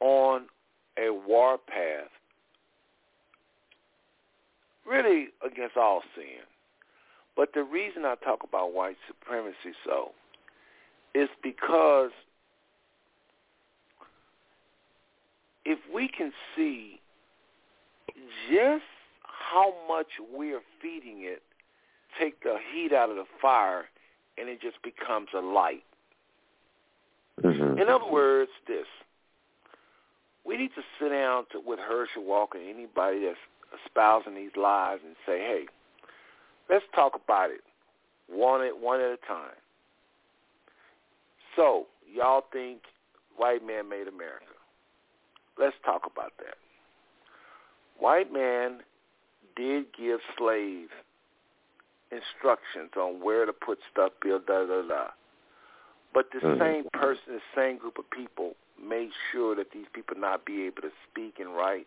[0.00, 0.48] on
[0.96, 2.10] a war path,
[4.84, 6.40] really against all sin.
[7.34, 10.14] But the reason I talk about white supremacy so
[11.14, 12.12] is because
[15.64, 17.00] if we can see
[18.48, 18.84] just
[19.50, 21.42] how much we're feeding it,
[22.18, 23.86] take the heat out of the fire,
[24.38, 25.84] and it just becomes a light.
[27.42, 27.78] Mm-hmm.
[27.78, 28.86] In other words, this.
[30.44, 33.36] We need to sit down to, with Herschel Walker and anybody that's
[33.84, 35.66] espousing these lies and say, hey,
[36.70, 37.62] let's talk about it
[38.28, 39.56] one at, one at a time.
[41.56, 42.82] So, y'all think
[43.36, 44.46] white man made America.
[45.58, 46.56] Let's talk about that.
[47.98, 48.80] White man
[49.56, 50.92] did give slaves
[52.10, 55.08] instructions on where to put stuff, build, da, da, da.
[56.12, 56.58] But the Mhm.
[56.58, 60.82] same person, the same group of people made sure that these people not be able
[60.82, 61.86] to speak and write.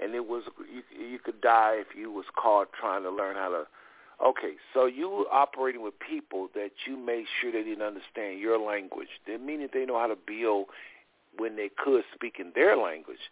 [0.00, 3.50] And it was, you, you could die if you was caught trying to learn how
[3.50, 3.66] to,
[4.24, 8.58] okay, so you were operating with people that you made sure they didn't understand your
[8.58, 9.08] language.
[9.26, 10.66] Didn't mean that they know how to build
[11.36, 13.30] when they could speak in their language.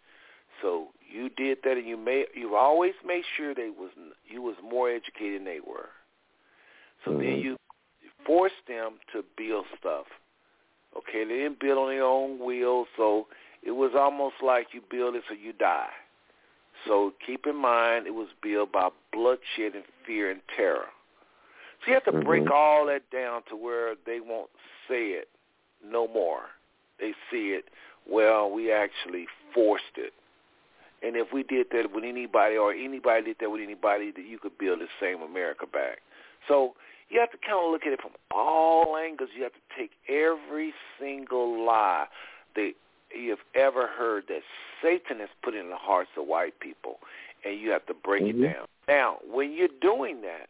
[0.61, 3.91] So you did that, and you made you always made sure they was
[4.25, 5.89] you was more educated than they were.
[7.05, 7.43] So then Mhm.
[7.43, 7.57] you
[8.25, 10.07] forced them to build stuff.
[10.97, 13.27] Okay, they didn't build on their own will, so
[13.63, 15.93] it was almost like you build it so you die.
[16.85, 20.87] So keep in mind it was built by bloodshed and fear and terror.
[21.81, 22.51] So you have to break Mhm.
[22.51, 24.49] all that down to where they won't
[24.87, 25.29] say it
[25.83, 26.49] no more.
[26.99, 27.69] They see it,
[28.05, 30.13] well, we actually forced it.
[31.01, 34.37] And if we did that with anybody or anybody did that with anybody, that you
[34.37, 35.99] could build the same America back.
[36.47, 36.73] So
[37.09, 39.29] you have to kind of look at it from all angles.
[39.35, 42.05] You have to take every single lie.
[42.55, 42.73] The
[43.15, 44.41] you've ever heard that
[44.81, 46.99] Satan has put in the hearts of white people,
[47.43, 48.43] and you have to break mm-hmm.
[48.43, 48.67] it down.
[48.87, 50.49] Now, when you're doing that,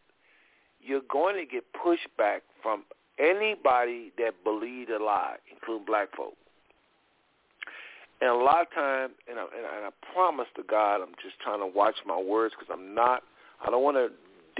[0.82, 2.84] you're going to get pushback from
[3.18, 6.34] anybody that believed a lie, including black folk.
[8.20, 11.60] And a lot of times, and I, and I promise to God, I'm just trying
[11.60, 13.22] to watch my words because I'm not,
[13.66, 14.10] I don't want to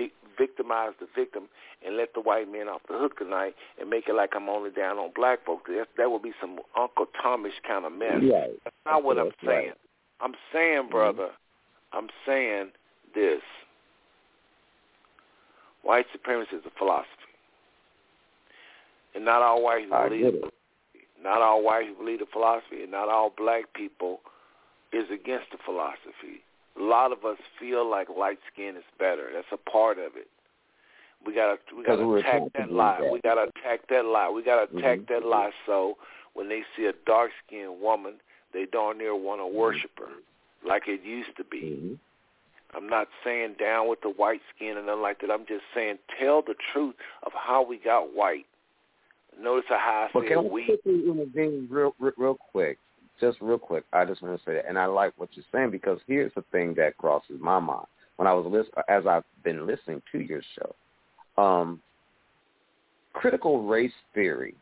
[0.02, 1.44] de- victimize the victim
[1.84, 4.70] and let the white man off the hook tonight and make it like I'm only
[4.70, 5.68] down on black folks.
[5.68, 8.22] That, that would be some Uncle Thomas kind of mess.
[8.22, 8.50] Right.
[8.64, 9.66] That's not what That's I'm saying.
[9.68, 9.76] Right.
[10.22, 10.90] I'm saying, Mm-hmm.
[10.90, 11.98] brother, mm-hmm.
[11.98, 12.70] I'm saying
[13.14, 13.42] this.
[15.82, 17.08] White supremacy is a philosophy.
[19.14, 20.54] And not all white who I believe it.
[21.22, 24.20] Not all white who believe the philosophy and not all black people
[24.92, 26.42] is against the philosophy.
[26.78, 29.28] A lot of us feel like light skin is better.
[29.34, 30.28] That's a part of it.
[31.26, 33.00] We gotta we gotta attack that lie.
[33.02, 33.12] that.
[33.12, 34.30] We gotta attack that lie.
[34.30, 35.08] We gotta attack Mhm.
[35.08, 35.98] that lie so
[36.32, 38.14] when they see a dark skinned woman,
[38.52, 39.56] they darn near want to Mm-hmm.
[39.56, 40.12] worship her
[40.64, 41.60] like it used to be.
[41.60, 41.98] Mhm.
[42.72, 45.30] I'm not saying down with the white skin and nothing like that.
[45.30, 46.94] I'm just saying tell the truth
[47.24, 48.46] of how we got white.
[49.40, 50.64] Notice how I But said we.
[50.66, 52.78] quickly intervene real, real, real quick?
[53.20, 53.84] Just real quick.
[53.92, 56.42] I just want to say that, and I like what you're saying because here's the
[56.52, 57.86] thing that crosses my mind
[58.16, 61.42] when I was list- as I've been listening to your show.
[61.42, 61.80] Um,
[63.12, 64.54] critical race theory.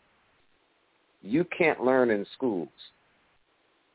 [1.22, 2.68] You can't learn in schools.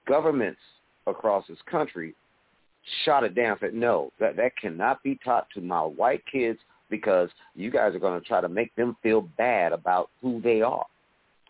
[0.07, 0.59] Governments
[1.07, 2.13] across this country
[3.05, 3.57] shot it down.
[3.59, 6.59] Said no, that that cannot be taught to my white kids
[6.93, 10.61] because you guys are going to try to make them feel bad about who they
[10.61, 10.85] are.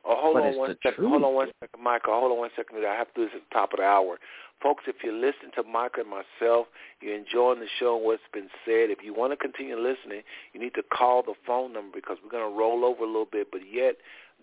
[0.06, 0.96] Oh, hold But on one second.
[0.96, 1.10] truth.
[1.10, 2.14] Hold on one second, Michael.
[2.14, 2.78] Hold on one second.
[2.86, 4.20] I have to do this at the top of the hour.
[4.62, 6.68] Folks, if you're listening to Michael and myself,
[7.02, 8.88] you're enjoying the show and what's been said.
[8.88, 12.32] If you want to continue listening, you need to call the phone number because we're
[12.32, 13.48] going to roll over a little bit.
[13.52, 13.98] But yet,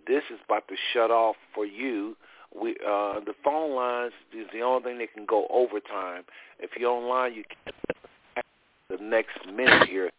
[0.06, 2.14] this is about to shut off for you.
[2.54, 6.24] We uh, the phone lines is the only thing that can go overtime.
[6.58, 8.44] If you're online, you can't
[8.90, 10.10] the next minute here.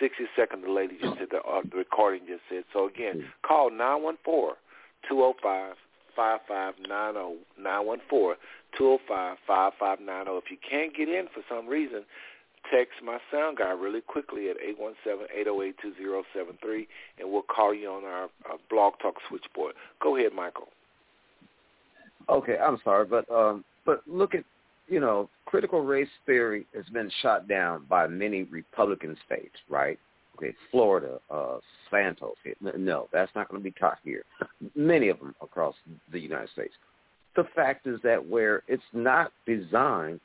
[0.00, 2.64] 60 seconds, the lady just said, the, uh, the recording just said.
[2.72, 4.56] So again, call 914-205-5590,
[7.60, 10.38] 914-205-5590.
[10.38, 12.04] If you can't get in for some reason,
[12.70, 16.86] text my sound guy really quickly at 817-808-2073,
[17.18, 19.74] and we'll call you on our uh, Blog Talk switchboard.
[20.02, 20.68] Go ahead, Michael.
[22.28, 24.42] Okay, I'm sorry, but um, but look at
[24.88, 29.98] you know, critical race theory has been shot down by many Republican states, right?
[30.36, 31.58] Okay, Florida, uh,
[31.90, 32.34] Santos.
[32.60, 34.22] No, that's not going to be taught here.
[34.74, 35.74] Many of them across
[36.12, 36.74] the United States.
[37.36, 40.20] The fact is that where it's not designed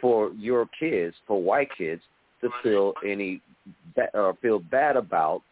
[0.00, 2.02] for your kids, for white kids,
[2.40, 3.40] to feel any
[4.12, 5.42] or feel bad about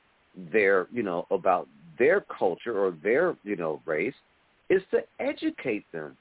[0.53, 1.69] their, you know, about
[1.99, 4.15] their culture or their, you know, race,
[4.69, 6.17] is to educate them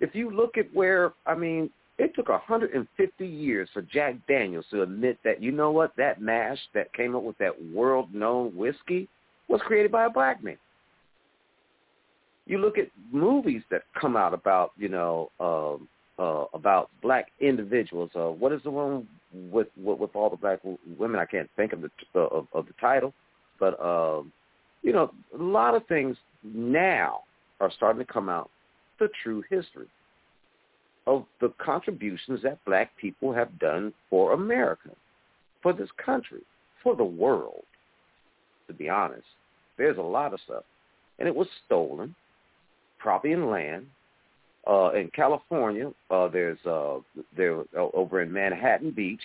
[0.00, 4.82] if you look at where, I mean, it took 150 years for Jack Daniels to
[4.82, 9.08] admit that, you know what, that mash that came up with that world-known whiskey
[9.48, 10.56] was created by a black man.
[12.46, 15.88] You look at movies that come out about, you know, um,
[16.18, 18.10] uh, about black individuals.
[18.14, 20.60] Uh, what is the one with, with with all the black
[20.98, 21.18] women?
[21.18, 23.12] I can't think of the uh, of, of the title,
[23.58, 24.32] but um,
[24.82, 27.20] you know, a lot of things now
[27.60, 28.50] are starting to come out
[28.98, 29.86] the true history
[31.06, 34.90] of the contributions that black people have done for America,
[35.62, 36.40] for this country,
[36.82, 37.64] for the world,
[38.68, 39.26] to be honest.
[39.76, 40.64] There's a lot of stuff.
[41.18, 42.14] And it was stolen,
[42.98, 43.86] property and land.
[44.66, 46.98] Uh, in California, uh, there's uh,
[47.36, 49.20] there uh, over in Manhattan Beach,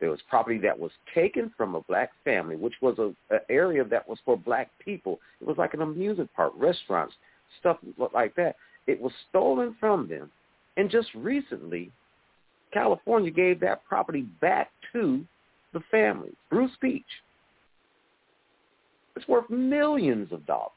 [0.00, 3.84] there was property that was taken from a black family, which was a, a area
[3.84, 5.20] that was for black people.
[5.40, 7.14] It was like an amusement park, restaurants,
[7.60, 7.76] stuff
[8.12, 8.56] like that.
[8.90, 10.30] It was stolen from them.
[10.76, 11.90] And just recently,
[12.72, 15.24] California gave that property back to
[15.72, 17.04] the family, Bruce Beach.
[19.16, 20.72] It's worth millions of dollars.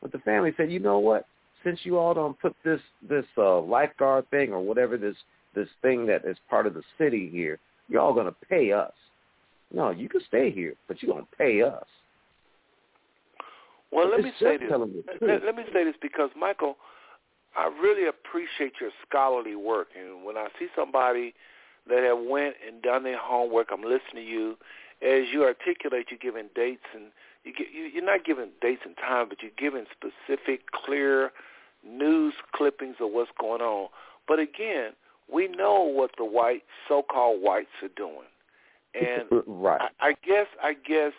[0.00, 1.26] But the family said, you know what?
[1.64, 5.16] Since you all don't put this this uh, lifeguard thing or whatever this
[5.54, 7.58] this thing that is part of the city here,
[7.88, 8.92] you're all going to pay us.
[9.72, 11.86] No, you can stay here, but you're going to pay us.
[13.90, 14.70] Well, let me say this.
[15.20, 16.76] Let, let me say this because Michael,
[17.56, 21.34] I really appreciate your scholarly work, and when I see somebody
[21.88, 24.56] that have went and done their homework, I'm listening to you.
[25.02, 27.04] As you articulate, you're giving dates, and
[27.44, 31.30] you get, you, you're not giving dates and time, but you're giving specific, clear
[31.86, 33.88] news clippings of what's going on.
[34.26, 34.92] But again,
[35.32, 38.28] we know what the white, so-called whites are doing,
[38.94, 39.80] and right.
[40.00, 41.12] I, I guess, I guess,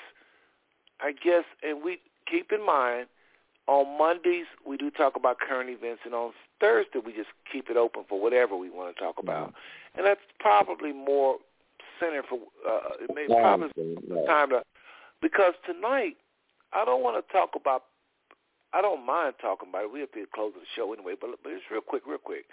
[0.99, 1.99] I guess, and we
[2.29, 3.07] keep in mind
[3.67, 7.77] on Mondays we do talk about current events, and on Thursday we just keep it
[7.77, 9.97] open for whatever we want to talk about, mm-hmm.
[9.99, 11.37] and that's probably more
[11.99, 13.69] center for uh, it may probably
[14.25, 14.61] time to
[15.21, 16.17] because tonight
[16.73, 17.83] I don't want to talk about.
[18.73, 19.93] I don't mind talking about it.
[19.93, 22.45] We have to close the show anyway, but but it's real quick, real quick,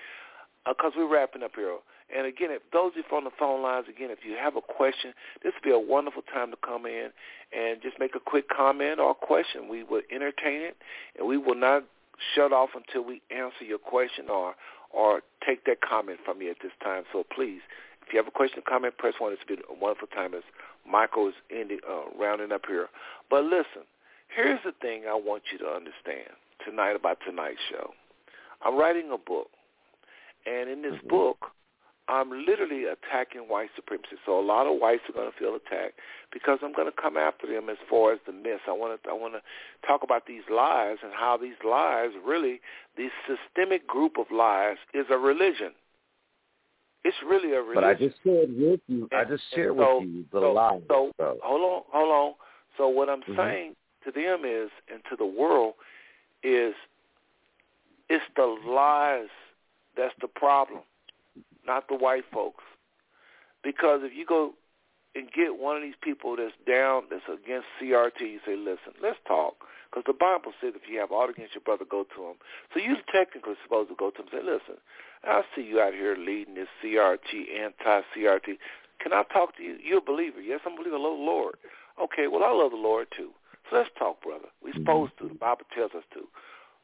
[0.67, 1.77] because uh, we're wrapping up here.
[2.17, 4.61] And again, if those of you on the phone lines, again, if you have a
[4.61, 7.09] question, this would be a wonderful time to come in
[7.57, 9.69] and just make a quick comment or question.
[9.69, 10.77] We will entertain it,
[11.19, 11.85] and we will not
[12.35, 14.55] shut off until we answer your question or
[14.91, 17.05] or take that comment from you at this time.
[17.13, 17.61] So please,
[18.07, 19.33] if you have a question or comment, press one.
[19.33, 20.43] It's been a wonderful time as
[20.87, 22.89] Michael is ending, uh, rounding up here.
[23.31, 23.89] But listen,
[24.35, 26.37] here's the thing I want you to understand
[26.67, 27.95] tonight about tonight's show.
[28.65, 29.49] I'm writing a book,
[30.47, 31.09] and in this mm-hmm.
[31.09, 31.39] book,
[32.09, 34.17] I'm literally attacking white supremacy.
[34.27, 35.99] So a lot of whites are going to feel attacked
[36.33, 38.63] because I'm going to come after them as far as the myths.
[38.67, 42.61] I want to I want to talk about these lies and how these lies really,
[42.97, 45.73] this systemic group of lies, is a religion.
[47.05, 47.75] It's really a religion.
[47.75, 49.09] But I just shared with you.
[49.11, 50.81] And, I just shared so, with you the so, lies.
[50.89, 52.35] So, so hold on, hold on.
[52.79, 53.37] So what I'm mm-hmm.
[53.37, 53.75] saying
[54.05, 55.75] to them is, and to the world,
[56.43, 56.75] is
[58.09, 59.29] it's the lies
[59.97, 60.81] that's the problem
[61.67, 62.65] not the white folks.
[63.63, 64.53] Because if you go
[65.15, 69.19] and get one of these people that's down, that's against CRT, you say, listen, let's
[69.27, 69.55] talk.
[69.91, 72.37] Because the Bible says if you have aught against your brother, go to him.
[72.73, 74.81] So you're technically supposed to go to him and say, listen,
[75.23, 78.57] I see you out here leading this CRT, anti-CRT.
[79.01, 79.77] Can I talk to you?
[79.85, 80.41] You're a believer.
[80.41, 80.97] Yes, I'm a believer.
[80.97, 81.55] I love the Lord.
[82.03, 83.31] Okay, well, I love the Lord too.
[83.69, 84.49] So let's talk, brother.
[84.63, 84.83] We're mm-hmm.
[84.83, 85.29] supposed to.
[85.29, 86.25] The Bible tells us to.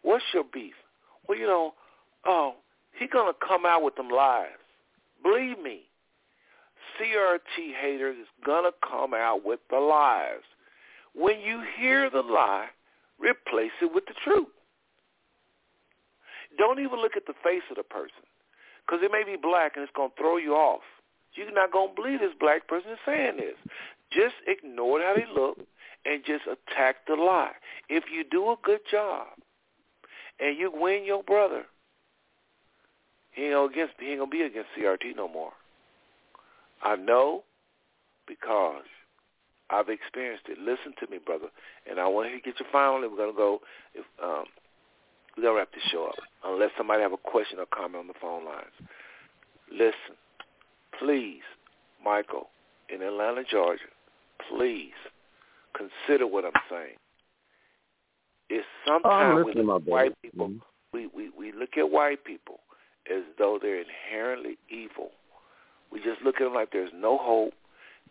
[0.02, 0.74] What's your beef?
[1.26, 1.74] Well, you know,
[2.26, 2.54] oh,
[2.98, 4.48] he's going to come out with them lies.
[5.22, 5.82] Believe me,
[6.98, 10.44] CRT haters is going to come out with the lies.
[11.14, 12.66] When you hear the lie,
[13.18, 14.48] replace it with the truth.
[16.56, 18.26] Don't even look at the face of the person
[18.84, 20.82] because it may be black and it's going to throw you off.
[21.34, 23.54] You're not going to believe this black person is saying this.
[24.10, 25.58] Just ignore how they look
[26.04, 27.52] and just attack the lie.
[27.88, 29.26] If you do a good job
[30.40, 31.66] and you win your brother,
[33.38, 35.52] he ain't gonna against he ain't gonna be against CRT no more.
[36.82, 37.44] I know
[38.26, 38.82] because
[39.70, 40.58] I've experienced it.
[40.58, 41.46] Listen to me, brother,
[41.88, 43.02] and I want to get your final.
[43.02, 43.60] And we're gonna go.
[43.94, 44.44] If um,
[45.36, 48.14] we're gonna wrap this show up, unless somebody have a question or comment on the
[48.20, 48.74] phone lines.
[49.70, 50.18] Listen,
[50.98, 51.42] please,
[52.04, 52.48] Michael,
[52.92, 53.82] in Atlanta, Georgia,
[54.50, 54.98] please
[55.76, 56.96] consider what I'm saying.
[58.50, 60.48] It's sometimes oh, we look at white people.
[60.48, 60.58] Mm-hmm.
[60.92, 62.58] We, we we look at white people
[63.10, 65.10] as though they're inherently evil.
[65.90, 67.54] We just look at them like there's no hope.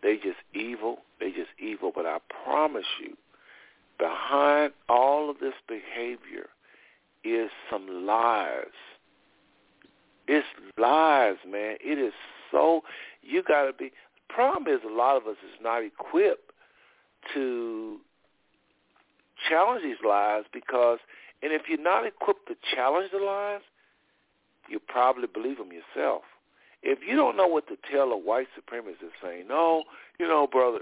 [0.02, 1.00] They just evil.
[1.20, 1.92] They just evil.
[1.94, 3.16] But I promise you,
[4.00, 6.48] behind all of this behavior
[7.24, 8.66] is some lies.
[10.28, 10.46] It's
[10.78, 11.78] lies, man.
[11.82, 12.14] It is
[12.52, 12.82] so
[13.22, 13.92] you got to be.
[14.30, 16.52] Problem is, a lot of us is not equipped
[17.34, 17.98] to
[19.50, 21.00] challenge these lies because,
[21.42, 23.62] and if you're not equipped to challenge the lies,
[24.70, 26.24] you probably believe them yourself.
[26.84, 29.84] If you don't know what to tell a white supremacist is saying, no,
[30.20, 30.80] you know, brother,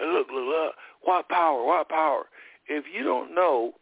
[0.00, 2.24] look, look, look, white power, white power.
[2.68, 3.72] If you don't know,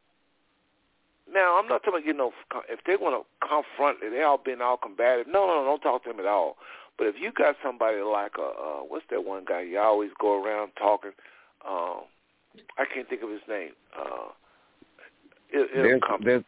[1.32, 2.32] now I'm not talking about you know
[2.68, 5.26] if they want to confront, it, they all been all combative.
[5.26, 6.56] No, no, no, don't talk to them at all.
[6.96, 10.42] But if you got somebody like a uh, what's that one guy you always go
[10.42, 11.10] around talking?
[11.68, 12.02] Um,
[12.78, 13.72] I can't think of his name.
[13.98, 14.30] Uh,
[15.50, 16.44] it, there's, there's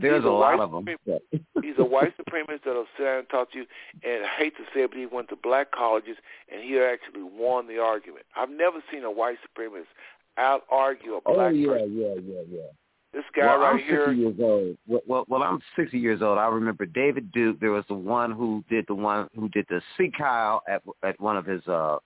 [0.00, 0.86] there's a, lot of them.
[1.62, 3.66] he's a white supremacist that'll sit down and talk to you.
[4.02, 6.16] And I hate to say it, but he went to black colleges
[6.52, 8.26] and he actually won the argument.
[8.36, 9.86] I've never seen a white supremacist
[10.38, 11.96] out argue a oh, black oh, yeah, person.
[11.96, 12.60] yeah, yeah, yeah.
[13.12, 14.06] This guy well, right I'm here.
[14.06, 14.76] 60 years old.
[14.86, 16.38] Well, well, well, I'm 60 years old.
[16.38, 17.60] I remember David Duke.
[17.60, 21.20] There was the one who did the one who did the Sieg Heil at at
[21.20, 21.98] one of his uh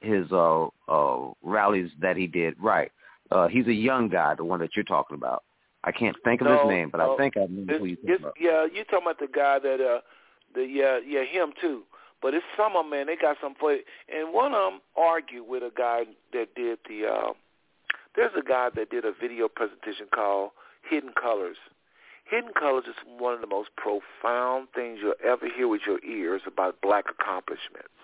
[0.00, 2.54] his uh uh rallies that he did.
[2.58, 2.90] Right.
[3.30, 5.44] Uh he's a young guy, the one that you're talking about.
[5.86, 7.14] I can't think of no, his name, but no.
[7.14, 8.34] I think I know who you're talking about.
[8.40, 10.00] Yeah, you talking about the guy that uh
[10.54, 11.82] the yeah yeah him too.
[12.22, 13.06] But it's some of them, man.
[13.06, 13.84] They got some it.
[14.12, 17.06] And one of them argued with a guy that did the.
[17.06, 17.32] Uh,
[18.16, 20.50] there's a guy that did a video presentation called
[20.88, 21.58] Hidden Colors.
[22.24, 26.42] Hidden Colors is one of the most profound things you'll ever hear with your ears
[26.46, 27.94] about black accomplishments.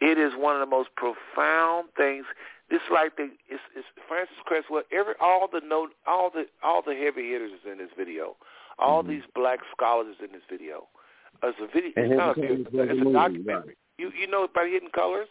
[0.00, 2.26] It is one of the most profound things
[2.70, 4.82] it's like the it's, it's Frances Cresswell.
[4.92, 8.36] Every all the note, all the all the heavy hitters is in this video.
[8.78, 9.12] All mm-hmm.
[9.12, 10.88] these black scholars is in this video.
[11.42, 11.92] It's a video.
[11.96, 12.42] And it's not a.
[12.42, 13.44] It's a, a documentary.
[13.44, 13.78] Right.
[13.98, 15.28] You you know about Hidden Colors?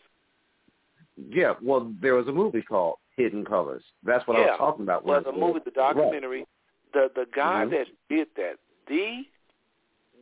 [1.17, 1.53] Yeah.
[1.61, 3.83] Well, there was a movie called Hidden Colors.
[4.03, 4.45] That's what yeah.
[4.45, 5.05] I was talking about.
[5.05, 6.39] Well, the movie, the documentary.
[6.39, 6.47] Right.
[6.93, 7.71] The the guy mm-hmm.
[7.71, 8.55] that did that
[8.87, 9.23] the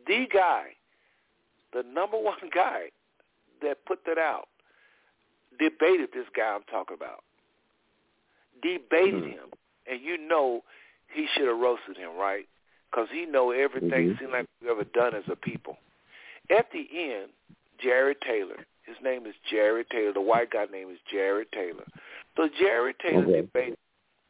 [0.07, 0.69] the guy,
[1.73, 2.89] the number one guy
[3.61, 4.47] that put that out,
[5.59, 7.23] debated this guy I'm talking about.
[8.61, 9.31] Debated Mhm.
[9.31, 9.53] him,
[9.87, 10.63] and you know
[11.09, 12.47] he should have roasted him, right?
[12.89, 14.19] Because he know everything Mhm.
[14.19, 15.77] seemed like we've ever done as a people.
[16.49, 17.33] At the end,
[17.79, 20.13] Jared Taylor, his name is Jared Taylor.
[20.13, 21.85] The white guy name is Jared Taylor.
[22.35, 23.41] So Jared Taylor Okay.
[23.41, 23.77] debated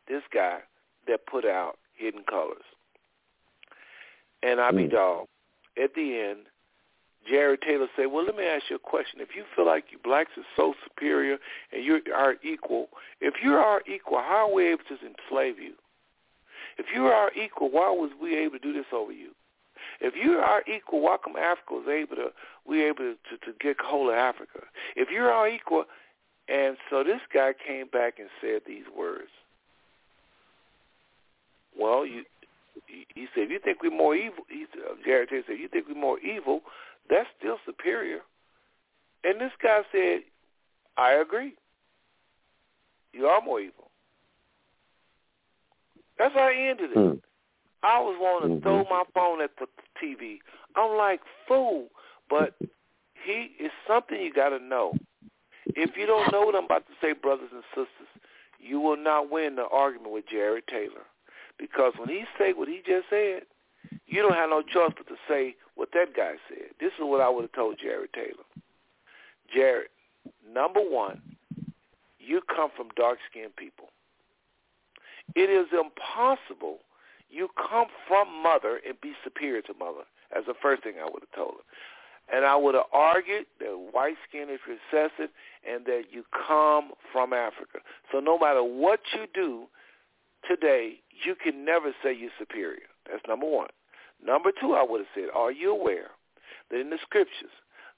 [0.08, 0.62] this guy
[1.08, 2.64] that put out Hidden Colors.
[4.42, 4.92] And I be Mm.
[4.92, 5.28] dog.
[5.78, 6.48] At the end,
[7.30, 9.22] Jared Taylor said, "Well, let me ask you a question.
[9.22, 11.38] If you feel like you blacks are so superior
[11.72, 12.90] and you are equal,
[13.22, 15.74] if you are equal, how are we able to enslave you?
[16.78, 19.32] If you are equal, why was we able to do this over you?
[20.02, 22.34] If you are equal, why come Africa was able to
[22.66, 24.62] we able to, to get hold of Africa?
[24.96, 25.86] If you are equal,
[26.50, 29.30] and so this guy came back and said these words.
[31.78, 32.26] Well, you
[32.88, 35.68] he said, if you think we're more evil, he said, uh, Jared Taylor said, you
[35.68, 36.62] think we're more evil,
[37.10, 38.20] that's still superior.
[39.24, 40.22] And this guy said,
[40.98, 41.54] I agree.
[43.14, 43.92] You are more evil.
[46.18, 46.98] That's how he ended it.
[46.98, 47.20] Mm.
[47.84, 48.64] I was wanting to Mhm.
[48.64, 49.68] throw my phone at the
[50.00, 50.42] TV.
[50.76, 51.90] I'm like, fool.
[52.30, 52.56] But
[53.14, 54.98] he is something you got to know.
[55.76, 58.08] If you don't know what I'm about to say, brothers and sisters,
[58.60, 61.06] you will not win the argument with Jared Taylor.
[61.58, 63.46] Because when he say what he just said,
[64.06, 66.70] you don't have no choice but to say what that guy said.
[66.80, 68.46] This is what I would have told Jared Taylor.
[69.54, 69.90] Jared,
[70.52, 71.22] number one,
[72.20, 73.90] you come from dark-skinned people.
[75.36, 76.80] It is impossible
[77.34, 80.06] you come from mother and be superior to mother.
[80.32, 82.38] That's the first thing I would have told her.
[82.38, 85.30] And I would have argued that white skin is recessive
[85.68, 87.80] and that you come from Africa.
[88.12, 89.66] So no matter what you do
[90.48, 92.93] today, you can never say you're superior.
[93.10, 93.70] That's number one.
[94.26, 96.12] Number two, I would have said, are you aware
[96.70, 97.52] that in the scriptures,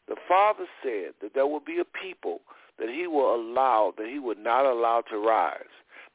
[0.07, 2.41] the Father said that there will be a people
[2.79, 5.61] that he will allow, that he would not allow to rise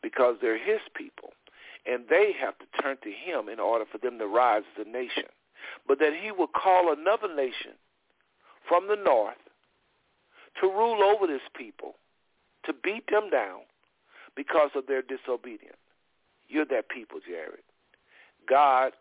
[0.02, 1.32] because they're his people.
[1.86, 4.90] And they have to turn to him in order for them to rise as a
[4.90, 5.24] nation.
[5.88, 7.72] But that he will call another nation
[8.68, 9.36] from the north
[10.60, 11.94] to rule over this people,
[12.66, 13.60] to beat them down
[14.36, 15.76] because of their disobedience.
[16.48, 17.62] You're that people, Jared.
[18.48, 18.92] God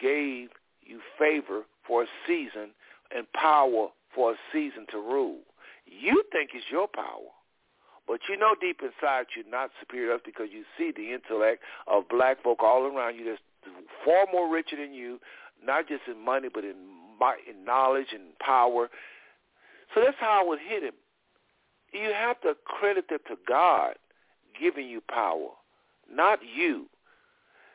[0.00, 0.48] gave
[0.82, 2.70] you favor for a season
[3.14, 5.40] and power for a season to rule.
[5.86, 7.30] You think it's your power.
[8.06, 11.62] But you know deep inside you're not superior to us because you see the intellect
[11.86, 13.40] of black folk all around you that's
[14.04, 15.20] far more richer than you,
[15.64, 16.74] not just in money but in
[17.48, 18.90] in knowledge and power.
[19.94, 20.94] So that's how I would hit him.
[21.92, 23.94] You have to credit that to God
[24.60, 25.50] giving you power,
[26.10, 26.86] not you.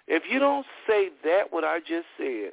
[0.07, 2.51] If you don't say that, what I just said,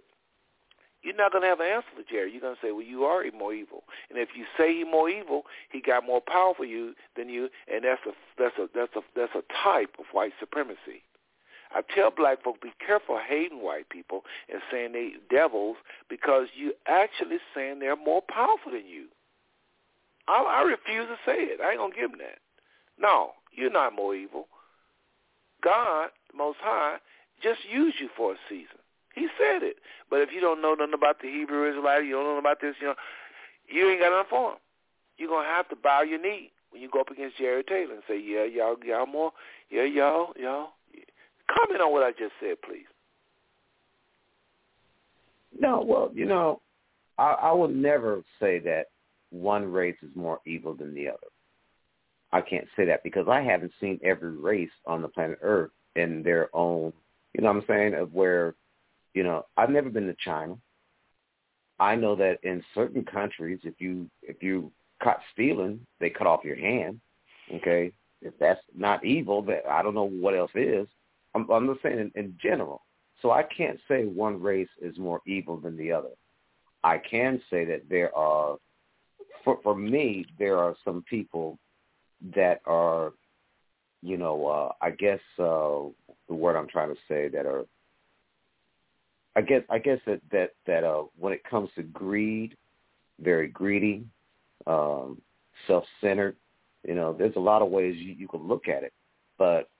[1.02, 2.32] you're not going to have an answer for Jerry.
[2.32, 3.84] You're going to say, well, you are more evil.
[4.08, 7.50] And if you say he's more evil, he got more power for you than you,
[7.72, 11.04] and that's a that's a that's a that's a type of white supremacy.
[11.74, 15.76] I tell black folk, be careful hating white people and saying they devils
[16.08, 19.06] because you actually saying they're more powerful than you.
[20.28, 21.60] I, I refuse to say it.
[21.60, 22.38] I ain't gonna give them that.
[22.98, 24.46] No, you're not more evil.
[25.62, 26.96] God, Most High,
[27.44, 28.80] just used you for a season.
[29.14, 29.76] He said it.
[30.10, 32.74] But if you don't know nothing about the Hebrew Israelite, you don't know about this,
[32.80, 32.94] you know,
[33.68, 34.58] you ain't got nothing for him.
[35.18, 38.02] You're gonna have to bow your knee when you go up against Jared Taylor and
[38.08, 39.32] say, yeah, y'all, y'all more,
[39.70, 40.70] yeah, y'all, y'all.
[41.54, 42.86] Comment on what I just said, please.
[45.58, 46.60] No, well, you know,
[47.18, 48.86] I, I will never say that
[49.30, 51.28] one race is more evil than the other.
[52.32, 56.22] I can't say that because I haven't seen every race on the planet Earth in
[56.24, 56.92] their own,
[57.34, 58.54] you know what I'm saying, of where,
[59.12, 60.56] you know, I've never been to China.
[61.78, 64.70] I know that in certain countries, if you if you
[65.02, 67.00] caught stealing, they cut off your hand.
[67.52, 67.92] Okay,
[68.22, 70.86] if that's not evil, that I don't know what else is.
[71.34, 72.82] I'm, I'm just saying in, in general.
[73.20, 76.10] So I can't say one race is more evil than the other.
[76.84, 78.56] I can say that there are,
[79.42, 81.58] for for me, there are some people
[82.34, 83.12] that are,
[84.02, 85.80] you know, uh, I guess uh,
[86.28, 87.64] the word I'm trying to say that are,
[89.36, 92.56] I guess I guess that that that uh, when it comes to greed,
[93.20, 94.04] very greedy,
[94.66, 95.20] um,
[95.66, 96.36] self-centered.
[96.86, 98.92] You know, there's a lot of ways you, you can look at it,
[99.38, 99.70] but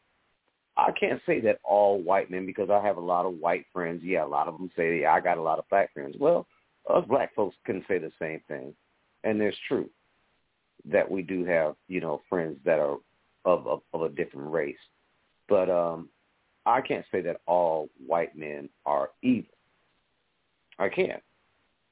[0.77, 4.03] I can't say that all white men because I have a lot of white friends.
[4.03, 6.17] Yeah, a lot of them say, yeah, I got a lot of black friends.
[6.19, 6.47] Well,
[6.89, 8.75] us black folks can say the same thing,
[9.23, 9.91] and there's truth
[10.91, 12.97] that we do have, you know, friends that are
[13.45, 14.77] of of, of a different race.
[15.49, 16.09] But um,
[16.67, 19.55] I can't say that all white men are evil.
[20.79, 21.23] I can't.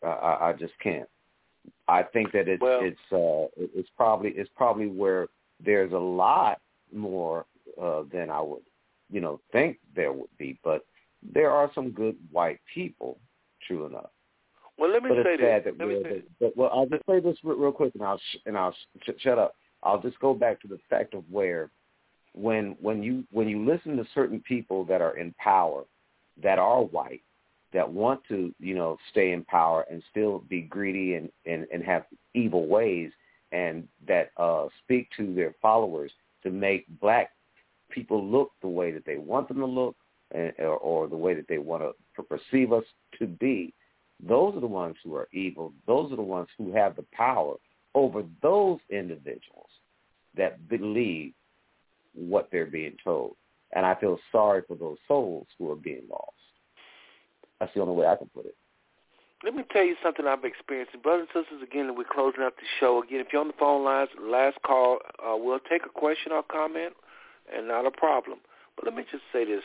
[0.03, 1.09] I, I just can't.
[1.87, 5.29] I think that it's well, it's uh, it's probably it's probably where
[5.65, 6.61] there's a lot
[6.93, 7.47] more
[7.81, 8.63] uh, than I would
[9.11, 10.85] you know think there would be, but
[11.23, 13.19] there are some good white people,
[13.67, 14.11] true enough.
[14.79, 15.75] Well, let me but say it's this.
[15.79, 18.57] that let that, but, well, I'll just say this real quick, and I'll sh- and
[18.57, 19.55] I'll sh- shut up.
[19.85, 21.71] I'll just go back to the fact of where
[22.35, 25.85] when when you when you listen to certain people that are in power
[26.43, 27.23] that are white
[27.73, 31.85] that want to you know stay in power and still be greedy and and, and
[31.85, 32.05] have
[32.35, 33.11] evil ways
[33.53, 36.11] and that uh speak to their followers
[36.43, 37.33] to make black
[37.91, 39.95] people look the way that they want them to look
[40.59, 41.83] or, or the way that they want
[42.17, 42.85] to perceive us
[43.19, 43.75] to be
[44.23, 45.73] those are the ones who are evil.
[45.87, 47.57] Those are the ones who have the power
[47.95, 49.69] over those individuals
[50.37, 51.33] that believe
[52.15, 53.37] what they're being told.
[53.75, 56.33] And I feel sorry for those souls who are being lost.
[57.59, 58.57] That's the only way I can put it.
[59.45, 60.93] Let me tell you something I've experienced.
[61.03, 63.03] Brothers and sisters, again, we're closing up the show.
[63.03, 66.43] Again, if you're on the phone lines, last call, uh, we'll take a question or
[66.45, 66.95] comment,
[67.53, 68.39] and not a problem.
[68.77, 69.65] But let me just say this.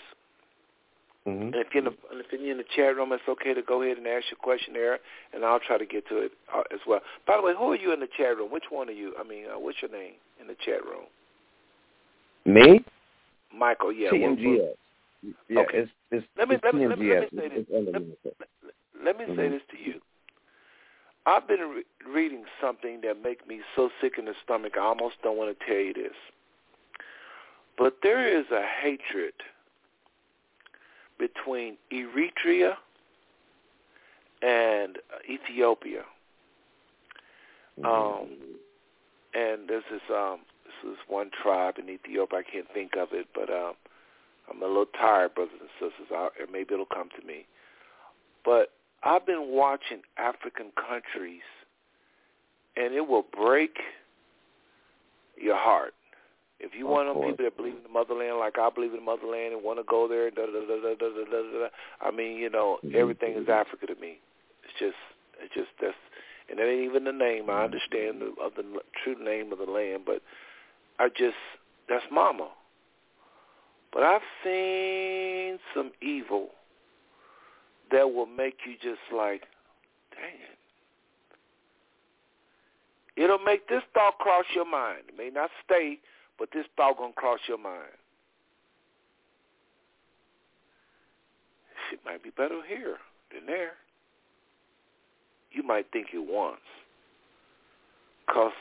[1.27, 1.53] Mm-hmm.
[1.53, 3.83] And if you're, in the, if you're in the chat room, it's okay to go
[3.83, 4.99] ahead and ask your question there,
[5.33, 7.01] and I'll try to get to it uh, as well.
[7.27, 8.51] By the way, who are you in the chat room?
[8.51, 9.13] Which one are you?
[9.19, 11.05] I mean, uh, what's your name in the chat room?
[12.47, 12.83] Me?
[13.55, 14.09] Michael, yeah.
[14.09, 14.73] TMGS.
[15.49, 15.79] Yeah, okay.
[15.79, 17.65] it's, it's, let me, it's let me, let me, let me say this.
[17.69, 18.01] Let,
[19.03, 19.35] let me mm-hmm.
[19.35, 19.99] say this to you.
[21.25, 24.73] I've been re- reading something that makes me so sick in the stomach.
[24.77, 26.15] I almost don't want to tell you this.
[27.77, 29.33] But there is a hatred
[31.19, 32.75] between Eritrea
[34.41, 34.97] and
[35.29, 36.03] Ethiopia.
[37.83, 38.29] Um,
[39.33, 40.39] and there's this um,
[40.83, 42.39] this is one tribe in Ethiopia.
[42.39, 43.73] I can't think of it, but um,
[44.49, 46.07] I'm a little tired, brothers and sisters.
[46.11, 47.45] I, maybe it'll come to me.
[48.45, 48.71] But
[49.03, 51.43] I've been watching African countries,
[52.75, 53.77] and it will break
[55.39, 55.93] your heart.
[56.59, 59.05] If you want them people that believe in the motherland like I believe in the
[59.05, 61.67] motherland and want to go there, da da da da da da da da.
[62.01, 64.17] I mean, you know, everything is Africa to me.
[64.63, 64.97] It's just,
[65.39, 65.93] it's just that's,
[66.49, 67.51] and that ain't even the name.
[67.51, 68.63] I understand the, of the
[69.03, 70.23] true name of the land, but
[70.99, 71.35] I just
[71.89, 72.49] that's mama.
[73.93, 76.49] But I've seen some evil
[77.91, 79.43] that will make you just like,
[80.11, 80.57] dang it.
[83.23, 85.03] It'll make this thought cross your mind.
[85.07, 85.97] It may not stay,
[86.37, 87.95] but this thought gonna cross your mind.
[91.91, 92.97] It might be better here
[93.33, 93.73] than there.
[95.51, 96.59] You might think it once.
[98.27, 98.51] Because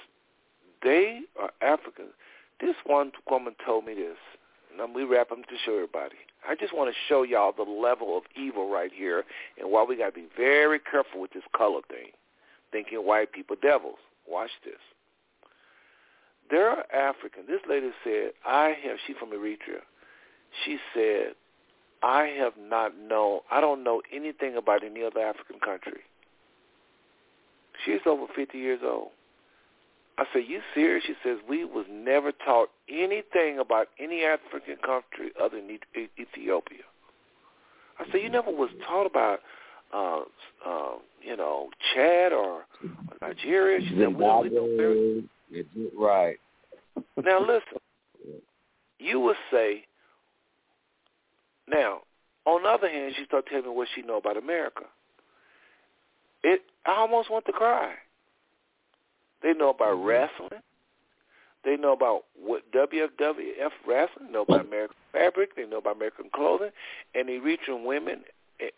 [0.82, 2.12] they are Africans.
[2.60, 4.16] This one woman told me this,
[4.78, 6.16] and we wrap them to show everybody.
[6.48, 9.24] I just want to show y'all the level of evil right here
[9.58, 12.10] and why we got to be very careful with this color thing,
[12.72, 13.98] thinking white people devils.
[14.28, 14.74] Watch this.
[16.50, 17.46] There are Africans.
[17.48, 19.82] This lady said, I have, she from Eritrea.
[20.64, 21.34] She said,
[22.02, 26.00] I have not known, I don't know anything about any other African country.
[27.84, 29.08] She's over 50 years old.
[30.18, 31.04] I said, you serious?
[31.06, 35.78] She says, we was never taught anything about any African country other than
[36.18, 36.84] Ethiopia.
[37.98, 39.40] I said, you never was taught about,
[39.92, 40.20] uh,
[40.66, 43.86] uh, you know, Chad or, or Nigeria?
[43.86, 45.28] She said, well, we know very...
[45.96, 46.38] Right.
[47.22, 47.78] now, listen.
[48.98, 49.84] You would say,
[51.68, 52.00] now,
[52.46, 54.84] on the other hand, she started telling me what she know about America.
[56.42, 57.94] It, I almost want to cry.
[59.42, 60.06] They know about mm-hmm.
[60.06, 60.62] wrestling.
[61.64, 64.26] They know about what WWF wrestling.
[64.26, 65.56] They know about American fabric.
[65.56, 66.70] They know about American clothing,
[67.14, 68.22] and they reach on women.
[68.60, 68.68] Eh,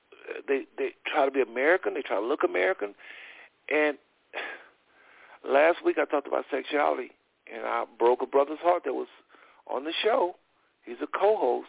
[0.48, 1.94] they they try to be American.
[1.94, 2.94] They try to look American.
[3.68, 3.98] And
[5.46, 7.10] last week I talked about sexuality,
[7.54, 9.08] and I broke a brother's heart that was
[9.70, 10.36] on the show.
[10.86, 11.68] He's a co-host,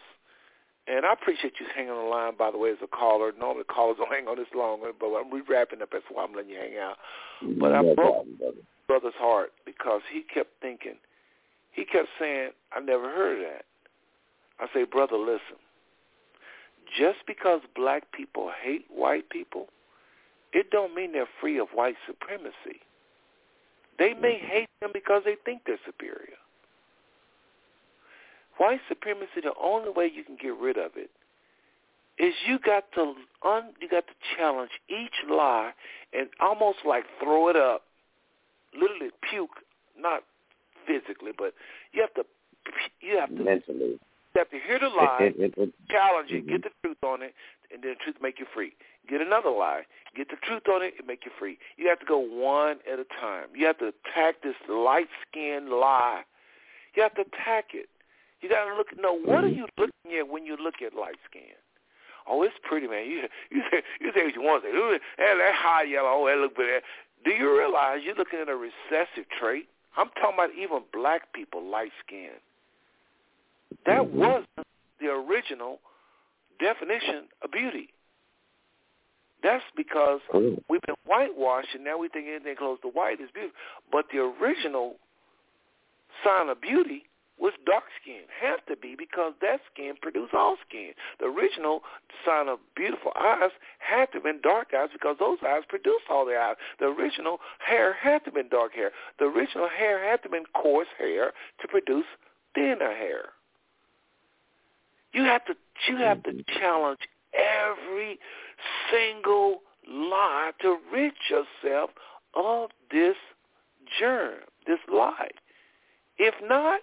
[0.88, 3.32] and I appreciate you hanging on the line, by the way, as a caller.
[3.38, 5.90] Normally callers don't hang on this long, but I'm re-wrapping up.
[5.92, 6.96] That's why I'm letting you hang out.
[7.60, 8.26] But I broke
[8.90, 10.96] brother's heart because he kept thinking,
[11.70, 13.64] he kept saying, I never heard of that.
[14.58, 15.62] I say, brother, listen.
[16.98, 19.66] Just because black people hate white people,
[20.52, 22.82] it don't mean they're free of white supremacy.
[23.96, 24.46] They may mm-hmm.
[24.50, 26.40] hate them because they think they're superior.
[28.56, 31.10] White supremacy, the only way you can get rid of it
[32.18, 33.14] is you got to
[33.46, 35.70] un, you got to challenge each lie
[36.12, 37.84] and almost like throw it up,
[38.74, 39.62] literally puke,
[39.98, 40.22] not
[40.86, 41.54] physically, but
[41.92, 42.24] you have to
[43.00, 43.98] you have to mentally
[44.34, 46.50] You have to hear the lie, it, it, challenge it, mhm.
[46.50, 47.34] get the truth on it,
[47.72, 48.74] and then the truth make you free.
[49.08, 49.82] Get another lie,
[50.14, 51.58] get the truth on it, and make you free.
[51.76, 53.48] You have to go one at a time.
[53.54, 56.22] You have to attack this light-skinned lie.
[56.94, 57.88] You have to attack it.
[58.40, 58.88] You got to look.
[58.96, 59.56] No, what are Mhm.
[59.56, 61.54] you looking at when you look at light skin?
[62.26, 63.06] Oh, it's pretty, man.
[63.10, 64.76] You you say you say what you want to say.
[64.76, 66.08] Ooh, That, that high yellow.
[66.22, 66.82] Oh, that look good.
[67.24, 69.68] Do you realize you're looking at a recessive trait?
[69.96, 72.30] I'm talking about even black people, light skin.
[73.86, 74.10] That Mhm.
[74.10, 74.44] was
[74.98, 75.80] the original
[76.58, 77.92] definition of beauty.
[79.42, 80.20] That's because
[80.68, 83.58] we've been whitewashed, and now we think anything close to white is beautiful.
[83.90, 84.98] But the original
[86.22, 87.06] sign of beauty
[87.40, 88.22] was dark skin.
[88.40, 90.92] Have to be because that skin produced all skin.
[91.18, 91.80] The original
[92.24, 96.26] sign of beautiful eyes had to have been dark eyes because those eyes produced all
[96.26, 96.56] the eyes.
[96.78, 98.92] The original hair had to have been dark hair.
[99.18, 102.04] The original hair had to have been coarse hair to produce
[102.54, 103.30] thinner hair.
[105.12, 105.54] You have to
[105.88, 106.58] you have to mm-hmm.
[106.60, 107.00] challenge
[107.34, 108.18] every
[108.92, 111.90] single lie to rid yourself
[112.34, 113.16] of this
[113.98, 115.30] germ, this lie.
[116.18, 116.80] If not,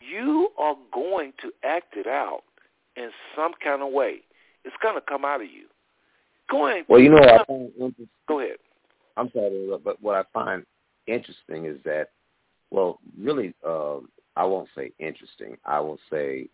[0.00, 2.42] you are going to act it out
[2.96, 4.20] in some kind of way.
[4.64, 5.66] It's going to come out of you.
[6.50, 6.84] Go ahead.
[6.88, 8.08] Well, you know, what I find interesting.
[8.28, 8.56] Go ahead.
[9.16, 10.64] I'm sorry, but what I find
[11.06, 12.08] interesting is that,
[12.70, 15.56] well, really, um, I won't say interesting.
[15.64, 16.48] I will say,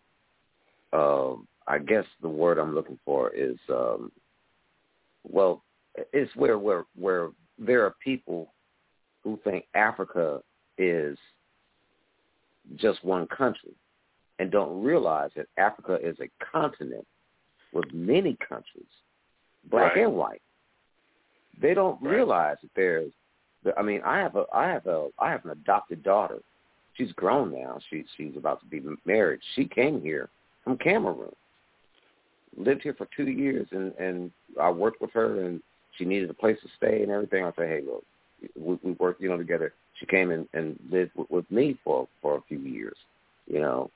[0.91, 4.11] um, I guess the word I'm looking for is, um,
[5.23, 5.63] well,
[6.13, 8.53] it's where where where there are people
[9.23, 10.41] who think Africa
[10.77, 11.17] is
[12.75, 13.71] just one country
[14.39, 17.05] and don't realize that Africa is a continent
[17.73, 18.87] with many countries,
[19.65, 20.05] black Right.
[20.05, 20.41] and white.
[21.59, 22.15] They don't Right.
[22.15, 23.11] realize that there's.
[23.75, 26.39] I mean, I have a, I have a, I have an adopted daughter.
[26.93, 27.79] She's grown now.
[27.89, 29.41] She she's about to be married.
[29.55, 30.29] She came here
[30.63, 31.35] from Cameroon.
[32.57, 35.61] Lived here for two years, and and I worked with her, and
[35.97, 37.43] she needed a place to stay and everything.
[37.43, 38.05] I said, hey, look,
[38.55, 39.73] we, we worked, you know, together.
[39.99, 42.95] She came in and lived with, with me for for a few years,
[43.47, 43.91] you know,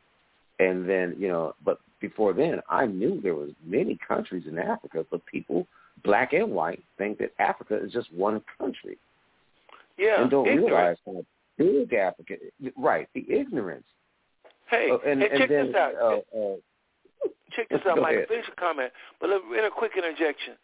[0.60, 5.06] and then you know, but before then, I knew there was many countries in Africa,
[5.10, 5.66] but people,
[6.04, 8.98] black and white, think that Africa is just one country
[9.98, 10.22] Yeah.
[10.22, 10.68] and don't ignorant.
[10.68, 11.26] realize how
[11.58, 12.36] big Africa.
[12.78, 13.86] Right, the ignorance.
[14.70, 15.96] Hey, Uh, and hey, and check then this out.
[15.96, 16.56] uh, uh,
[17.56, 18.16] check this out, Mike.
[18.16, 18.28] ahead.
[18.28, 18.92] Finish your comment.
[19.22, 20.56] But let- in a quick interjection.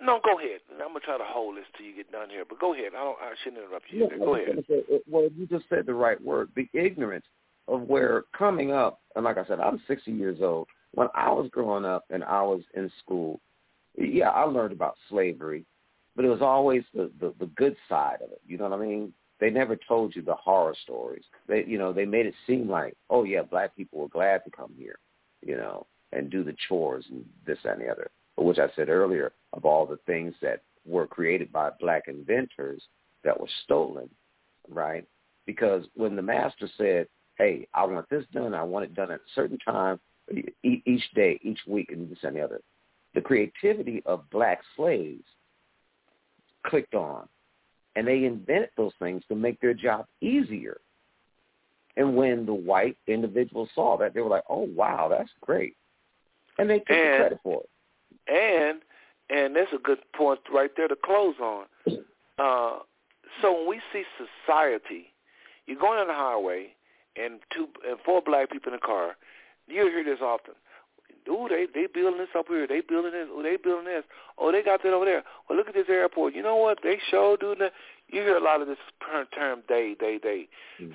[0.00, 0.60] No, go ahead.
[0.72, 2.44] I'm gonna try to hold this till you get done here.
[2.46, 2.92] But go ahead.
[2.94, 3.18] I don't.
[3.20, 4.08] I shouldn't interrupt you.
[4.10, 4.64] Yeah, Go ahead.
[5.08, 6.50] well, you just said the right word.
[6.54, 7.24] The ignorance
[7.68, 10.68] of where coming up, and like I said, I'm 60 years old.
[10.92, 13.40] When I was growing up and I was in school,
[13.98, 15.64] yeah, I learned about slavery,
[16.14, 18.40] but it was always the, the the good side of it.
[18.46, 19.12] You know what I mean?
[19.40, 21.24] They never told you the horror stories.
[21.46, 24.50] They, you know, they made it seem like, oh yeah, black people were glad to
[24.50, 24.98] come here,
[25.44, 28.10] you know, and do the chores and this that, and the other.
[28.36, 32.82] Which I said earlier, of all the things that were created by black inventors
[33.24, 34.08] that were stolen,
[34.68, 35.06] right?
[35.46, 37.08] Because when the master said,
[37.38, 39.98] hey, I want this done, I want it done at a certain time,
[40.62, 42.60] each day, each week, and this and the other,
[43.14, 45.24] the creativity of black slaves
[46.66, 47.28] clicked on.
[47.94, 50.78] And they invented those things to make their job easier.
[51.96, 55.74] And when the white individuals saw that, they were like, oh, wow, that's great.
[56.58, 57.70] And they took the credit for it.
[58.28, 58.80] And
[59.28, 61.64] and that's a good point right there to close on.
[62.38, 62.78] Uh,
[63.42, 65.12] so when we see society,
[65.66, 66.68] you're going on the highway
[67.16, 69.16] and two and four black people in a car,
[69.66, 70.54] you hear this often.
[71.28, 72.68] Ooh, they they building this up here.
[72.68, 73.26] They building this.
[73.32, 74.04] Oh, they building this.
[74.38, 75.24] Oh, they got that over there.
[75.48, 76.34] Well, look at this airport.
[76.36, 76.78] You know what?
[76.84, 77.72] They show doing that.
[78.08, 78.78] You hear a lot of this
[79.34, 80.48] term day, day, day.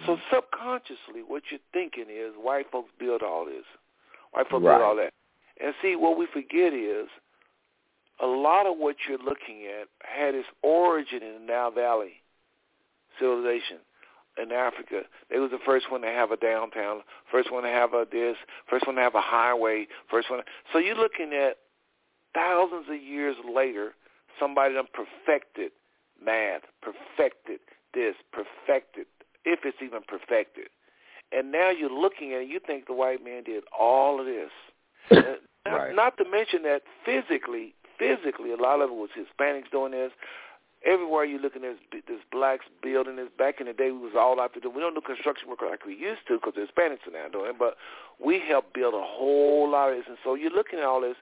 [0.06, 3.66] So subconsciously, what you're thinking is white folks build all this.
[4.32, 4.78] White folks Right.
[4.78, 5.12] build all that.
[5.60, 7.08] And see, what we forget is
[8.22, 12.22] a lot of what you're looking at had its origin in the Nile Valley
[13.20, 13.78] civilization
[14.42, 15.02] in Africa.
[15.30, 17.02] They was the first one to have a downtown,
[17.32, 18.38] first one to have a this,
[18.70, 20.42] first one to have a highway, first one.
[20.72, 21.58] So you're looking at
[22.34, 23.94] thousands of years later,
[24.40, 25.72] somebody done perfected
[26.24, 27.60] math, perfected
[27.94, 29.08] this, perfected,
[29.44, 30.68] if it's even perfected.
[31.32, 34.52] And now you're looking at it, you think the white man did all of this.
[35.64, 39.92] Uh, not, not to mention that physically, physically, a lot of it was Hispanics doing
[39.92, 40.12] this.
[40.84, 43.30] Everywhere you looking, there's there's blacks building this.
[43.38, 44.62] Back in the day, we was all out there.
[44.62, 47.28] doing- We don't do construction work like we used to because the Hispanics are now
[47.30, 47.78] doing but
[48.20, 50.08] we helped build a whole lot of this.
[50.08, 51.18] And so you're looking at all this,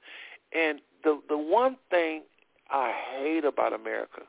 [0.53, 2.24] and the the one thing
[2.72, 4.22] I hate about America,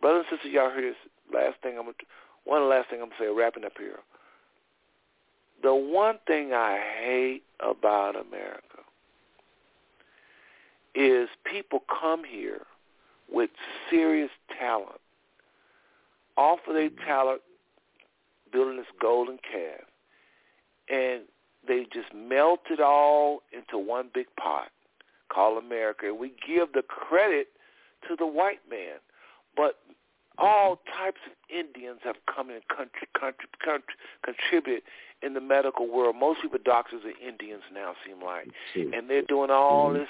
[0.00, 1.00] brothers and sisters, y'all hear this
[1.32, 1.92] last thing I'm
[2.44, 3.98] one last thing I'm gonna say, wrapping up here.
[5.62, 8.83] the one thing I hate about America
[10.94, 12.62] is people come here
[13.32, 13.50] with
[13.90, 15.00] serious talent,
[16.36, 17.40] offer their talent
[18.52, 19.80] building this golden calf,
[20.88, 21.22] and
[21.66, 24.70] they just melt it all into one big pot
[25.32, 26.06] called America.
[26.06, 27.48] And we give the credit
[28.08, 28.98] to the white man.
[29.56, 29.78] But
[30.36, 34.82] all types of Indians have come in and country, country, country, contributed
[35.22, 36.16] in the medical world.
[36.16, 38.48] Most people, doctors, are Indians now, seem like,
[38.92, 39.98] and they're doing all mm-hmm.
[39.98, 40.08] this.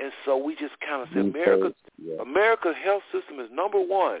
[0.00, 2.16] And so we just kind of say America, yeah.
[2.20, 4.20] America's health system is number one.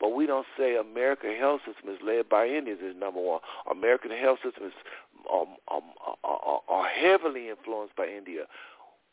[0.00, 3.40] But we don't say American health system is led by Indians is number one.
[3.70, 4.72] American health system is
[5.32, 5.82] um, um,
[6.22, 8.44] are, are heavily influenced by India.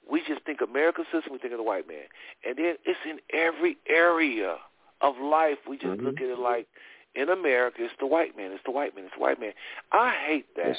[0.09, 2.05] We just think American system, we think of the white man.
[2.45, 4.57] And then it's in every area
[5.01, 5.57] of life.
[5.67, 6.05] We just mm-hmm.
[6.05, 6.67] look at it like
[7.15, 9.53] in America, it's the white man, it's the white man, it's the white man.
[9.91, 10.75] I hate that.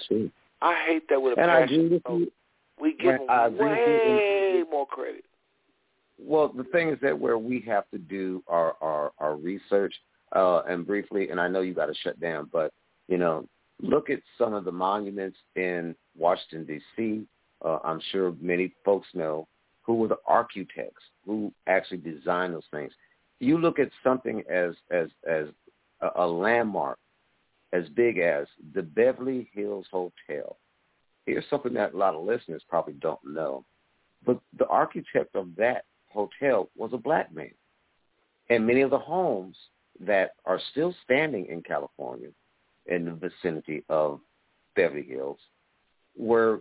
[0.63, 1.81] I hate that with a and passion.
[1.81, 2.33] I agree with you.
[2.81, 5.25] We give them way credit.
[6.19, 9.95] Well, the thing is that where we have to do our our, our research,
[10.35, 12.73] uh, and briefly, and I know you got to shut down, but
[13.09, 13.47] you know,
[13.81, 17.27] look at some of the monuments in Washington D.C.
[17.65, 19.47] Uh, I'm sure many folks know
[19.83, 22.93] who were the architects who actually designed those things.
[23.41, 25.47] You look at something as as as
[26.01, 26.99] a, a landmark
[27.73, 30.57] as big as the Beverly Hills Hotel.
[31.27, 33.65] Here's something that a lot of listeners probably don't know.
[34.27, 37.53] But the architect of that hotel was a black man.
[38.51, 39.57] And many of the homes
[40.01, 42.29] that are still standing in California
[42.87, 44.21] in the vicinity of
[44.75, 45.39] Beverly Hills
[46.17, 46.61] were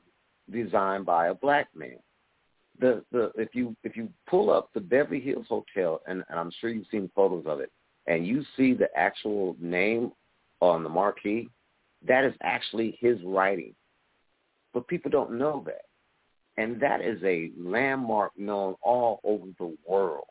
[0.52, 1.98] designed by a black man.
[2.80, 6.52] The the if you if you pull up the Beverly Hills Hotel and, and I'm
[6.60, 7.72] sure you've seen photos of it
[8.08, 10.11] and you see the actual name
[10.60, 11.50] on the marquee,
[12.08, 13.74] that is actually his writing.
[14.74, 15.85] But people don't know that.
[16.58, 20.25] And that is a landmark known all over the world.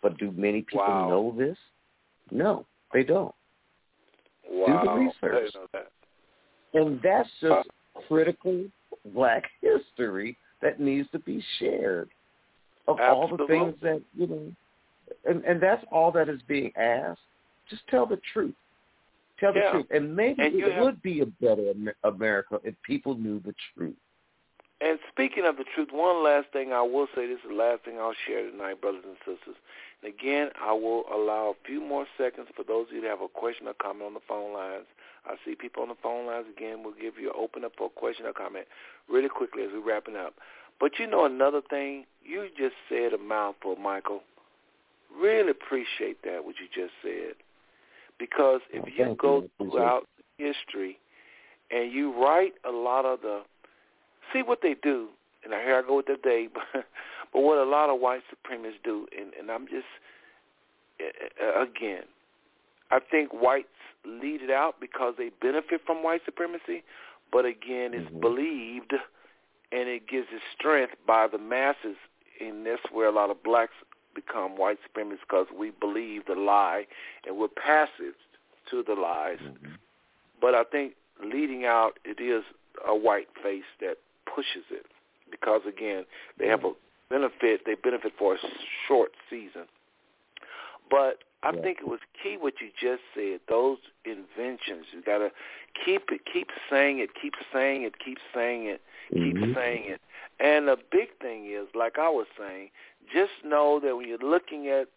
[0.00, 1.08] But do many people wow.
[1.08, 1.56] know this?
[2.30, 3.34] No, they don't.
[4.48, 4.82] Wow.
[4.82, 5.52] Do the research.
[5.72, 5.90] That.
[6.74, 7.68] And that's just
[8.06, 8.64] critical
[9.12, 12.08] black history that needs to be shared
[12.86, 13.10] of Absolutely.
[13.10, 14.52] all the things that, you know,
[15.24, 17.20] and, and that's all that is being asked.
[17.68, 18.54] Just tell the truth.
[19.40, 19.72] Tell the yeah.
[19.72, 19.86] truth.
[19.90, 21.72] And maybe and it have, would be a better
[22.04, 23.94] America if people knew the truth.
[24.80, 27.84] And speaking of the truth, one last thing I will say, this is the last
[27.84, 29.56] thing I'll share tonight, brothers and sisters.
[30.02, 33.20] And again, I will allow a few more seconds for those of you that have
[33.20, 34.86] a question or comment on the phone lines.
[35.26, 36.84] I see people on the phone lines again.
[36.84, 38.66] We'll give you an open up for a question or comment
[39.08, 40.34] really quickly as we're wrapping up.
[40.78, 44.20] But you know another thing, you just said a mouthful, Michael.
[45.20, 47.34] Really appreciate that, what you just said.
[48.18, 50.06] Because if you go throughout
[50.38, 50.98] history
[51.70, 53.42] and you write a lot of the,
[54.32, 55.08] see what they do,
[55.44, 56.84] and here I go with the day, but,
[57.32, 59.86] but what a lot of white supremacists do, and, and I'm just,
[61.56, 62.04] again,
[62.90, 63.68] I think whites
[64.04, 66.82] lead it out because they benefit from white supremacy,
[67.30, 68.20] but again, it's mm-hmm.
[68.20, 68.94] believed
[69.70, 71.96] and it gives it strength by the masses,
[72.40, 73.74] and that's where a lot of blacks
[74.14, 76.86] become white supremacists because we believe the lie
[77.26, 78.14] and we're passive
[78.70, 79.38] to the lies.
[79.42, 79.74] Mm-hmm.
[80.40, 82.44] But I think leading out, it is
[82.86, 83.96] a white face that
[84.38, 84.86] pushes it
[85.30, 86.04] because again,
[86.38, 86.72] they have a
[87.10, 87.62] benefit.
[87.66, 88.38] They benefit for a
[88.86, 89.66] short season.
[90.90, 91.62] But I yeah.
[91.62, 93.40] think it was key what you just said.
[93.48, 95.30] Those inventions, you gotta
[95.84, 98.80] keep it, keep saying it, keep saying it, keep saying it,
[99.12, 99.54] keep mm-hmm.
[99.54, 100.00] saying it.
[100.40, 102.70] And the big thing is, like I was saying,
[103.12, 104.88] just know that when you're looking at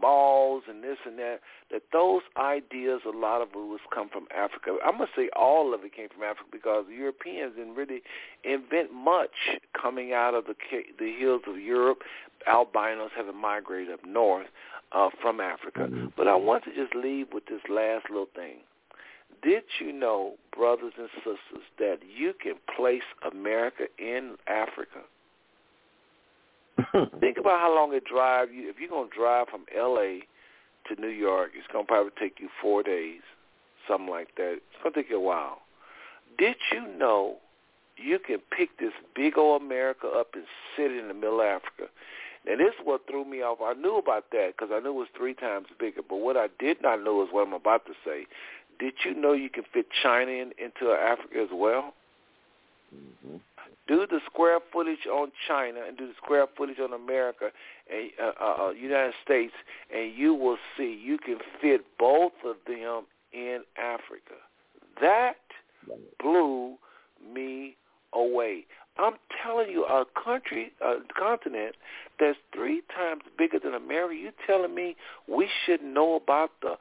[0.00, 1.40] malls and this and that,
[1.70, 4.76] that those ideas, a lot of it was come from Africa.
[4.84, 8.02] I'm gonna say all of it came from Africa because the Europeans didn't really
[8.44, 10.54] invent much coming out of the
[10.98, 12.02] the hills of Europe.
[12.46, 14.46] Albinos having migrated up north
[14.92, 15.80] uh, from Africa.
[15.80, 16.06] Mm-hmm.
[16.16, 18.58] But I want to just leave with this last little thing.
[19.42, 25.00] Did you know, brothers and sisters, that you can place America in Africa?
[27.20, 28.68] Think about how long it drive you.
[28.68, 30.22] If you're gonna drive from L.A.
[30.88, 33.20] to New York, it's gonna probably take you four days,
[33.88, 34.54] something like that.
[34.54, 35.62] It's gonna take you a while.
[36.38, 37.36] Did you know
[37.96, 40.44] you can pick this big old America up and
[40.76, 41.90] sit in the middle of Africa?
[42.48, 43.58] And this is what threw me off.
[43.64, 46.02] I knew about that because I knew it was three times bigger.
[46.06, 48.26] But what I did not know is what I'm about to say.
[48.78, 51.94] Did you know you can fit China in, into Africa as well?
[52.94, 53.36] Mm-hmm
[53.86, 57.50] do the square footage on China and do the square footage on America
[57.92, 59.52] and uh, uh, uh, United States,
[59.94, 64.34] and you will see you can fit both of them in Africa.
[65.00, 65.36] That
[66.22, 66.76] blew
[67.32, 67.76] me
[68.12, 68.66] away.
[68.98, 69.14] I'm
[69.44, 71.76] telling you, a country, a continent
[72.18, 74.14] that's three times bigger than America.
[74.14, 74.96] You telling me
[75.28, 76.76] we should know about the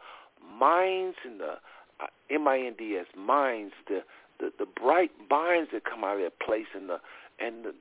[0.57, 1.53] mines and the
[1.99, 4.01] uh, M I N D S mines, the
[4.39, 6.99] the the bright minds that come out of that place, and the
[7.39, 7.73] and the,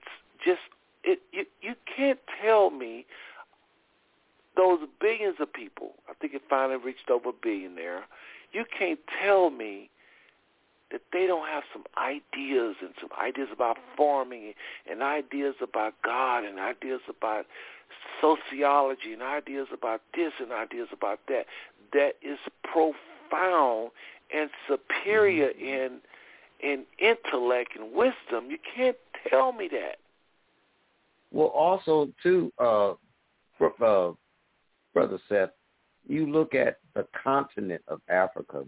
[0.45, 0.61] just
[1.03, 3.07] it you you can't tell me
[4.57, 5.93] those billions of people.
[6.09, 8.05] I think it finally reached over a billion there.
[8.53, 9.91] You can't tell me
[10.93, 14.53] that they don't have some ideas and some ideas about farming
[14.89, 17.47] and ideas about God and ideas about
[18.21, 21.47] sociology and ideas about this and ideas about that
[21.93, 23.91] that is profound
[24.33, 25.65] and superior mm-hmm.
[25.65, 26.01] in
[26.63, 28.51] in intellect and wisdom.
[28.51, 28.97] You can't
[29.29, 29.97] tell me that.
[31.31, 32.93] Well, also too, uh,
[33.61, 34.13] uh,
[34.93, 35.51] brother Seth,
[36.07, 38.65] you look at the continent of Africa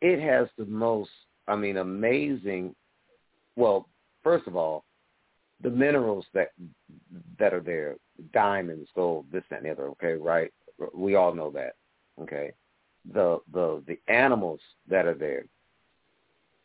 [0.00, 1.10] it has the most,
[1.46, 2.74] I mean, amazing.
[3.56, 3.88] Well,
[4.22, 4.84] first of all,
[5.62, 6.52] the minerals that
[7.38, 7.96] that are there,
[8.32, 9.88] diamonds, gold, this, that, and the other.
[9.88, 10.50] Okay, right?
[10.94, 11.74] We all know that.
[12.20, 12.52] Okay,
[13.12, 15.44] the the the animals that are there.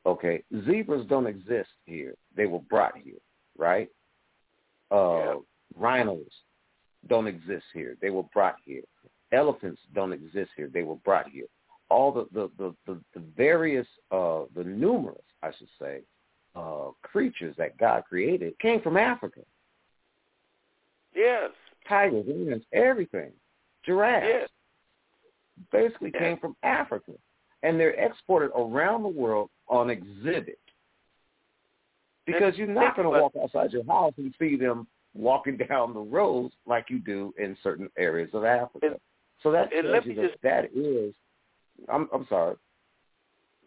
[0.06, 2.16] Okay, zebras don't exist here.
[2.36, 3.22] They were brought here,
[3.58, 3.90] right?
[4.92, 5.36] Uh, yeah.
[5.76, 6.32] Rhinos
[7.08, 7.98] don't exist here.
[8.02, 8.84] They were brought here.
[9.32, 10.70] Elephants don't exist here.
[10.72, 11.48] They were brought here
[11.90, 16.02] all the the the, the, the various uh, the numerous, I should say,
[16.56, 19.42] uh, creatures that God created came from Africa.
[21.16, 21.52] Yes.
[21.88, 23.32] Tigers, lions, everything.
[23.86, 24.26] Giraffes.
[24.28, 24.50] Yes.
[25.72, 26.22] Basically yes.
[26.22, 27.12] came from Africa.
[27.66, 30.60] And they're exported around the world on exhibit.
[32.26, 36.00] Because you're not going to walk outside your house and see them walking down the
[36.00, 38.88] roads like you do in certain areas of Africa.
[38.88, 38.96] And,
[39.44, 41.14] so that tells you that just, that is
[41.90, 42.56] I'm I'm sorry.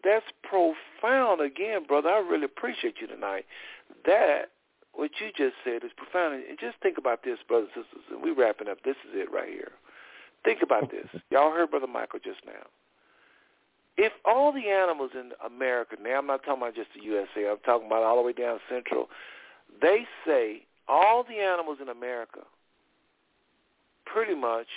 [0.03, 2.09] That's profound again, brother.
[2.09, 3.45] I really appreciate you tonight.
[4.05, 4.51] That
[4.93, 6.43] what you just said is profound.
[6.49, 8.03] And just think about this, brothers and sisters.
[8.11, 8.77] And we wrapping up.
[8.83, 9.71] This is it right here.
[10.43, 11.07] Think about this.
[11.31, 12.65] Y'all heard Brother Michael just now.
[13.97, 17.57] If all the animals in America, now I'm not talking about just the USA, I'm
[17.65, 19.09] talking about all the way down Central,
[19.81, 22.41] they say all the animals in America
[24.05, 24.67] pretty much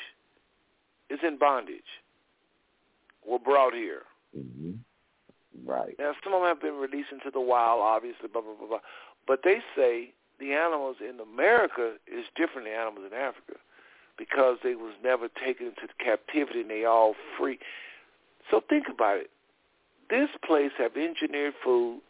[1.08, 2.02] is in bondage
[3.26, 4.02] were brought here.
[4.36, 4.72] Mm-hmm.
[5.64, 5.94] Right.
[5.98, 8.84] Now, some of them have been released into the wild, obviously, blah, blah, blah, blah.
[9.26, 13.60] But they say the animals in America is different than animals in Africa
[14.18, 17.58] because they was never taken into captivity and they all free.
[18.50, 19.30] So think about it.
[20.10, 22.00] This place have engineered food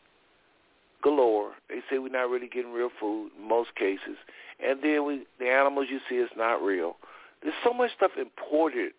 [1.03, 1.53] galore.
[1.69, 4.17] They say we're not really getting real food in most cases.
[4.65, 6.97] And then we, the animals you see is not real.
[7.43, 8.93] There's so much stuff imported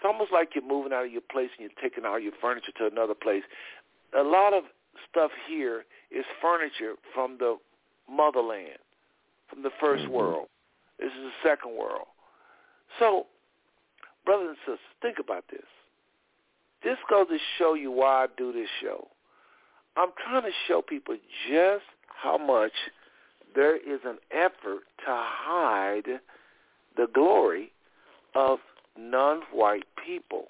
[0.00, 2.72] it's almost like you're moving out of your place and you're taking all your furniture
[2.78, 3.42] to another place.
[4.18, 4.64] A lot of
[5.10, 7.58] stuff here is furniture from the
[8.10, 8.80] motherland,
[9.50, 10.12] from the 1st mm-hmm.
[10.12, 10.46] world.
[10.98, 12.06] This is the second world.
[12.98, 13.26] So,
[14.24, 15.68] brothers and sisters, think about this.
[16.82, 19.08] This goes to show you why I do this show.
[19.96, 21.16] I'm trying to show people
[21.50, 22.72] just how much
[23.54, 26.20] there is an effort to hide
[26.96, 27.72] the glory
[28.34, 28.58] of
[28.98, 30.48] non-white people.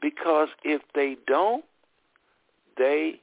[0.00, 1.64] Because if they don't,
[2.76, 3.20] they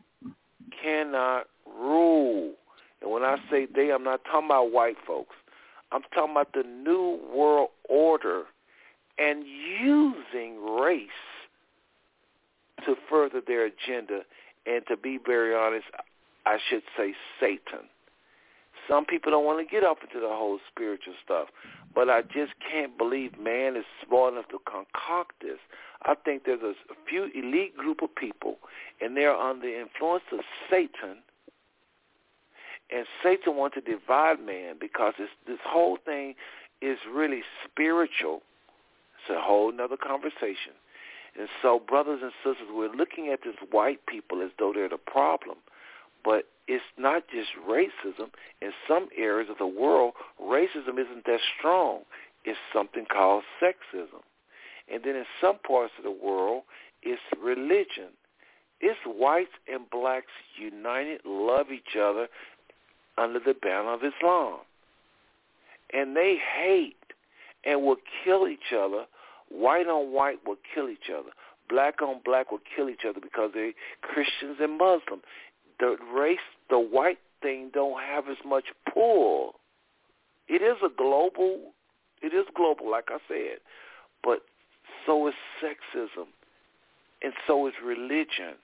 [0.82, 2.54] cannot rule.
[3.02, 5.36] And when I say they, I'm not talking about white folks.
[5.92, 8.44] I'm talking about the new world order
[9.18, 11.10] and using race
[12.86, 14.22] to further their agenda.
[14.66, 15.86] And to be very honest,
[16.46, 17.88] I should say Satan.
[18.88, 21.48] Some people don't want to get up into the whole spiritual stuff.
[21.94, 25.60] But I just can't believe man is smart enough to concoct this.
[26.04, 26.74] I think there's a,
[27.08, 28.58] few elite group of people,
[29.02, 31.18] and they're under the influence of Satan.
[32.90, 36.36] And Satan wants to divide man because this, this whole thing
[36.82, 38.42] is really spiritual.
[39.22, 40.74] It's a whole other conversation.
[41.38, 44.98] And so, brothers and sisters, we're looking at this white people as though they're the
[44.98, 45.58] problem.
[46.24, 48.30] But it's not just racism.
[48.62, 52.02] In some areas of the world, racism isn't that strong.
[52.46, 54.22] It's something called sexism.
[54.92, 56.64] And then in some parts of the world,
[57.02, 58.10] it's religion.
[58.80, 62.28] It's whites and blacks united, love each other
[63.18, 64.60] under the banner of Islam.
[65.94, 66.96] And they hate
[67.64, 69.06] and will kill each other.
[69.52, 71.30] White on white will kill each other.
[71.70, 75.24] Black on black will kill each other because they're Christians and Muslims
[75.82, 76.40] the race,
[76.70, 79.56] the white thing don't have as much pull.
[80.48, 81.74] It is a global,
[82.22, 83.58] it is global, like I said,
[84.24, 84.44] but
[85.06, 86.28] so is sexism,
[87.24, 88.56] and so is religion.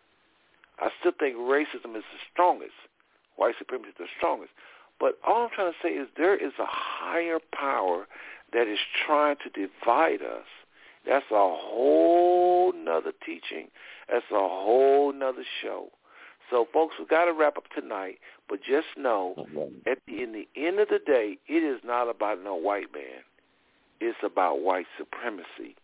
[0.79, 2.77] I still think racism is the strongest,
[3.35, 4.51] white supremacy is the strongest,
[4.99, 8.07] But all I'm trying to say is there is a higher power
[8.53, 10.45] that is trying to divide us.
[11.07, 13.69] That's a whole nother teaching.
[14.09, 15.89] That's a whole nother show.
[16.49, 18.19] So, folks, we got to wrap up tonight.
[18.49, 19.47] But just know,
[19.85, 23.23] at the, in the end of the day, it is not about no white man.
[23.99, 25.75] It's about white supremacy.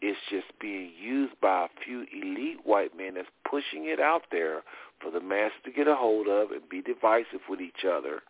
[0.00, 4.62] It's just being used by a few elite white men that's pushing it out there
[5.00, 8.20] for the mass to get a hold of and be divisive with each other.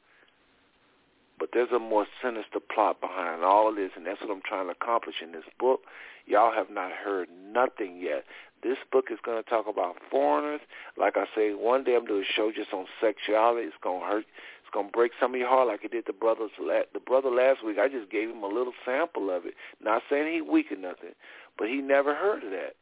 [1.39, 4.67] But there's a more sinister plot behind all of this, and that's what I'm trying
[4.67, 5.83] to accomplish in this book.
[6.26, 8.25] Y'all have not heard nothing yet.
[8.62, 10.60] This book is going to talk about foreigners.
[10.97, 13.67] Like I say, one day I'm doing a show just on sexuality.
[13.68, 14.25] It's going to hurt.
[14.60, 16.50] It's going to break some of your heart like it did the brothers.
[16.58, 19.55] The brother last week, I just gave him a little sample of it.
[19.81, 21.15] Not saying he weak or nothing,
[21.57, 22.75] but he never heard of that.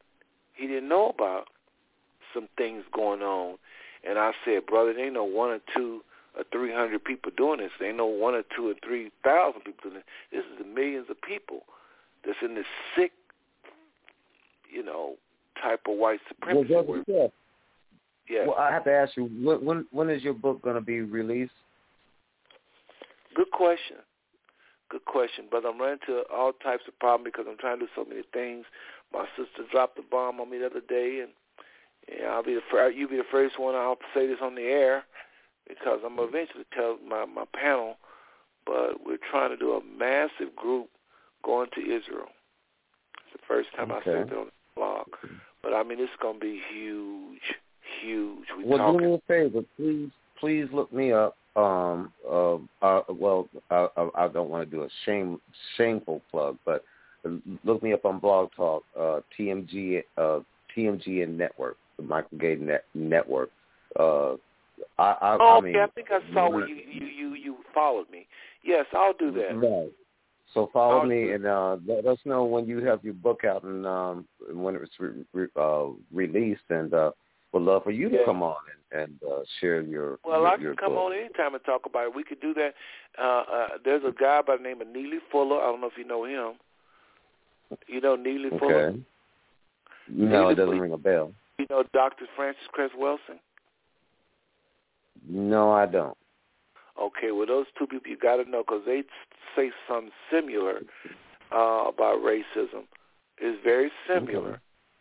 [0.53, 1.47] He didn't know about
[2.33, 3.57] some things going on.
[4.03, 6.01] And I said, brother, there ain't no one or two
[6.37, 7.71] or three hundred people doing this.
[7.79, 10.03] There ain't no one or two or three thousand people doing this.
[10.31, 11.61] This is the millions of people
[12.25, 13.11] that's in this sick,
[14.71, 15.15] you know,
[15.61, 16.73] type of white supremacy.
[16.73, 17.27] Well, yeah.
[18.29, 18.47] yeah.
[18.47, 21.01] Well, I have to ask you, when when, when is your book going to be
[21.01, 21.53] released?
[23.35, 23.97] Good question.
[24.89, 27.91] Good question, but I'm running into all types of problems because I'm trying to do
[27.93, 28.65] so many things.
[29.11, 31.31] My sister dropped a bomb on me the other day, and
[32.07, 32.95] yeah, I'll be the first.
[32.95, 33.75] You'll be the first one.
[33.75, 35.03] I'll say this on the air
[35.67, 37.97] because I'm gonna eventually tell my my panel.
[38.65, 40.89] But we're trying to do a massive group
[41.43, 42.27] going to Israel.
[43.25, 44.01] It's the first time okay.
[44.01, 45.07] I said it on the blog.
[45.63, 47.41] But I mean, it's gonna be huge,
[48.01, 48.45] huge.
[48.57, 48.99] We well, talking.
[48.99, 50.09] do me a favor, please.
[50.39, 51.35] Please look me up.
[51.55, 52.11] Um.
[52.29, 52.55] Uh.
[52.81, 55.39] uh well, I, I, I don't want to do a shame
[55.77, 56.83] shameful plug, but
[57.63, 58.83] look me up on Blog Talk.
[58.97, 59.21] Uh.
[59.37, 60.03] TMG.
[60.17, 60.39] Uh.
[60.75, 63.49] TMG and Network the Michael Gay net, Network.
[63.99, 64.35] Uh,
[64.97, 65.83] I, I, oh, I mean, okay.
[65.83, 68.27] I think I saw where you, you you you followed me.
[68.63, 69.55] Yes, I'll do that.
[69.55, 69.91] Right.
[70.53, 73.63] So follow I'll me and uh, let us know when you have your book out
[73.63, 77.11] and um, when it's re- re- uh, released, and uh,
[77.53, 78.25] would love for you to yeah.
[78.25, 78.57] come on
[78.91, 80.19] and, and uh, share your.
[80.23, 81.11] Well, your, I can your come book.
[81.11, 82.15] on anytime and talk about it.
[82.15, 82.73] We could do that.
[83.19, 85.61] Uh, uh, there's a guy by the name of Neely Fuller.
[85.61, 86.55] I don't know if you know him.
[87.87, 88.59] You know Neely okay.
[88.59, 88.91] Fuller?
[90.09, 90.81] No, Neely it doesn't Fuller.
[90.81, 91.33] ring a bell.
[91.57, 92.25] You know Dr.
[92.35, 93.39] Frances Cress Welsing?
[95.27, 96.17] No, I don't.
[96.99, 99.03] Okay, well, those two people you got to know because they
[99.55, 100.81] say something similar
[101.51, 102.85] uh, about racism.
[103.37, 104.57] It's very similar, Okay.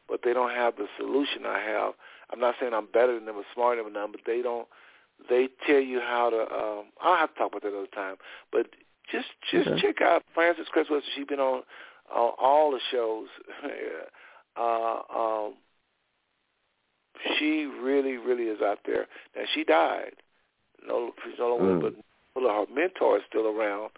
[0.08, 1.94] but they don't have the solution I have.
[2.30, 4.68] I'm not saying I'm better than them or smarter than them, but they don't.
[5.30, 6.40] They tell you how to.
[6.42, 8.16] Um, I'll have to talk about that another time.
[8.52, 8.66] But
[9.10, 9.80] just just Okay.
[9.80, 11.08] check out Frances Cress Welsing.
[11.14, 11.62] She's been on
[12.12, 13.28] on all the shows.
[14.56, 15.54] uh, um,
[17.38, 19.06] she really, really is out there.
[19.34, 20.12] Now she died.
[20.86, 22.02] No, she's no longer, Mm.
[22.34, 23.90] but her mentor is still around.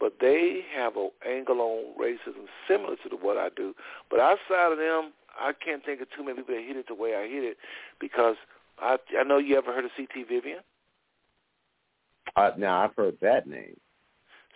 [0.00, 3.74] But they have an angle on racism similar to the, what I do.
[4.10, 6.94] But outside of them, I can't think of too many people that hit it the
[6.94, 7.56] way I hit it
[8.00, 8.36] because
[8.78, 10.24] I I know you ever heard of C.T.
[10.24, 10.60] Vivian.
[12.36, 13.76] Uh, now I've heard that name.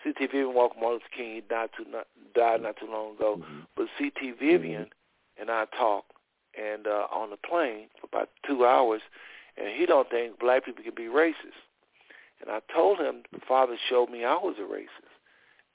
[0.02, 0.26] C.T.
[0.26, 1.34] Vivian walked Martin Luther King.
[1.36, 3.36] He died too not, died not too long ago.
[3.38, 3.66] Mhm.
[3.76, 4.32] But C.T.
[4.40, 4.90] Vivian
[5.38, 6.12] and I talked
[6.60, 9.02] and uh, on the plane for about two hours,
[9.56, 11.60] and he don't think black people can be racist.
[12.40, 15.12] And I told him the father showed me I was a racist,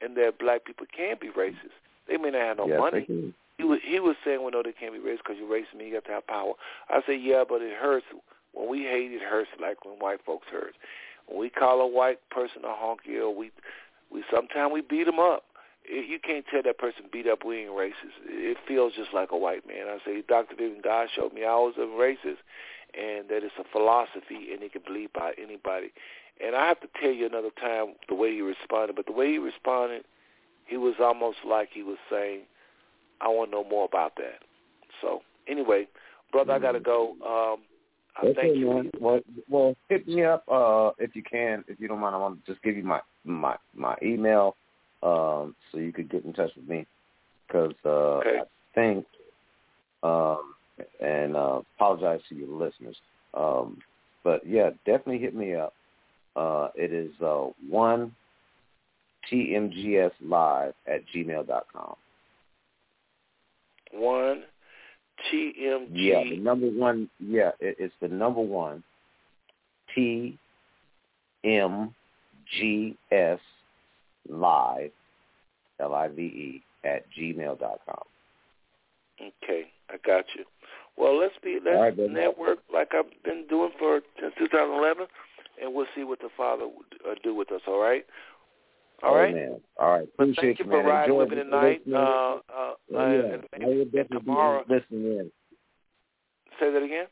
[0.02, 1.78] and that black people can be racist.
[2.08, 3.34] They may not have no yes, money.
[3.58, 5.78] He was he was saying, well, no, they can't be racist because you're racist.
[5.78, 6.54] Me, you got to have power.
[6.90, 8.06] I said, yeah, but it hurts
[8.54, 9.12] when we hate.
[9.12, 10.74] It hurts like when white folks hurt.
[11.28, 13.52] When we call a white person a honky, or we
[14.12, 15.44] we sometimes we beat them up.
[15.88, 18.18] You can't tell that person beat up we ain't racist.
[18.26, 19.88] It feels just like a white man.
[19.88, 20.56] I say, Dr.
[20.56, 22.38] Vivian God showed me I was a racist,
[22.94, 25.92] and that it's a philosophy, and it can believe by anybody.
[26.44, 29.32] And I have to tell you another time the way he responded, but the way
[29.32, 30.06] he responded,
[30.66, 32.42] he was almost like he was saying,
[33.20, 34.40] I want to know more about that.
[35.02, 35.88] So anyway,
[36.32, 37.12] brother, I got to go.
[37.26, 37.62] Um,
[38.18, 38.68] I Okay, thank you.
[38.68, 38.92] man.
[39.00, 42.16] Well, well, hit me up uh, if you can, if you don't mind.
[42.16, 44.56] I want to just give you my my my email,
[45.04, 46.86] um, so you could get in touch with me,
[47.48, 48.40] because uh, Okay.
[48.40, 49.06] I think,
[50.04, 50.54] um,
[51.00, 52.96] and uh, apologize to your listeners,
[53.34, 53.78] um,
[54.24, 55.74] but yeah, definitely hit me up.
[56.36, 58.16] Uh, it is uh, one
[59.32, 61.96] tmgs live at gmail dot com.
[63.94, 64.44] One
[65.32, 65.90] TMG.
[65.92, 67.10] Yeah, the number one.
[67.20, 68.84] Yeah, it, it's the number one.
[69.94, 70.38] T
[71.44, 71.94] M
[72.58, 73.40] G S
[74.30, 74.92] live
[75.80, 78.04] L I V E at gmail dot com.
[79.44, 80.46] Okay, I got you.
[80.98, 85.06] Well, let's be let's right, network like I've been doing for since 2011,
[85.62, 86.66] and we'll see what the Father
[87.10, 87.62] uh, do with us.
[87.68, 88.06] All right.
[89.04, 89.34] All right.
[89.34, 89.60] Man.
[89.80, 90.08] All right.
[90.18, 90.86] But Appreciate thank you you, for man.
[90.86, 91.82] riding Enjoy with me tonight.
[91.92, 92.00] Uh, uh,
[92.50, 93.38] oh, uh, yeah.
[93.54, 94.64] and, and definitely tomorrow.
[94.68, 95.32] be listening in.
[96.60, 97.08] Say that again.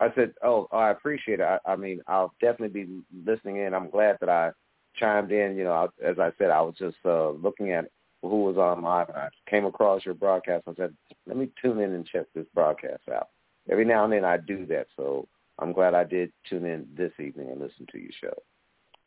[0.00, 1.46] I said, oh, I appreciate it.
[1.46, 3.72] I, I mean, I'll definitely be listening in.
[3.72, 4.50] I'm glad that I
[4.96, 5.56] chimed in.
[5.56, 7.90] You know, I, as I said, I was just uh, looking at
[8.22, 10.64] who was on live, and I came across your broadcast.
[10.66, 10.94] I said,
[11.26, 13.28] let me tune in and check this broadcast out.
[13.70, 17.12] Every now and then I do that, so I'm glad I did tune in this
[17.18, 18.34] evening and listen to your show.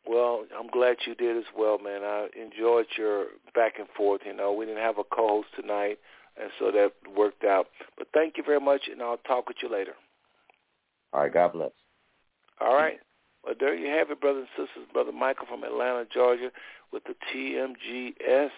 [0.06, 2.02] Well, I'm glad you did as well, man.
[2.02, 4.22] I enjoyed your back and forth.
[4.24, 5.98] You know, we didn't have a co-host tonight,
[6.40, 7.66] and so that worked out.
[7.96, 9.92] But thank you very much, and I'll talk with you later.
[11.12, 11.72] All right, God bless.
[12.60, 12.98] All right.
[13.44, 14.88] Well, there you have it, brothers and sisters.
[14.92, 16.50] Brother Michael from Atlanta, Georgia,
[16.92, 18.50] with the TMGS.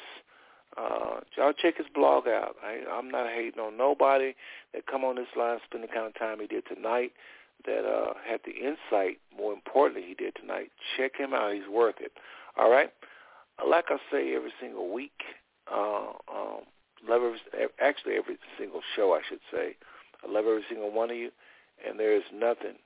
[0.76, 2.56] Uh, y'all check his blog out.
[2.64, 4.34] I, I'm not hating on nobody
[4.72, 7.12] that come on this line, spend the kind of time he did tonight,
[7.66, 10.70] that uh, had the insight, more importantly, he did tonight.
[10.96, 11.52] Check him out.
[11.52, 12.12] He's worth it.
[12.56, 12.90] All right?
[13.66, 15.20] Like I say every single week,
[15.70, 16.62] uh, um,
[17.06, 19.76] love every, actually every single show, I should say.
[20.26, 21.30] I love every single one of you,
[21.86, 22.76] and there is nothing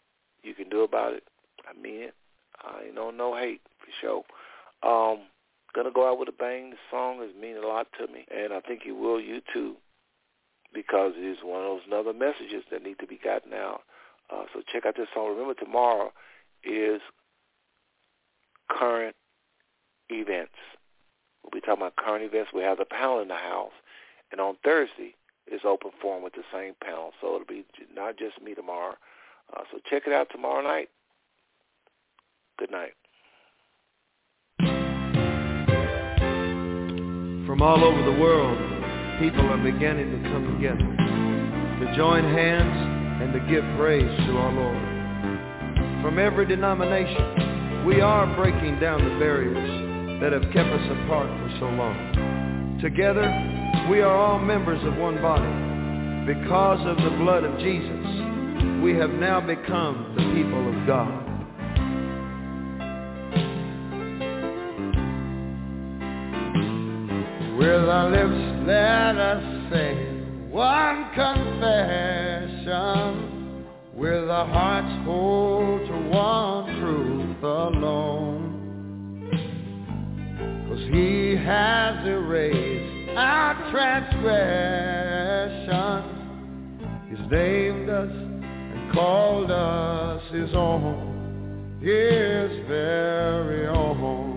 [0.43, 1.25] you can do about it.
[1.69, 2.15] I mean it.
[2.63, 4.25] I ain't no no hate for sure.
[4.83, 5.27] Um,
[5.75, 6.71] gonna go out with a bang.
[6.71, 9.77] The song has mean a lot to me, and I think it will you too,
[10.73, 13.83] because it is one of those other messages that need to be gotten out.
[14.31, 15.31] Uh, so check out this song.
[15.31, 16.13] Remember, tomorrow
[16.63, 17.01] is
[18.71, 19.17] current
[20.09, 20.57] events.
[21.43, 22.51] We'll be talking about current events.
[22.55, 23.73] We have the panel in the house,
[24.33, 25.15] and on Thursday
[25.51, 27.13] is open forum with the same panel.
[27.21, 28.95] So it'll be not just me tomorrow.
[29.55, 30.89] Uh, so check it out tomorrow night.
[32.57, 32.95] Good night.
[37.47, 38.59] From all over the world,
[39.19, 40.87] people are beginning to come together
[41.81, 46.03] to join hands and to give praise to our Lord.
[46.03, 51.57] From every denomination, we are breaking down the barriers that have kept us apart for
[51.59, 52.79] so long.
[52.81, 53.27] Together,
[53.91, 55.43] we are all members of one body.
[56.33, 61.24] Because of the blood of Jesus, we have now become the people of God.
[67.65, 69.95] With our lips, let us say
[70.51, 73.65] one confession.
[73.95, 79.31] With our hearts, hold to one truth alone.
[80.69, 86.05] Cause he has erased our transgressions.
[87.09, 94.34] He's named us and called us his own, his very own.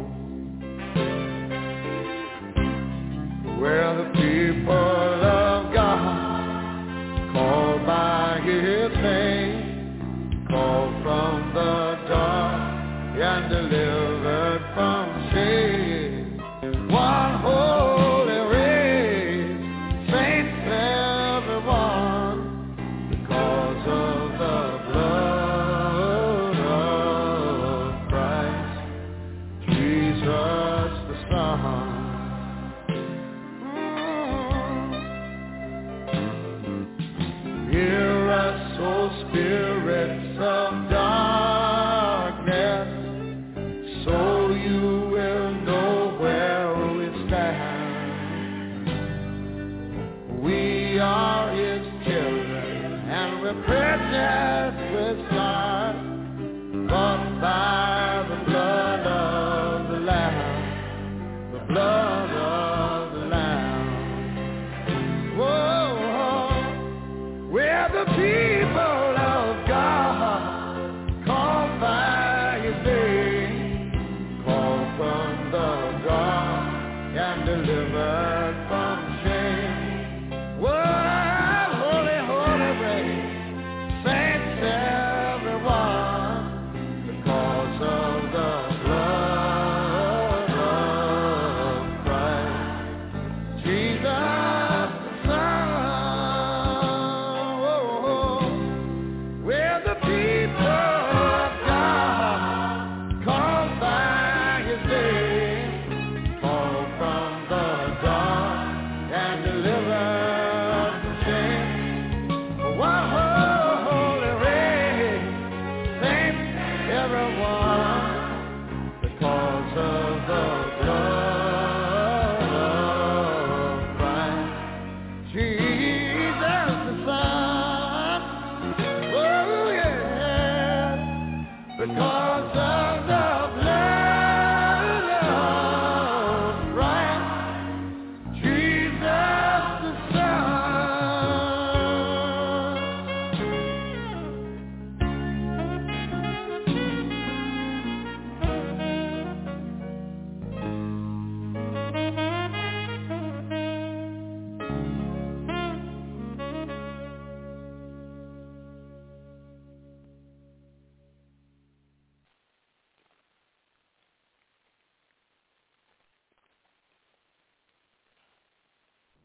[3.68, 13.87] We're the people of God, called by his name, called from the dark and delivered